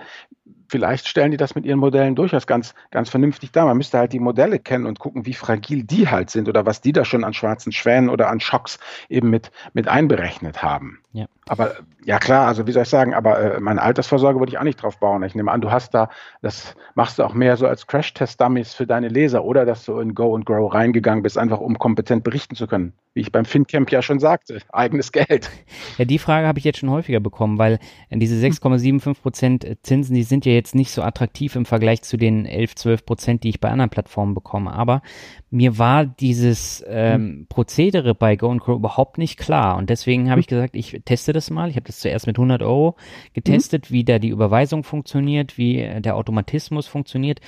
Vielleicht 0.68 1.08
stellen 1.08 1.32
die 1.32 1.38
das 1.38 1.56
mit 1.56 1.66
ihren 1.66 1.80
Modellen 1.80 2.16
durchaus 2.16 2.48
ganz, 2.48 2.74
ganz 2.92 3.10
vernünftig 3.10 3.52
dar. 3.52 3.66
Man 3.66 3.78
müsste 3.78 3.98
halt 3.98 4.14
die 4.14 4.20
Modelle 4.20 4.58
kennen 4.58 4.86
und 4.86 5.00
gucken, 5.00 5.26
wie 5.26 5.34
fragil 5.34 5.84
die 5.84 6.08
halt 6.08 6.30
sind 6.30 6.48
oder 6.48 6.66
was 6.66 6.82
die 6.82 6.94
da 6.94 7.04
schon 7.04 7.24
an 7.24 7.34
schwarzen 7.34 7.72
Schwänen 7.72 8.10
oder 8.10 8.30
an 8.30 8.40
Schocks 8.40 8.80
eben 9.10 9.30
mit, 9.30 9.52
mit 9.74 9.88
einberechnet 9.88 10.64
haben. 10.64 11.00
Ja. 11.12 11.26
Aber 11.52 11.74
ja 12.06 12.18
klar, 12.18 12.48
also 12.48 12.66
wie 12.66 12.72
soll 12.72 12.84
ich 12.84 12.90
sagen, 12.90 13.14
aber 13.14 13.56
äh, 13.56 13.60
meine 13.60 13.82
Altersvorsorge 13.82 14.40
würde 14.40 14.54
ich 14.54 14.58
auch 14.58 14.64
nicht 14.64 14.82
drauf 14.82 14.98
bauen. 15.00 15.22
Ich 15.24 15.36
nehme 15.36 15.52
an, 15.52 15.60
du 15.60 15.70
hast 15.70 15.94
da, 15.94 16.10
das 16.42 16.76
machst 16.96 17.20
du 17.20 17.24
auch 17.24 17.34
mehr 17.34 17.58
so 17.58 17.68
als 17.68 17.88
Crash-Test-Dummies 17.88 18.74
für 18.74 18.88
deine 18.88 19.10
Leser 19.10 19.44
oder 19.44 19.66
dass 19.66 19.84
du 19.84 20.00
in 20.00 20.16
Go 20.16 20.34
and 20.34 20.46
Grow 20.46 20.74
reingegangen 20.74 21.24
bist, 21.24 21.38
einfach 21.38 21.60
um 21.60 21.78
kompetent 21.78 22.24
berichten 22.24 22.56
zu 22.56 22.68
können. 22.68 22.94
Wie 23.14 23.20
ich 23.20 23.34
beim 23.34 23.44
FinCamp 23.44 23.92
ja 23.92 24.02
schon 24.02 24.20
sagte, 24.20 24.60
eigenes 24.72 25.12
Geld. 25.12 25.50
Ja, 25.98 26.06
die 26.06 26.20
Frage 26.20 26.48
habe 26.48 26.58
ich 26.58 26.64
jetzt 26.64 26.80
schon 26.80 26.90
häufiger 26.90 27.20
bekommen, 27.20 27.58
weil 27.58 27.80
diese 28.10 28.36
6,75 28.36 29.22
Prozent 29.22 29.78
Zinsen, 29.84 30.16
die 30.16 30.24
sind 30.24 30.46
ja 30.46 30.54
jetzt 30.54 30.74
nicht 30.74 30.92
so 30.92 31.02
attraktiv 31.02 31.58
im 31.58 31.66
Vergleich 31.66 32.02
zu 32.02 32.16
den 32.16 32.46
11, 32.46 32.76
12 32.76 33.06
Prozent, 33.06 33.44
die 33.44 33.50
ich 33.50 33.60
bei 33.60 33.70
anderen 33.70 33.90
Plattformen 33.90 34.34
bekomme. 34.34 34.72
Aber 34.72 35.02
mir 35.50 35.78
war 35.78 36.06
dieses 36.06 36.82
ähm, 36.88 37.14
hm. 37.14 37.48
Prozedere 37.50 38.16
bei 38.16 38.38
Go 38.38 38.50
and 38.50 38.62
Grow 38.62 38.78
überhaupt 38.78 39.18
nicht 39.18 39.38
klar 39.38 39.76
und 39.76 39.90
deswegen 39.90 40.30
habe 40.30 40.38
hm. 40.38 40.40
ich 40.40 40.48
gesagt, 40.48 40.76
ich 40.76 41.02
teste 41.04 41.34
das 41.34 41.41
mal. 41.50 41.70
Ich 41.70 41.76
habe 41.76 41.86
das 41.86 42.00
zuerst 42.00 42.28
mit 42.28 42.38
100 42.38 42.62
Euro 42.62 42.96
getestet, 43.34 43.90
mhm. 43.90 43.94
wie 43.94 44.04
da 44.04 44.20
die 44.20 44.30
Überweisung 44.30 44.84
funktioniert, 44.84 45.58
wie 45.58 45.80
äh, 45.80 46.02
der 46.02 46.16
Automatismus 46.16 46.88
funktioniert. 46.88 47.40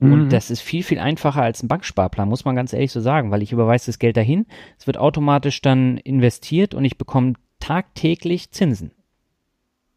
Und 0.00 0.24
mhm. 0.24 0.28
das 0.28 0.50
ist 0.50 0.60
viel, 0.60 0.84
viel 0.84 1.00
einfacher 1.00 1.42
als 1.42 1.62
ein 1.62 1.68
Banksparplan, 1.68 2.28
muss 2.28 2.44
man 2.44 2.54
ganz 2.54 2.72
ehrlich 2.72 2.92
so 2.92 3.00
sagen, 3.00 3.32
weil 3.32 3.42
ich 3.42 3.50
überweise 3.50 3.86
das 3.86 3.98
Geld 3.98 4.16
dahin, 4.16 4.46
es 4.78 4.86
wird 4.86 4.96
automatisch 4.96 5.60
dann 5.60 5.98
investiert 5.98 6.72
und 6.74 6.84
ich 6.84 6.98
bekomme 6.98 7.32
tagtäglich 7.58 8.52
Zinsen. 8.52 8.92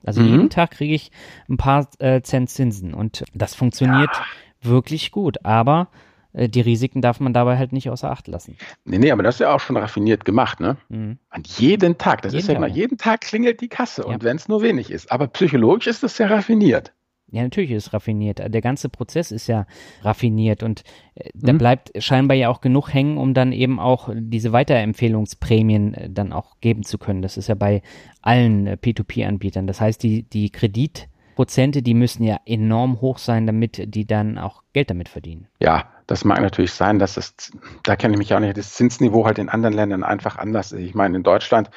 Also 0.03 0.21
mhm. 0.21 0.29
jeden 0.29 0.49
Tag 0.49 0.71
kriege 0.71 0.95
ich 0.95 1.11
ein 1.47 1.57
paar 1.57 1.87
äh, 1.99 2.21
Cent 2.21 2.49
Zinsen 2.49 2.95
und 2.95 3.23
das 3.35 3.53
funktioniert 3.53 4.09
ja. 4.11 4.71
wirklich 4.71 5.11
gut. 5.11 5.45
Aber 5.45 5.89
die 6.33 6.61
Risiken 6.61 7.01
darf 7.01 7.19
man 7.19 7.33
dabei 7.33 7.57
halt 7.57 7.73
nicht 7.73 7.89
außer 7.89 8.09
Acht 8.09 8.27
lassen. 8.27 8.57
Nee, 8.85 8.97
nee, 8.97 9.11
aber 9.11 9.23
das 9.23 9.35
ist 9.35 9.39
ja 9.39 9.53
auch 9.53 9.59
schon 9.59 9.77
raffiniert 9.77 10.25
gemacht, 10.25 10.59
ne? 10.59 10.77
Mhm. 10.89 11.17
An 11.29 11.43
jeden 11.57 11.97
Tag, 11.97 12.21
das 12.21 12.33
jeden 12.33 12.41
ist 12.41 12.47
ja 12.47 12.53
genau, 12.55 12.67
jeden 12.67 12.97
Tag 12.97 13.21
klingelt 13.21 13.61
die 13.61 13.67
Kasse 13.67 14.03
ja. 14.03 14.07
und 14.07 14.23
wenn 14.23 14.37
es 14.37 14.47
nur 14.47 14.61
wenig 14.61 14.91
ist. 14.91 15.11
Aber 15.11 15.27
psychologisch 15.27 15.87
ist 15.87 16.03
das 16.03 16.17
ja 16.17 16.27
raffiniert. 16.27 16.93
Ja, 17.31 17.43
natürlich 17.43 17.71
ist 17.71 17.87
es 17.87 17.93
raffiniert. 17.93 18.39
Der 18.39 18.61
ganze 18.61 18.89
Prozess 18.89 19.31
ist 19.31 19.47
ja 19.47 19.65
raffiniert 20.01 20.63
und 20.63 20.83
äh, 21.15 21.29
da 21.33 21.53
mhm. 21.53 21.57
bleibt 21.57 21.91
scheinbar 21.97 22.35
ja 22.35 22.49
auch 22.49 22.59
genug 22.59 22.93
hängen, 22.93 23.17
um 23.17 23.33
dann 23.33 23.53
eben 23.53 23.79
auch 23.79 24.09
diese 24.13 24.51
Weiterempfehlungsprämien 24.51 25.93
äh, 25.93 26.09
dann 26.09 26.33
auch 26.33 26.59
geben 26.59 26.83
zu 26.83 26.97
können. 26.97 27.21
Das 27.21 27.37
ist 27.37 27.47
ja 27.47 27.55
bei 27.55 27.81
allen 28.21 28.67
P2P-Anbietern. 28.67 29.65
Das 29.65 29.79
heißt, 29.79 30.03
die, 30.03 30.23
die 30.23 30.49
Kreditprozente, 31.31 31.81
die 31.81 31.93
müssen 31.93 32.23
ja 32.23 32.39
enorm 32.45 33.01
hoch 33.01 33.17
sein, 33.17 33.47
damit 33.47 33.95
die 33.95 34.05
dann 34.05 34.37
auch 34.37 34.63
Geld 34.73 34.89
damit 34.89 35.09
verdienen. 35.09 35.47
Ja, 35.59 35.89
das 36.07 36.25
mag 36.25 36.41
natürlich 36.41 36.73
sein, 36.73 36.99
dass 36.99 37.17
es, 37.17 37.51
da 37.83 37.95
kenne 37.95 38.13
ich 38.13 38.17
mich 38.17 38.33
auch 38.33 38.39
nicht, 38.39 38.57
das 38.57 38.73
Zinsniveau 38.73 39.25
halt 39.25 39.39
in 39.39 39.49
anderen 39.49 39.73
Ländern 39.73 40.03
einfach 40.03 40.37
anders 40.37 40.71
ist. 40.71 40.81
Ich 40.81 40.93
meine, 40.93 41.17
in 41.17 41.23
Deutschland 41.23 41.69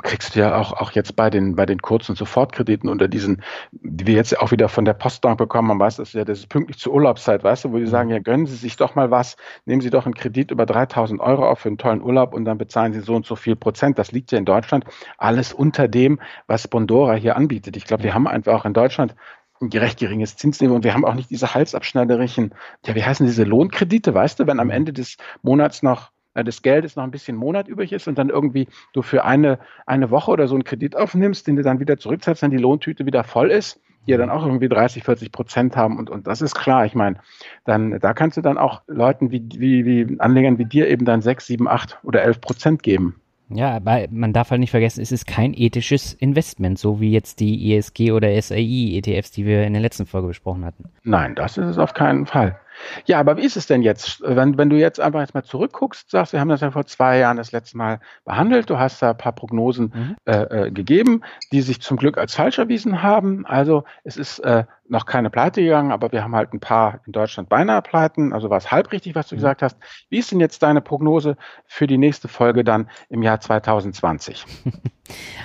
kriegst 0.00 0.34
du 0.34 0.40
ja 0.40 0.56
auch, 0.56 0.72
auch 0.72 0.92
jetzt 0.92 1.16
bei 1.16 1.28
den, 1.28 1.54
bei 1.54 1.66
den 1.66 1.80
kurzen 1.80 2.16
Sofortkrediten 2.16 2.88
unter 2.88 3.08
diesen, 3.08 3.42
die 3.72 4.06
wir 4.06 4.14
jetzt 4.14 4.38
auch 4.38 4.50
wieder 4.50 4.70
von 4.70 4.86
der 4.86 4.94
Postbank 4.94 5.36
bekommen, 5.36 5.68
man 5.68 5.78
weiß 5.78 5.96
das 5.96 6.14
ja, 6.14 6.24
das 6.24 6.38
ist 6.38 6.48
pünktlich 6.48 6.78
zur 6.78 6.94
Urlaubszeit, 6.94 7.44
weißt 7.44 7.64
du, 7.64 7.72
wo 7.72 7.78
die 7.78 7.86
sagen, 7.86 8.08
ja, 8.08 8.18
gönnen 8.18 8.46
Sie 8.46 8.56
sich 8.56 8.76
doch 8.76 8.94
mal 8.94 9.10
was, 9.10 9.36
nehmen 9.66 9.82
Sie 9.82 9.90
doch 9.90 10.06
einen 10.06 10.14
Kredit 10.14 10.50
über 10.50 10.64
3000 10.64 11.20
Euro 11.20 11.46
auf 11.46 11.58
für 11.58 11.68
einen 11.68 11.78
tollen 11.78 12.02
Urlaub 12.02 12.32
und 12.32 12.46
dann 12.46 12.56
bezahlen 12.56 12.94
Sie 12.94 13.00
so 13.00 13.14
und 13.14 13.26
so 13.26 13.36
viel 13.36 13.54
Prozent. 13.54 13.98
Das 13.98 14.12
liegt 14.12 14.32
ja 14.32 14.38
in 14.38 14.46
Deutschland 14.46 14.84
alles 15.18 15.52
unter 15.52 15.88
dem, 15.88 16.20
was 16.46 16.68
Bondora 16.68 17.14
hier 17.14 17.36
anbietet. 17.36 17.76
Ich 17.76 17.84
glaube, 17.84 18.04
wir 18.04 18.14
haben 18.14 18.26
einfach 18.26 18.54
auch 18.54 18.64
in 18.64 18.72
Deutschland 18.72 19.14
ein 19.60 19.68
gerecht 19.68 19.98
geringes 19.98 20.36
Zinsniveau 20.36 20.74
und 20.74 20.84
wir 20.84 20.94
haben 20.94 21.04
auch 21.04 21.14
nicht 21.14 21.30
diese 21.30 21.54
halsabschneiderischen, 21.54 22.54
ja, 22.86 22.94
wie 22.94 23.04
heißen 23.04 23.26
diese 23.26 23.44
Lohnkredite, 23.44 24.14
weißt 24.14 24.40
du, 24.40 24.46
wenn 24.46 24.58
am 24.58 24.70
Ende 24.70 24.92
des 24.92 25.16
Monats 25.42 25.82
noch 25.82 26.11
des 26.36 26.62
Geldes 26.62 26.96
noch 26.96 27.04
ein 27.04 27.10
bisschen 27.10 27.36
Monat 27.36 27.68
übrig 27.68 27.92
ist 27.92 28.08
und 28.08 28.18
dann 28.18 28.30
irgendwie 28.30 28.68
du 28.92 29.02
für 29.02 29.24
eine, 29.24 29.58
eine 29.86 30.10
Woche 30.10 30.30
oder 30.30 30.48
so 30.48 30.54
einen 30.54 30.64
Kredit 30.64 30.96
aufnimmst, 30.96 31.46
den 31.46 31.56
du 31.56 31.62
dann 31.62 31.80
wieder 31.80 31.98
zurückzahlst, 31.98 32.42
wenn 32.42 32.50
die 32.50 32.56
Lohntüte 32.56 33.06
wieder 33.06 33.24
voll 33.24 33.50
ist, 33.50 33.80
die 34.06 34.12
ja 34.12 34.18
dann 34.18 34.30
auch 34.30 34.44
irgendwie 34.44 34.68
30, 34.68 35.04
40 35.04 35.30
Prozent 35.30 35.76
haben 35.76 35.98
und, 35.98 36.10
und 36.10 36.26
das 36.26 36.40
ist 36.40 36.54
klar. 36.54 36.86
Ich 36.86 36.94
meine, 36.94 37.18
dann, 37.64 37.98
da 38.00 38.14
kannst 38.14 38.36
du 38.36 38.40
dann 38.40 38.58
auch 38.58 38.82
Leuten 38.86 39.30
wie, 39.30 39.46
wie, 39.54 39.84
wie 39.84 40.20
Anlegern 40.20 40.58
wie 40.58 40.64
dir 40.64 40.88
eben 40.88 41.04
dann 41.04 41.20
6, 41.20 41.46
7, 41.46 41.68
8 41.68 41.98
oder 42.02 42.22
11 42.22 42.40
Prozent 42.40 42.82
geben. 42.82 43.16
Ja, 43.54 43.76
aber 43.76 44.06
man 44.10 44.32
darf 44.32 44.50
halt 44.50 44.60
nicht 44.60 44.70
vergessen, 44.70 45.02
es 45.02 45.12
ist 45.12 45.26
kein 45.26 45.52
ethisches 45.54 46.14
Investment, 46.14 46.78
so 46.78 47.00
wie 47.00 47.12
jetzt 47.12 47.40
die 47.40 47.74
ESG 47.74 48.12
oder 48.12 48.40
SAI 48.40 48.96
ETFs, 48.96 49.30
die 49.30 49.44
wir 49.44 49.64
in 49.64 49.74
der 49.74 49.82
letzten 49.82 50.06
Folge 50.06 50.28
besprochen 50.28 50.64
hatten. 50.64 50.84
Nein, 51.02 51.34
das 51.34 51.58
ist 51.58 51.66
es 51.66 51.78
auf 51.78 51.92
keinen 51.92 52.26
Fall. 52.26 52.58
Ja, 53.06 53.20
aber 53.20 53.36
wie 53.36 53.44
ist 53.44 53.56
es 53.56 53.66
denn 53.66 53.82
jetzt, 53.82 54.22
wenn, 54.24 54.58
wenn 54.58 54.70
du 54.70 54.76
jetzt 54.76 55.00
einfach 55.00 55.20
jetzt 55.20 55.34
mal 55.34 55.42
zurückguckst, 55.42 56.10
sagst, 56.10 56.32
wir 56.32 56.40
haben 56.40 56.48
das 56.48 56.60
ja 56.60 56.70
vor 56.70 56.86
zwei 56.86 57.18
Jahren 57.18 57.36
das 57.36 57.52
letzte 57.52 57.76
Mal 57.76 58.00
behandelt, 58.24 58.70
du 58.70 58.78
hast 58.78 59.02
da 59.02 59.10
ein 59.10 59.16
paar 59.16 59.32
Prognosen 59.32 59.92
mhm. 59.94 60.16
äh, 60.24 60.66
äh 60.66 60.70
gegeben, 60.70 61.22
die 61.52 61.62
sich 61.62 61.80
zum 61.80 61.96
Glück 61.96 62.18
als 62.18 62.34
falsch 62.34 62.58
erwiesen 62.58 63.02
haben. 63.02 63.46
Also 63.46 63.84
es 64.04 64.16
ist 64.16 64.38
äh, 64.40 64.64
noch 64.88 65.06
keine 65.06 65.30
Pleite 65.30 65.62
gegangen, 65.62 65.92
aber 65.92 66.12
wir 66.12 66.22
haben 66.22 66.34
halt 66.34 66.52
ein 66.52 66.60
paar 66.60 67.00
in 67.06 67.12
Deutschland 67.12 67.48
beinahe 67.48 67.82
Pleiten, 67.82 68.32
also 68.32 68.50
war 68.50 68.58
es 68.58 68.70
halb 68.70 68.92
richtig, 68.92 69.14
was 69.14 69.28
du 69.28 69.34
mhm. 69.34 69.38
gesagt 69.38 69.62
hast. 69.62 69.76
Wie 70.10 70.18
ist 70.18 70.30
denn 70.30 70.40
jetzt 70.40 70.62
deine 70.62 70.80
Prognose 70.80 71.36
für 71.66 71.86
die 71.86 71.98
nächste 71.98 72.28
Folge 72.28 72.64
dann 72.64 72.88
im 73.08 73.22
Jahr 73.22 73.40
2020? 73.40 74.44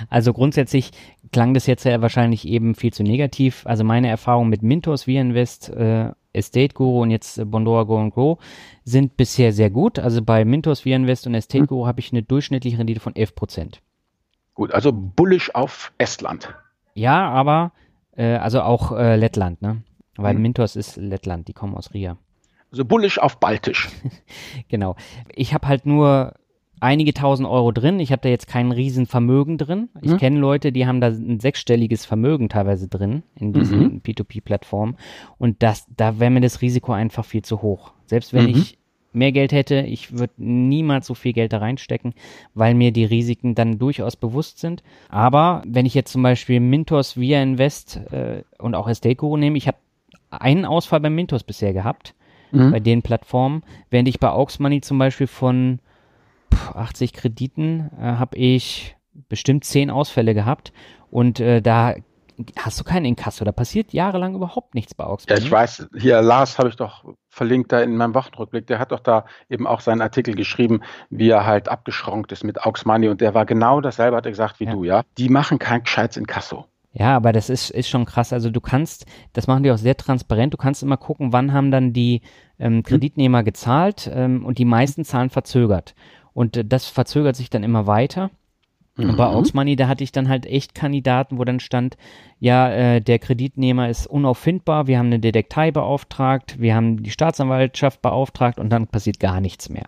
Also 0.08 0.32
grundsätzlich 0.32 0.92
klang 1.32 1.54
das 1.54 1.66
jetzt 1.66 1.84
ja 1.84 2.00
wahrscheinlich 2.00 2.46
eben 2.46 2.74
viel 2.74 2.92
zu 2.92 3.02
negativ. 3.02 3.66
Also 3.66 3.84
meine 3.84 4.08
Erfahrung 4.08 4.48
mit 4.48 4.62
Mintos, 4.62 5.06
Via 5.06 5.20
Invest 5.20 5.68
äh, 5.70 6.12
Estate 6.38 6.74
Guru 6.74 7.02
und 7.02 7.10
jetzt 7.10 7.38
äh, 7.38 7.44
Bondora 7.44 7.82
Go 7.84 7.98
and 7.98 8.14
Grow 8.14 8.38
sind 8.84 9.16
bisher 9.16 9.52
sehr 9.52 9.70
gut. 9.70 9.98
Also 9.98 10.22
bei 10.22 10.44
Mintos, 10.44 10.86
Invest 10.86 11.26
und 11.26 11.34
Estate 11.34 11.60
hm. 11.60 11.66
Guru 11.66 11.86
habe 11.86 12.00
ich 12.00 12.12
eine 12.12 12.22
durchschnittliche 12.22 12.78
Rendite 12.78 13.00
von 13.00 13.14
11 13.14 13.34
Prozent. 13.34 13.82
Gut, 14.54 14.72
also 14.72 14.92
bullish 14.92 15.54
auf 15.54 15.92
Estland. 15.98 16.54
Ja, 16.94 17.28
aber 17.28 17.72
äh, 18.16 18.36
also 18.36 18.62
auch 18.62 18.92
äh, 18.92 19.16
Lettland, 19.16 19.62
ne? 19.62 19.82
Weil 20.16 20.34
hm. 20.34 20.42
Mintos 20.42 20.74
ist 20.74 20.96
Lettland, 20.96 21.46
die 21.48 21.52
kommen 21.52 21.74
aus 21.74 21.94
Riga. 21.94 22.16
Also 22.72 22.84
bullish 22.84 23.18
auf 23.18 23.38
Baltisch. 23.38 23.88
genau. 24.68 24.96
Ich 25.34 25.54
habe 25.54 25.68
halt 25.68 25.86
nur 25.86 26.34
einige 26.80 27.14
tausend 27.14 27.48
Euro 27.48 27.72
drin. 27.72 28.00
Ich 28.00 28.12
habe 28.12 28.22
da 28.22 28.28
jetzt 28.28 28.46
kein 28.46 28.72
Riesenvermögen 28.72 29.58
drin. 29.58 29.88
Ich 30.00 30.12
mhm. 30.12 30.16
kenne 30.18 30.38
Leute, 30.38 30.72
die 30.72 30.86
haben 30.86 31.00
da 31.00 31.08
ein 31.08 31.40
sechsstelliges 31.40 32.04
Vermögen 32.04 32.48
teilweise 32.48 32.88
drin 32.88 33.22
in 33.34 33.52
diesen 33.52 33.80
mhm. 33.80 34.02
P2P-Plattformen. 34.04 34.96
Und 35.38 35.62
das, 35.62 35.86
da 35.96 36.18
wäre 36.18 36.30
mir 36.30 36.40
das 36.40 36.62
Risiko 36.62 36.92
einfach 36.92 37.24
viel 37.24 37.42
zu 37.42 37.62
hoch. 37.62 37.92
Selbst 38.06 38.32
wenn 38.32 38.44
mhm. 38.44 38.50
ich 38.50 38.78
mehr 39.12 39.32
Geld 39.32 39.52
hätte, 39.52 39.80
ich 39.80 40.18
würde 40.18 40.34
niemals 40.36 41.06
so 41.06 41.14
viel 41.14 41.32
Geld 41.32 41.52
da 41.52 41.58
reinstecken, 41.58 42.14
weil 42.54 42.74
mir 42.74 42.92
die 42.92 43.04
Risiken 43.04 43.54
dann 43.54 43.78
durchaus 43.78 44.16
bewusst 44.16 44.58
sind. 44.58 44.82
Aber 45.08 45.62
wenn 45.66 45.86
ich 45.86 45.94
jetzt 45.94 46.12
zum 46.12 46.22
Beispiel 46.22 46.60
Mintos 46.60 47.16
Via 47.16 47.42
Invest 47.42 48.00
äh, 48.12 48.42
und 48.58 48.74
auch 48.74 48.88
Estate 48.88 49.16
Guru 49.16 49.36
nehme, 49.36 49.58
ich 49.58 49.66
habe 49.66 49.78
einen 50.30 50.64
Ausfall 50.64 51.00
bei 51.00 51.10
Mintos 51.10 51.42
bisher 51.42 51.72
gehabt, 51.72 52.14
mhm. 52.52 52.70
bei 52.70 52.80
den 52.80 53.02
Plattformen, 53.02 53.62
während 53.90 54.08
ich 54.08 54.20
bei 54.20 54.30
Aux 54.30 54.58
Money 54.58 54.80
zum 54.80 54.98
Beispiel 54.98 55.26
von 55.26 55.80
80 56.76 57.12
Krediten 57.12 57.90
äh, 57.98 58.02
habe 58.02 58.36
ich 58.36 58.96
bestimmt 59.28 59.64
10 59.64 59.90
Ausfälle 59.90 60.34
gehabt 60.34 60.72
und 61.10 61.40
äh, 61.40 61.60
da 61.60 61.94
hast 62.56 62.78
du 62.78 62.84
keinen 62.84 63.04
Inkasso, 63.04 63.44
da 63.44 63.52
passiert 63.52 63.92
jahrelang 63.92 64.34
überhaupt 64.34 64.74
nichts 64.74 64.94
bei 64.94 65.04
Augsburg. 65.04 65.38
Ja, 65.38 65.44
ich 65.44 65.50
weiß, 65.50 65.88
hier 65.98 66.22
Lars 66.22 66.58
habe 66.58 66.68
ich 66.68 66.76
doch 66.76 67.04
verlinkt 67.28 67.72
da 67.72 67.80
in 67.80 67.96
meinem 67.96 68.14
Wochenrückblick, 68.14 68.66
der 68.66 68.78
hat 68.78 68.92
doch 68.92 69.00
da 69.00 69.24
eben 69.48 69.66
auch 69.66 69.80
seinen 69.80 70.00
Artikel 70.00 70.34
geschrieben, 70.34 70.80
wie 71.10 71.30
er 71.30 71.46
halt 71.46 71.68
abgeschrankt 71.68 72.30
ist 72.32 72.44
mit 72.44 72.58
Money 72.84 73.08
und 73.08 73.20
der 73.20 73.34
war 73.34 73.46
genau 73.46 73.80
dasselbe, 73.80 74.16
hat 74.16 74.26
er 74.26 74.32
gesagt, 74.32 74.60
wie 74.60 74.66
ja. 74.66 74.72
du, 74.72 74.84
ja. 74.84 75.02
Die 75.16 75.28
machen 75.28 75.58
kein 75.58 75.82
gescheites 75.82 76.16
Inkasso. 76.16 76.66
Ja, 76.92 77.14
aber 77.14 77.32
das 77.32 77.50
ist, 77.50 77.70
ist 77.70 77.88
schon 77.88 78.06
krass. 78.06 78.32
Also 78.32 78.50
du 78.50 78.60
kannst, 78.60 79.06
das 79.32 79.46
machen 79.46 79.62
die 79.62 79.70
auch 79.70 79.78
sehr 79.78 79.96
transparent, 79.96 80.54
du 80.54 80.56
kannst 80.56 80.82
immer 80.82 80.96
gucken, 80.96 81.32
wann 81.32 81.52
haben 81.52 81.70
dann 81.70 81.92
die 81.92 82.22
ähm, 82.58 82.76
hm. 82.76 82.82
Kreditnehmer 82.82 83.42
gezahlt 83.42 84.10
ähm, 84.12 84.44
und 84.44 84.58
die 84.58 84.64
meisten 84.64 85.04
zahlen 85.04 85.30
verzögert. 85.30 85.94
Und 86.38 86.56
äh, 86.56 86.64
das 86.64 86.86
verzögert 86.86 87.34
sich 87.34 87.50
dann 87.50 87.64
immer 87.64 87.88
weiter. 87.88 88.30
Mhm. 88.94 89.10
Und 89.10 89.16
bei 89.16 89.26
Aux 89.26 89.54
Money, 89.54 89.74
da 89.74 89.88
hatte 89.88 90.04
ich 90.04 90.12
dann 90.12 90.28
halt 90.28 90.46
echt 90.46 90.72
Kandidaten, 90.72 91.36
wo 91.36 91.44
dann 91.44 91.58
stand, 91.58 91.96
ja, 92.38 92.70
äh, 92.70 93.00
der 93.00 93.18
Kreditnehmer 93.18 93.88
ist 93.88 94.06
unauffindbar, 94.06 94.86
wir 94.86 94.98
haben 94.98 95.06
eine 95.06 95.18
Detektei 95.18 95.72
beauftragt, 95.72 96.60
wir 96.60 96.76
haben 96.76 97.02
die 97.02 97.10
Staatsanwaltschaft 97.10 98.02
beauftragt 98.02 98.60
und 98.60 98.70
dann 98.70 98.86
passiert 98.86 99.18
gar 99.18 99.40
nichts 99.40 99.68
mehr. 99.68 99.86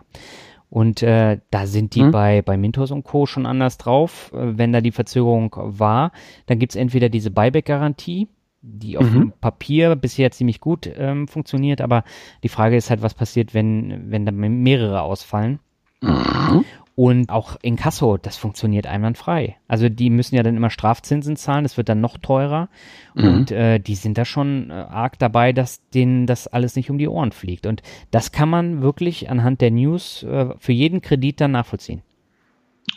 Und 0.69 1.01
äh, 1.03 1.39
da 1.51 1.67
sind 1.67 1.95
die 1.95 2.03
mhm. 2.03 2.11
bei, 2.11 2.41
bei 2.41 2.57
Mintos 2.57 2.91
und 2.91 3.03
Co. 3.03 3.25
schon 3.25 3.45
anders 3.45 3.77
drauf. 3.77 4.33
Äh, 4.33 4.57
wenn 4.57 4.73
da 4.73 4.81
die 4.81 4.91
Verzögerung 4.91 5.55
war, 5.55 6.11
dann 6.47 6.59
gibt's 6.59 6.75
entweder 6.75 7.07
diese 7.07 7.31
Buyback-Garantie, 7.31 8.27
die 8.61 8.97
auf 8.97 9.09
mhm. 9.09 9.13
dem 9.13 9.31
Papier 9.39 9.95
bisher 9.95 10.31
ziemlich 10.31 10.59
gut 10.59 10.91
ähm, 10.97 11.29
funktioniert, 11.29 11.79
aber 11.79 12.03
die 12.43 12.49
Frage 12.49 12.75
ist 12.75 12.89
halt, 12.89 13.01
was 13.01 13.13
passiert, 13.13 13.53
wenn, 13.53 14.11
wenn 14.11 14.25
da 14.25 14.33
mehrere 14.33 15.01
ausfallen. 15.01 15.59
Mhm. 16.01 16.65
Und 16.95 17.29
auch 17.29 17.55
in 17.61 17.77
Kasso, 17.77 18.17
das 18.17 18.37
funktioniert 18.37 18.85
einwandfrei. 18.85 19.55
Also 19.67 19.87
die 19.87 20.09
müssen 20.09 20.35
ja 20.35 20.43
dann 20.43 20.57
immer 20.57 20.69
Strafzinsen 20.69 21.35
zahlen, 21.37 21.63
das 21.63 21.77
wird 21.77 21.89
dann 21.89 22.01
noch 22.01 22.17
teurer. 22.17 22.69
Mhm. 23.15 23.23
Und 23.23 23.51
äh, 23.51 23.79
die 23.79 23.95
sind 23.95 24.17
da 24.17 24.25
schon 24.25 24.69
äh, 24.69 24.73
arg 24.73 25.17
dabei, 25.17 25.53
dass 25.53 25.87
denen 25.89 26.27
das 26.27 26.47
alles 26.47 26.75
nicht 26.75 26.91
um 26.91 26.97
die 26.97 27.07
Ohren 27.07 27.31
fliegt. 27.31 27.65
Und 27.65 27.81
das 28.11 28.31
kann 28.31 28.49
man 28.49 28.81
wirklich 28.81 29.29
anhand 29.29 29.61
der 29.61 29.71
News 29.71 30.23
äh, 30.23 30.49
für 30.59 30.73
jeden 30.73 31.01
Kredit 31.01 31.39
dann 31.39 31.51
nachvollziehen. 31.51 32.01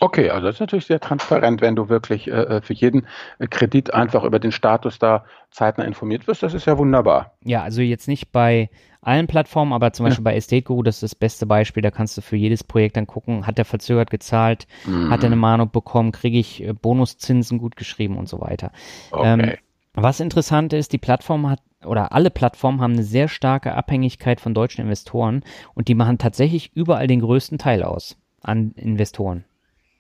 Okay, 0.05 0.29
also 0.29 0.47
das 0.47 0.57
ist 0.57 0.61
natürlich 0.61 0.85
sehr 0.85 1.01
transparent, 1.01 1.63
wenn 1.63 1.77
du 1.77 1.89
wirklich 1.89 2.29
äh, 2.29 2.33
äh 2.33 2.61
für 2.61 2.75
jeden 2.75 3.07
äh, 3.39 3.47
Kredit 3.47 3.95
einfach 3.95 4.23
über 4.25 4.39
den 4.39 4.53
Status 4.53 4.99
da 4.99 5.25
zeitnah 5.51 5.85
informiert 5.85 6.27
wirst. 6.27 6.43
Das 6.43 6.53
ist 6.53 6.67
ja 6.67 6.77
wunderbar. 6.77 7.33
Ja, 7.43 7.63
also 7.63 7.81
jetzt 7.81 8.07
nicht 8.07 8.31
bei 8.31 8.69
allen 9.01 9.27
Plattformen, 9.27 9.73
aber 9.73 9.95
zum 9.95 10.05
Beispiel 10.05 10.23
ja. 10.23 10.31
bei 10.31 10.37
Estate 10.37 10.63
Guru, 10.63 10.83
das 10.83 10.97
ist 10.97 11.03
das 11.05 11.15
beste 11.15 11.47
Beispiel, 11.47 11.83
da 11.83 11.91
kannst 11.91 12.19
du 12.19 12.21
für 12.21 12.37
jedes 12.37 12.63
Projekt 12.65 12.99
dann 12.99 13.07
gucken, 13.07 13.47
hat 13.47 13.59
er 13.59 13.65
verzögert 13.65 14.11
gezahlt, 14.11 14.67
mhm. 14.85 15.09
hat 15.09 15.23
er 15.23 15.29
eine 15.29 15.37
Mahnung 15.37 15.71
bekommen, 15.71 16.13
kriege 16.13 16.39
ich 16.39 16.63
äh, 16.63 16.75
Bonuszinsen 16.75 17.57
gut 17.57 17.77
geschrieben 17.77 18.19
und 18.19 18.29
so 18.29 18.43
weiter. 18.43 18.73
Okay. 19.11 19.27
Ähm, 19.27 19.53
was 19.95 20.21
interessant 20.21 20.75
ist, 20.75 20.93
die 20.93 20.99
Plattform 20.99 21.49
hat 21.49 21.61
oder 21.87 22.13
alle 22.13 22.29
Plattformen 22.29 22.83
haben 22.83 22.93
eine 22.93 23.05
sehr 23.05 23.29
starke 23.29 23.75
Abhängigkeit 23.75 24.39
von 24.39 24.53
deutschen 24.53 24.83
Investoren 24.83 25.45
und 25.73 25.89
die 25.89 25.95
machen 25.95 26.19
tatsächlich 26.19 26.73
überall 26.75 27.07
den 27.07 27.21
größten 27.21 27.57
Teil 27.57 27.83
aus 27.83 28.19
an 28.43 28.73
Investoren. 28.77 29.45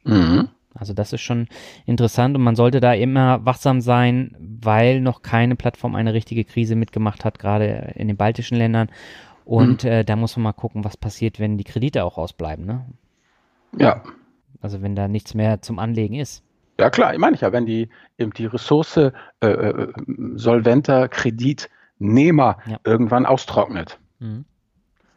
Mhm. 0.05 0.49
Also 0.75 0.93
das 0.93 1.13
ist 1.13 1.21
schon 1.21 1.47
interessant 1.87 2.37
und 2.37 2.43
man 2.43 2.57
sollte 2.57 2.81
da 2.81 2.93
immer 2.93 3.45
wachsam 3.47 3.81
sein, 3.81 4.37
weil 4.41 5.01
noch 5.01 5.23
keine 5.23 5.55
Plattform 5.55 5.95
eine 5.95 6.15
richtige 6.15 6.45
Krise 6.45 6.75
mitgemacht 6.75 7.25
hat, 7.25 7.39
gerade 7.39 7.93
in 7.95 8.09
den 8.09 8.17
baltischen 8.17 8.59
Ländern. 8.59 8.91
Und 9.45 9.85
mhm. 9.85 9.91
äh, 9.91 10.05
da 10.05 10.17
muss 10.17 10.37
man 10.37 10.45
mal 10.45 10.53
gucken, 10.53 10.85
was 10.85 10.97
passiert, 10.97 11.39
wenn 11.39 11.59
die 11.59 11.65
Kredite 11.65 12.05
auch 12.05 12.19
ausbleiben. 12.19 12.65
Ne? 12.65 12.85
Ja. 13.79 14.03
Also 14.61 14.83
wenn 14.83 14.97
da 14.97 15.07
nichts 15.07 15.35
mehr 15.35 15.63
zum 15.63 15.79
Anlegen 15.79 16.15
ist. 16.15 16.43
Ja 16.81 16.91
klar, 16.91 17.13
ich 17.13 17.21
meine 17.21 17.37
ich 17.37 17.43
ja, 17.43 17.53
wenn 17.53 17.67
die 17.67 17.89
die 18.19 18.47
Ressource 18.47 18.97
äh, 18.97 19.13
äh, 19.41 19.93
solventer 20.35 21.09
Kreditnehmer 21.09 22.59
ja. 22.67 22.79
irgendwann 22.83 23.27
austrocknet. 23.27 24.01
Mhm. 24.19 24.45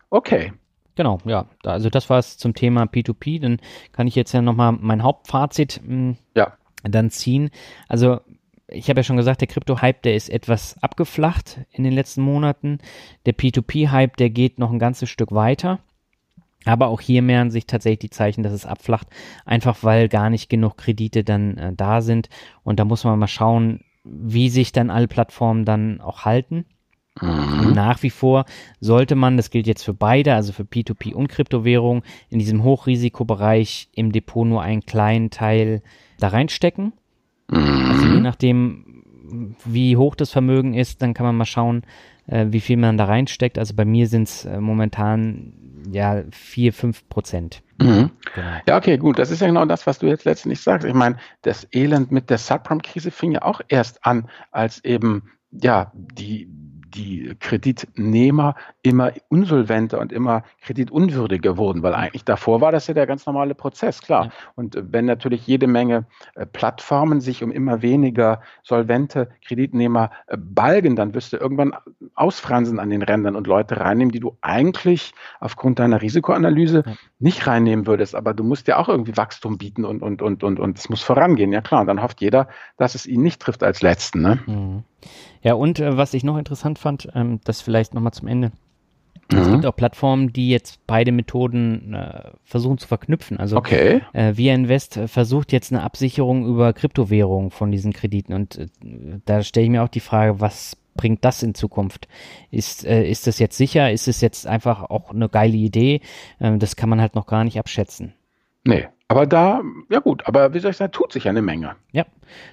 Okay. 0.09 0.53
Genau, 0.97 1.19
ja. 1.25 1.45
Also 1.63 1.91
das 1.91 2.09
war 2.09 2.17
es 2.17 2.37
zum 2.37 2.55
Thema 2.55 2.83
P2P. 2.83 3.39
Dann 3.39 3.59
kann 3.91 4.07
ich 4.07 4.15
jetzt 4.15 4.33
ja 4.33 4.41
nochmal 4.41 4.71
mein 4.71 5.03
Hauptfazit 5.03 5.79
mh, 5.83 5.89
hm, 5.89 6.17
ja. 6.35 6.53
dann 6.83 7.11
ziehen. 7.11 7.51
Also 7.87 8.19
ich 8.67 8.89
habe 8.89 8.99
ja 8.99 9.03
schon 9.03 9.15
gesagt, 9.15 9.41
der 9.41 9.47
Krypto-Hype, 9.47 10.01
der 10.01 10.15
ist 10.15 10.29
etwas 10.29 10.75
abgeflacht 10.81 11.59
in 11.71 11.83
den 11.83 11.93
letzten 11.93 12.23
Monaten. 12.23 12.79
Der 13.27 13.35
P2P-Hype, 13.35 14.17
der 14.17 14.31
geht 14.31 14.57
noch 14.57 14.71
ein 14.71 14.79
ganzes 14.79 15.09
Stück 15.09 15.31
weiter. 15.31 15.79
Aber 16.65 16.87
auch 16.87 16.99
hier 16.99 17.21
mehren 17.21 17.51
sich 17.51 17.67
tatsächlich 17.67 17.99
die 17.99 18.09
Zeichen, 18.09 18.41
dass 18.41 18.51
es 18.51 18.65
abflacht, 18.65 19.07
einfach 19.45 19.83
weil 19.83 20.09
gar 20.09 20.31
nicht 20.31 20.49
genug 20.49 20.77
Kredite 20.77 21.23
dann 21.23 21.57
äh, 21.57 21.73
da 21.73 22.01
sind. 22.01 22.27
Und 22.63 22.79
da 22.79 22.85
muss 22.85 23.03
man 23.03 23.19
mal 23.19 23.27
schauen, 23.27 23.81
wie 24.03 24.49
sich 24.49 24.71
dann 24.71 24.89
alle 24.89 25.07
Plattformen 25.07 25.63
dann 25.63 26.01
auch 26.01 26.25
halten. 26.25 26.65
Mhm. 27.21 27.73
Nach 27.73 28.03
wie 28.03 28.09
vor 28.09 28.45
sollte 28.79 29.15
man, 29.15 29.37
das 29.37 29.49
gilt 29.49 29.67
jetzt 29.67 29.83
für 29.83 29.93
beide, 29.93 30.33
also 30.33 30.53
für 30.53 30.63
P2P 30.63 31.13
und 31.13 31.27
Kryptowährung, 31.27 32.03
in 32.29 32.39
diesem 32.39 32.63
Hochrisikobereich 32.63 33.89
im 33.93 34.11
Depot 34.11 34.47
nur 34.47 34.61
einen 34.61 34.85
kleinen 34.85 35.29
Teil 35.29 35.81
da 36.19 36.29
reinstecken. 36.29 36.93
Mhm. 37.49 37.89
Also 37.91 38.07
je 38.07 38.19
nachdem, 38.19 39.03
wie 39.65 39.97
hoch 39.97 40.15
das 40.15 40.31
Vermögen 40.31 40.73
ist, 40.73 41.01
dann 41.01 41.13
kann 41.13 41.25
man 41.25 41.37
mal 41.37 41.45
schauen, 41.45 41.83
äh, 42.27 42.47
wie 42.49 42.59
viel 42.59 42.77
man 42.77 42.97
da 42.97 43.05
reinsteckt. 43.05 43.57
Also 43.57 43.73
bei 43.73 43.85
mir 43.85 44.07
sind 44.07 44.23
es 44.23 44.45
äh, 44.45 44.59
momentan 44.59 45.53
ja 45.91 46.23
vier, 46.31 46.73
fünf 46.73 47.07
Prozent. 47.09 47.61
Mhm. 47.79 48.11
Genau. 48.33 48.47
Ja, 48.67 48.77
okay, 48.77 48.97
gut. 48.97 49.19
Das 49.19 49.31
ist 49.31 49.41
ja 49.41 49.47
genau 49.47 49.65
das, 49.65 49.87
was 49.87 49.99
du 49.99 50.07
jetzt 50.07 50.25
letztendlich 50.25 50.61
sagst. 50.61 50.85
Ich 50.85 50.93
meine, 50.93 51.17
das 51.43 51.67
Elend 51.71 52.11
mit 52.11 52.29
der 52.29 52.37
Subprime-Krise 52.37 53.11
fing 53.11 53.31
ja 53.33 53.43
auch 53.43 53.61
erst 53.67 54.05
an, 54.05 54.29
als 54.51 54.83
eben 54.83 55.23
ja 55.51 55.91
die 55.95 56.49
die 56.89 57.35
Kreditnehmer 57.39 58.55
immer 58.81 59.11
insolventer 59.29 59.99
und 59.99 60.11
immer 60.11 60.43
kreditunwürdiger 60.61 61.57
wurden, 61.57 61.83
weil 61.83 61.93
eigentlich 61.93 62.23
davor 62.23 62.61
war 62.61 62.71
das 62.71 62.87
ja 62.87 62.93
der 62.93 63.07
ganz 63.07 63.25
normale 63.25 63.55
Prozess, 63.55 64.01
klar. 64.01 64.25
Ja. 64.25 64.31
Und 64.55 64.75
äh, 64.75 64.83
wenn 64.91 65.05
natürlich 65.05 65.45
jede 65.47 65.67
Menge 65.67 66.05
äh, 66.35 66.45
Plattformen 66.45 67.21
sich 67.21 67.43
um 67.43 67.51
immer 67.51 67.81
weniger 67.81 68.41
solvente 68.63 69.29
Kreditnehmer 69.45 70.11
äh, 70.27 70.37
balgen, 70.37 70.95
dann 70.95 71.13
wirst 71.13 71.33
du 71.33 71.37
irgendwann 71.37 71.73
ausfransen 72.15 72.79
an 72.79 72.89
den 72.89 73.01
Rändern 73.01 73.35
und 73.35 73.47
Leute 73.47 73.79
reinnehmen, 73.79 74.11
die 74.11 74.19
du 74.19 74.37
eigentlich 74.41 75.13
aufgrund 75.39 75.79
deiner 75.79 76.01
Risikoanalyse 76.01 76.83
ja. 76.85 76.93
nicht 77.19 77.47
reinnehmen 77.47 77.87
würdest. 77.87 78.15
Aber 78.15 78.33
du 78.33 78.43
musst 78.43 78.67
ja 78.67 78.77
auch 78.77 78.89
irgendwie 78.89 79.17
Wachstum 79.17 79.57
bieten 79.57 79.85
und, 79.85 80.01
und, 80.01 80.21
und, 80.21 80.43
und, 80.43 80.59
und 80.59 80.77
es 80.77 80.89
muss 80.89 81.01
vorangehen. 81.01 81.51
Ja 81.51 81.61
klar, 81.61 81.81
und 81.81 81.87
dann 81.87 82.01
hofft 82.01 82.21
jeder, 82.21 82.47
dass 82.77 82.95
es 82.95 83.05
ihn 83.05 83.21
nicht 83.21 83.41
trifft 83.41 83.63
als 83.63 83.81
Letzten. 83.81 84.21
Ne? 84.21 84.39
Mhm. 84.45 84.83
Ja, 85.41 85.53
und 85.53 85.79
äh, 85.79 85.97
was 85.97 86.13
ich 86.13 86.23
noch 86.23 86.37
interessant 86.37 86.79
fand, 86.79 87.09
ähm, 87.13 87.39
das 87.43 87.61
vielleicht 87.61 87.93
nochmal 87.93 88.13
zum 88.13 88.27
Ende. 88.27 88.51
Mhm. 89.31 89.37
Es 89.37 89.51
gibt 89.51 89.65
auch 89.65 89.75
Plattformen, 89.75 90.31
die 90.31 90.49
jetzt 90.49 90.79
beide 90.87 91.11
Methoden 91.11 91.93
äh, 91.93 92.31
versuchen 92.43 92.77
zu 92.77 92.87
verknüpfen. 92.87 93.37
Also 93.37 93.57
okay. 93.57 94.01
äh, 94.13 94.37
Via 94.37 94.53
Invest 94.53 94.99
versucht 95.07 95.51
jetzt 95.51 95.71
eine 95.71 95.83
Absicherung 95.83 96.45
über 96.45 96.73
Kryptowährungen 96.73 97.51
von 97.51 97.71
diesen 97.71 97.93
Krediten. 97.93 98.33
Und 98.33 98.57
äh, 98.57 98.67
da 99.25 99.43
stelle 99.43 99.65
ich 99.65 99.71
mir 99.71 99.83
auch 99.83 99.89
die 99.89 99.99
Frage, 99.99 100.39
was 100.39 100.77
bringt 100.95 101.23
das 101.23 101.43
in 101.43 101.53
Zukunft? 101.53 102.07
Ist, 102.51 102.85
äh, 102.85 103.07
ist 103.07 103.27
das 103.27 103.39
jetzt 103.39 103.57
sicher? 103.57 103.91
Ist 103.91 104.07
es 104.07 104.21
jetzt 104.21 104.47
einfach 104.47 104.83
auch 104.83 105.11
eine 105.11 105.29
geile 105.29 105.55
Idee? 105.55 106.01
Ähm, 106.39 106.59
das 106.59 106.75
kann 106.75 106.89
man 106.89 107.01
halt 107.01 107.15
noch 107.15 107.27
gar 107.27 107.43
nicht 107.43 107.59
abschätzen. 107.59 108.13
Nee, 108.67 108.87
aber 109.07 109.25
da, 109.25 109.61
ja 109.89 109.99
gut, 109.99 110.27
aber 110.27 110.53
wie 110.53 110.59
soll 110.59 110.71
ich 110.71 110.77
sagen, 110.77 110.91
tut 110.91 111.13
sich 111.13 111.29
eine 111.29 111.41
Menge. 111.41 111.75
Ja, 111.93 112.05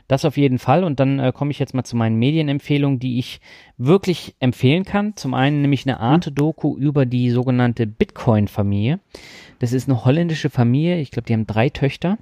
das 0.07 0.25
auf 0.25 0.37
jeden 0.37 0.61
Fall. 0.61 0.85
Und 0.85 1.01
dann 1.01 1.19
äh, 1.19 1.33
komme 1.35 1.51
ich 1.51 1.59
jetzt 1.59 1.75
mal 1.75 1.83
zu 1.83 1.97
meinen 1.97 2.17
Medienempfehlungen, 2.17 3.01
die 3.01 3.19
ich 3.19 3.41
wirklich 3.77 4.37
empfehlen 4.39 4.85
kann. 4.85 5.17
Zum 5.17 5.35
einen 5.35 5.63
nämlich 5.63 5.85
eine 5.85 5.99
Arte-Doku 5.99 6.77
über 6.77 7.07
die 7.07 7.31
sogenannte 7.31 7.89
Bitcoin-Familie. 7.89 9.01
Das 9.59 9.73
ist 9.73 9.89
eine 9.89 10.05
holländische 10.05 10.49
Familie. 10.49 11.01
Ich 11.01 11.11
glaube, 11.11 11.27
die 11.27 11.33
haben 11.33 11.49
drei 11.49 11.71
Töchter. 11.71 12.19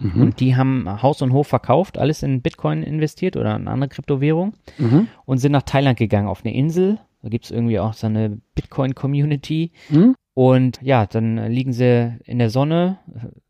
Mhm. 0.00 0.22
Und 0.22 0.38
die 0.38 0.54
haben 0.54 1.02
Haus 1.02 1.20
und 1.22 1.32
Hof 1.32 1.48
verkauft, 1.48 1.98
alles 1.98 2.22
in 2.22 2.40
Bitcoin 2.40 2.84
investiert 2.84 3.36
oder 3.36 3.56
in 3.56 3.66
andere 3.66 3.88
Kryptowährung 3.88 4.52
mhm. 4.78 5.08
und 5.24 5.38
sind 5.38 5.50
nach 5.50 5.62
Thailand 5.62 5.98
gegangen 5.98 6.28
auf 6.28 6.44
eine 6.44 6.54
Insel. 6.54 7.00
Da 7.22 7.28
gibt 7.28 7.46
es 7.46 7.50
irgendwie 7.50 7.78
auch 7.80 7.94
so 7.94 8.06
eine 8.06 8.40
Bitcoin-Community. 8.54 9.72
Mhm. 9.88 10.14
Und 10.34 10.78
ja, 10.82 11.06
dann 11.06 11.50
liegen 11.50 11.72
sie 11.72 12.16
in 12.24 12.38
der 12.38 12.50
Sonne, 12.50 12.98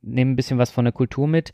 nehmen 0.01 0.33
ein 0.33 0.37
bisschen 0.37 0.57
was 0.57 0.71
von 0.71 0.87
der 0.87 0.93
Kultur 0.93 1.29
mit 1.29 1.53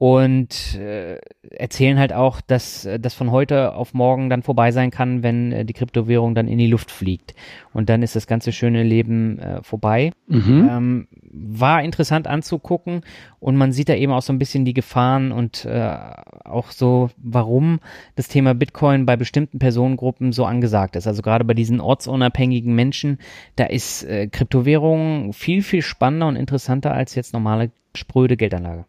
und 0.00 0.76
äh, 0.76 1.18
erzählen 1.50 1.98
halt 1.98 2.14
auch, 2.14 2.40
dass 2.40 2.88
das 2.98 3.12
von 3.12 3.30
heute 3.30 3.74
auf 3.74 3.92
morgen 3.92 4.30
dann 4.30 4.42
vorbei 4.42 4.72
sein 4.72 4.90
kann, 4.90 5.22
wenn 5.22 5.52
äh, 5.52 5.66
die 5.66 5.74
Kryptowährung 5.74 6.34
dann 6.34 6.48
in 6.48 6.56
die 6.56 6.68
Luft 6.68 6.90
fliegt. 6.90 7.34
Und 7.74 7.90
dann 7.90 8.02
ist 8.02 8.16
das 8.16 8.26
ganze 8.26 8.50
schöne 8.52 8.82
Leben 8.82 9.38
äh, 9.38 9.62
vorbei. 9.62 10.12
Mhm. 10.26 10.68
Ähm, 10.72 11.08
war 11.30 11.82
interessant 11.82 12.28
anzugucken 12.28 13.02
und 13.40 13.56
man 13.56 13.72
sieht 13.72 13.90
da 13.90 13.94
eben 13.94 14.12
auch 14.12 14.22
so 14.22 14.32
ein 14.32 14.38
bisschen 14.38 14.64
die 14.64 14.72
Gefahren 14.72 15.32
und 15.32 15.66
äh, 15.66 15.98
auch 16.46 16.70
so, 16.70 17.10
warum 17.18 17.80
das 18.16 18.28
Thema 18.28 18.54
Bitcoin 18.54 19.04
bei 19.04 19.16
bestimmten 19.18 19.58
Personengruppen 19.58 20.32
so 20.32 20.46
angesagt 20.46 20.96
ist. 20.96 21.06
Also 21.06 21.20
gerade 21.20 21.44
bei 21.44 21.52
diesen 21.52 21.78
ortsunabhängigen 21.78 22.74
Menschen, 22.74 23.18
da 23.56 23.64
ist 23.64 24.04
äh, 24.04 24.28
Kryptowährung 24.28 25.34
viel, 25.34 25.60
viel 25.60 25.82
spannender 25.82 26.28
und 26.28 26.36
interessanter 26.36 26.94
als 26.94 27.14
jetzt 27.16 27.34
normale 27.34 27.70
spröde 27.94 28.38
Geldanlage. 28.38 28.86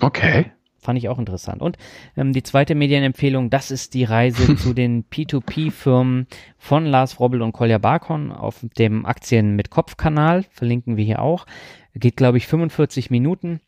Okay. 0.00 0.52
Fand 0.78 0.98
ich 0.98 1.08
auch 1.08 1.18
interessant. 1.18 1.62
Und 1.62 1.78
ähm, 2.16 2.32
die 2.32 2.42
zweite 2.42 2.74
Medienempfehlung, 2.74 3.50
das 3.50 3.70
ist 3.70 3.94
die 3.94 4.04
Reise 4.04 4.56
zu 4.56 4.74
den 4.74 5.04
P2P-Firmen 5.04 6.26
von 6.58 6.86
Lars 6.86 7.20
Robbel 7.20 7.42
und 7.42 7.52
Kolja 7.52 7.78
Barkon 7.78 8.32
auf 8.32 8.64
dem 8.78 9.06
Aktien 9.06 9.54
mit 9.54 9.70
Kopf-Kanal. 9.70 10.44
Verlinken 10.50 10.96
wir 10.96 11.04
hier 11.04 11.22
auch. 11.22 11.46
Geht, 11.94 12.16
glaube 12.16 12.38
ich, 12.38 12.48
45 12.48 13.10
Minuten. 13.10 13.60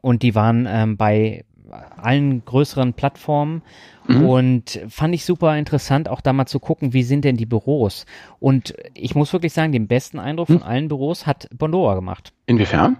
Und 0.00 0.22
die 0.22 0.34
waren 0.34 0.66
ähm, 0.68 0.96
bei 0.96 1.44
allen 1.70 2.44
größeren 2.44 2.94
Plattformen 2.94 3.62
mhm. 4.06 4.26
und 4.26 4.80
fand 4.88 5.14
ich 5.14 5.24
super 5.24 5.56
interessant, 5.56 6.08
auch 6.08 6.20
da 6.20 6.32
mal 6.32 6.46
zu 6.46 6.60
gucken, 6.60 6.92
wie 6.92 7.02
sind 7.02 7.24
denn 7.24 7.36
die 7.36 7.46
Büros. 7.46 8.06
Und 8.38 8.74
ich 8.94 9.14
muss 9.14 9.32
wirklich 9.32 9.52
sagen, 9.52 9.72
den 9.72 9.86
besten 9.86 10.18
Eindruck 10.18 10.48
mhm. 10.48 10.60
von 10.60 10.62
allen 10.62 10.88
Büros 10.88 11.26
hat 11.26 11.48
Bondora 11.56 11.94
gemacht. 11.94 12.32
Inwiefern? 12.46 12.98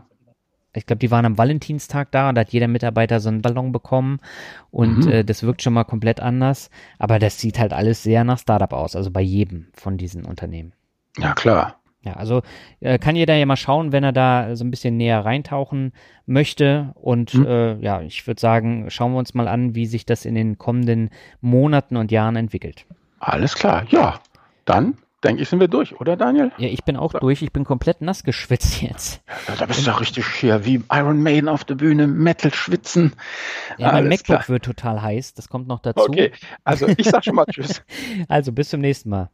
Ich 0.74 0.86
glaube, 0.86 1.00
die 1.00 1.10
waren 1.10 1.24
am 1.24 1.38
Valentinstag 1.38 2.10
da 2.12 2.28
und 2.28 2.34
da 2.34 2.42
hat 2.42 2.50
jeder 2.50 2.68
Mitarbeiter 2.68 3.20
so 3.20 3.28
einen 3.28 3.42
Ballon 3.42 3.72
bekommen 3.72 4.20
und 4.70 5.06
mhm. 5.06 5.12
äh, 5.12 5.24
das 5.24 5.42
wirkt 5.42 5.62
schon 5.62 5.72
mal 5.72 5.84
komplett 5.84 6.20
anders. 6.20 6.70
Aber 6.98 7.18
das 7.18 7.38
sieht 7.38 7.58
halt 7.58 7.72
alles 7.72 8.02
sehr 8.02 8.24
nach 8.24 8.38
Startup 8.38 8.72
aus, 8.72 8.94
also 8.94 9.10
bei 9.10 9.22
jedem 9.22 9.68
von 9.72 9.96
diesen 9.96 10.24
Unternehmen. 10.24 10.72
Ja, 11.18 11.34
klar. 11.34 11.76
Ja, 12.02 12.12
also 12.12 12.42
äh, 12.80 12.98
kann 12.98 13.16
jeder 13.16 13.34
ja 13.34 13.44
mal 13.44 13.56
schauen, 13.56 13.90
wenn 13.90 14.04
er 14.04 14.12
da 14.12 14.54
so 14.54 14.64
ein 14.64 14.70
bisschen 14.70 14.96
näher 14.96 15.24
reintauchen 15.24 15.92
möchte. 16.26 16.92
Und 16.94 17.34
mhm. 17.34 17.46
äh, 17.46 17.74
ja, 17.80 18.02
ich 18.02 18.26
würde 18.26 18.40
sagen, 18.40 18.88
schauen 18.88 19.12
wir 19.12 19.18
uns 19.18 19.34
mal 19.34 19.48
an, 19.48 19.74
wie 19.74 19.86
sich 19.86 20.06
das 20.06 20.24
in 20.24 20.36
den 20.36 20.58
kommenden 20.58 21.10
Monaten 21.40 21.96
und 21.96 22.12
Jahren 22.12 22.36
entwickelt. 22.36 22.86
Alles 23.18 23.54
klar, 23.54 23.84
ja. 23.88 24.20
Dann 24.64 24.98
denke 25.24 25.42
ich, 25.42 25.48
sind 25.48 25.60
wir 25.60 25.68
durch, 25.68 26.00
oder 26.00 26.16
Daniel? 26.16 26.52
Ja, 26.58 26.68
ich 26.68 26.84
bin 26.84 26.96
auch 26.96 27.12
so. 27.12 27.18
durch. 27.18 27.42
Ich 27.42 27.52
bin 27.52 27.64
komplett 27.64 28.00
nass 28.00 28.22
geschwitzt 28.22 28.82
jetzt. 28.82 29.22
Ja, 29.48 29.54
da 29.56 29.66
bist 29.66 29.80
du 29.80 29.90
doch 29.90 30.00
richtig 30.00 30.26
hier, 30.26 30.64
wie 30.64 30.82
Iron 30.90 31.22
Maiden 31.22 31.48
auf 31.48 31.64
der 31.64 31.74
Bühne, 31.74 32.06
Metal 32.06 32.52
schwitzen. 32.52 33.12
Ja, 33.76 33.92
mein 33.92 34.08
MacBook 34.08 34.26
klar. 34.26 34.48
wird 34.48 34.64
total 34.64 35.02
heiß. 35.02 35.34
Das 35.34 35.48
kommt 35.48 35.68
noch 35.68 35.80
dazu. 35.80 36.02
Okay, 36.02 36.32
also 36.64 36.86
ich 36.88 37.08
sag 37.08 37.24
schon 37.24 37.34
mal 37.34 37.46
Tschüss. 37.50 37.82
Also 38.28 38.52
bis 38.52 38.70
zum 38.70 38.80
nächsten 38.80 39.10
Mal. 39.10 39.30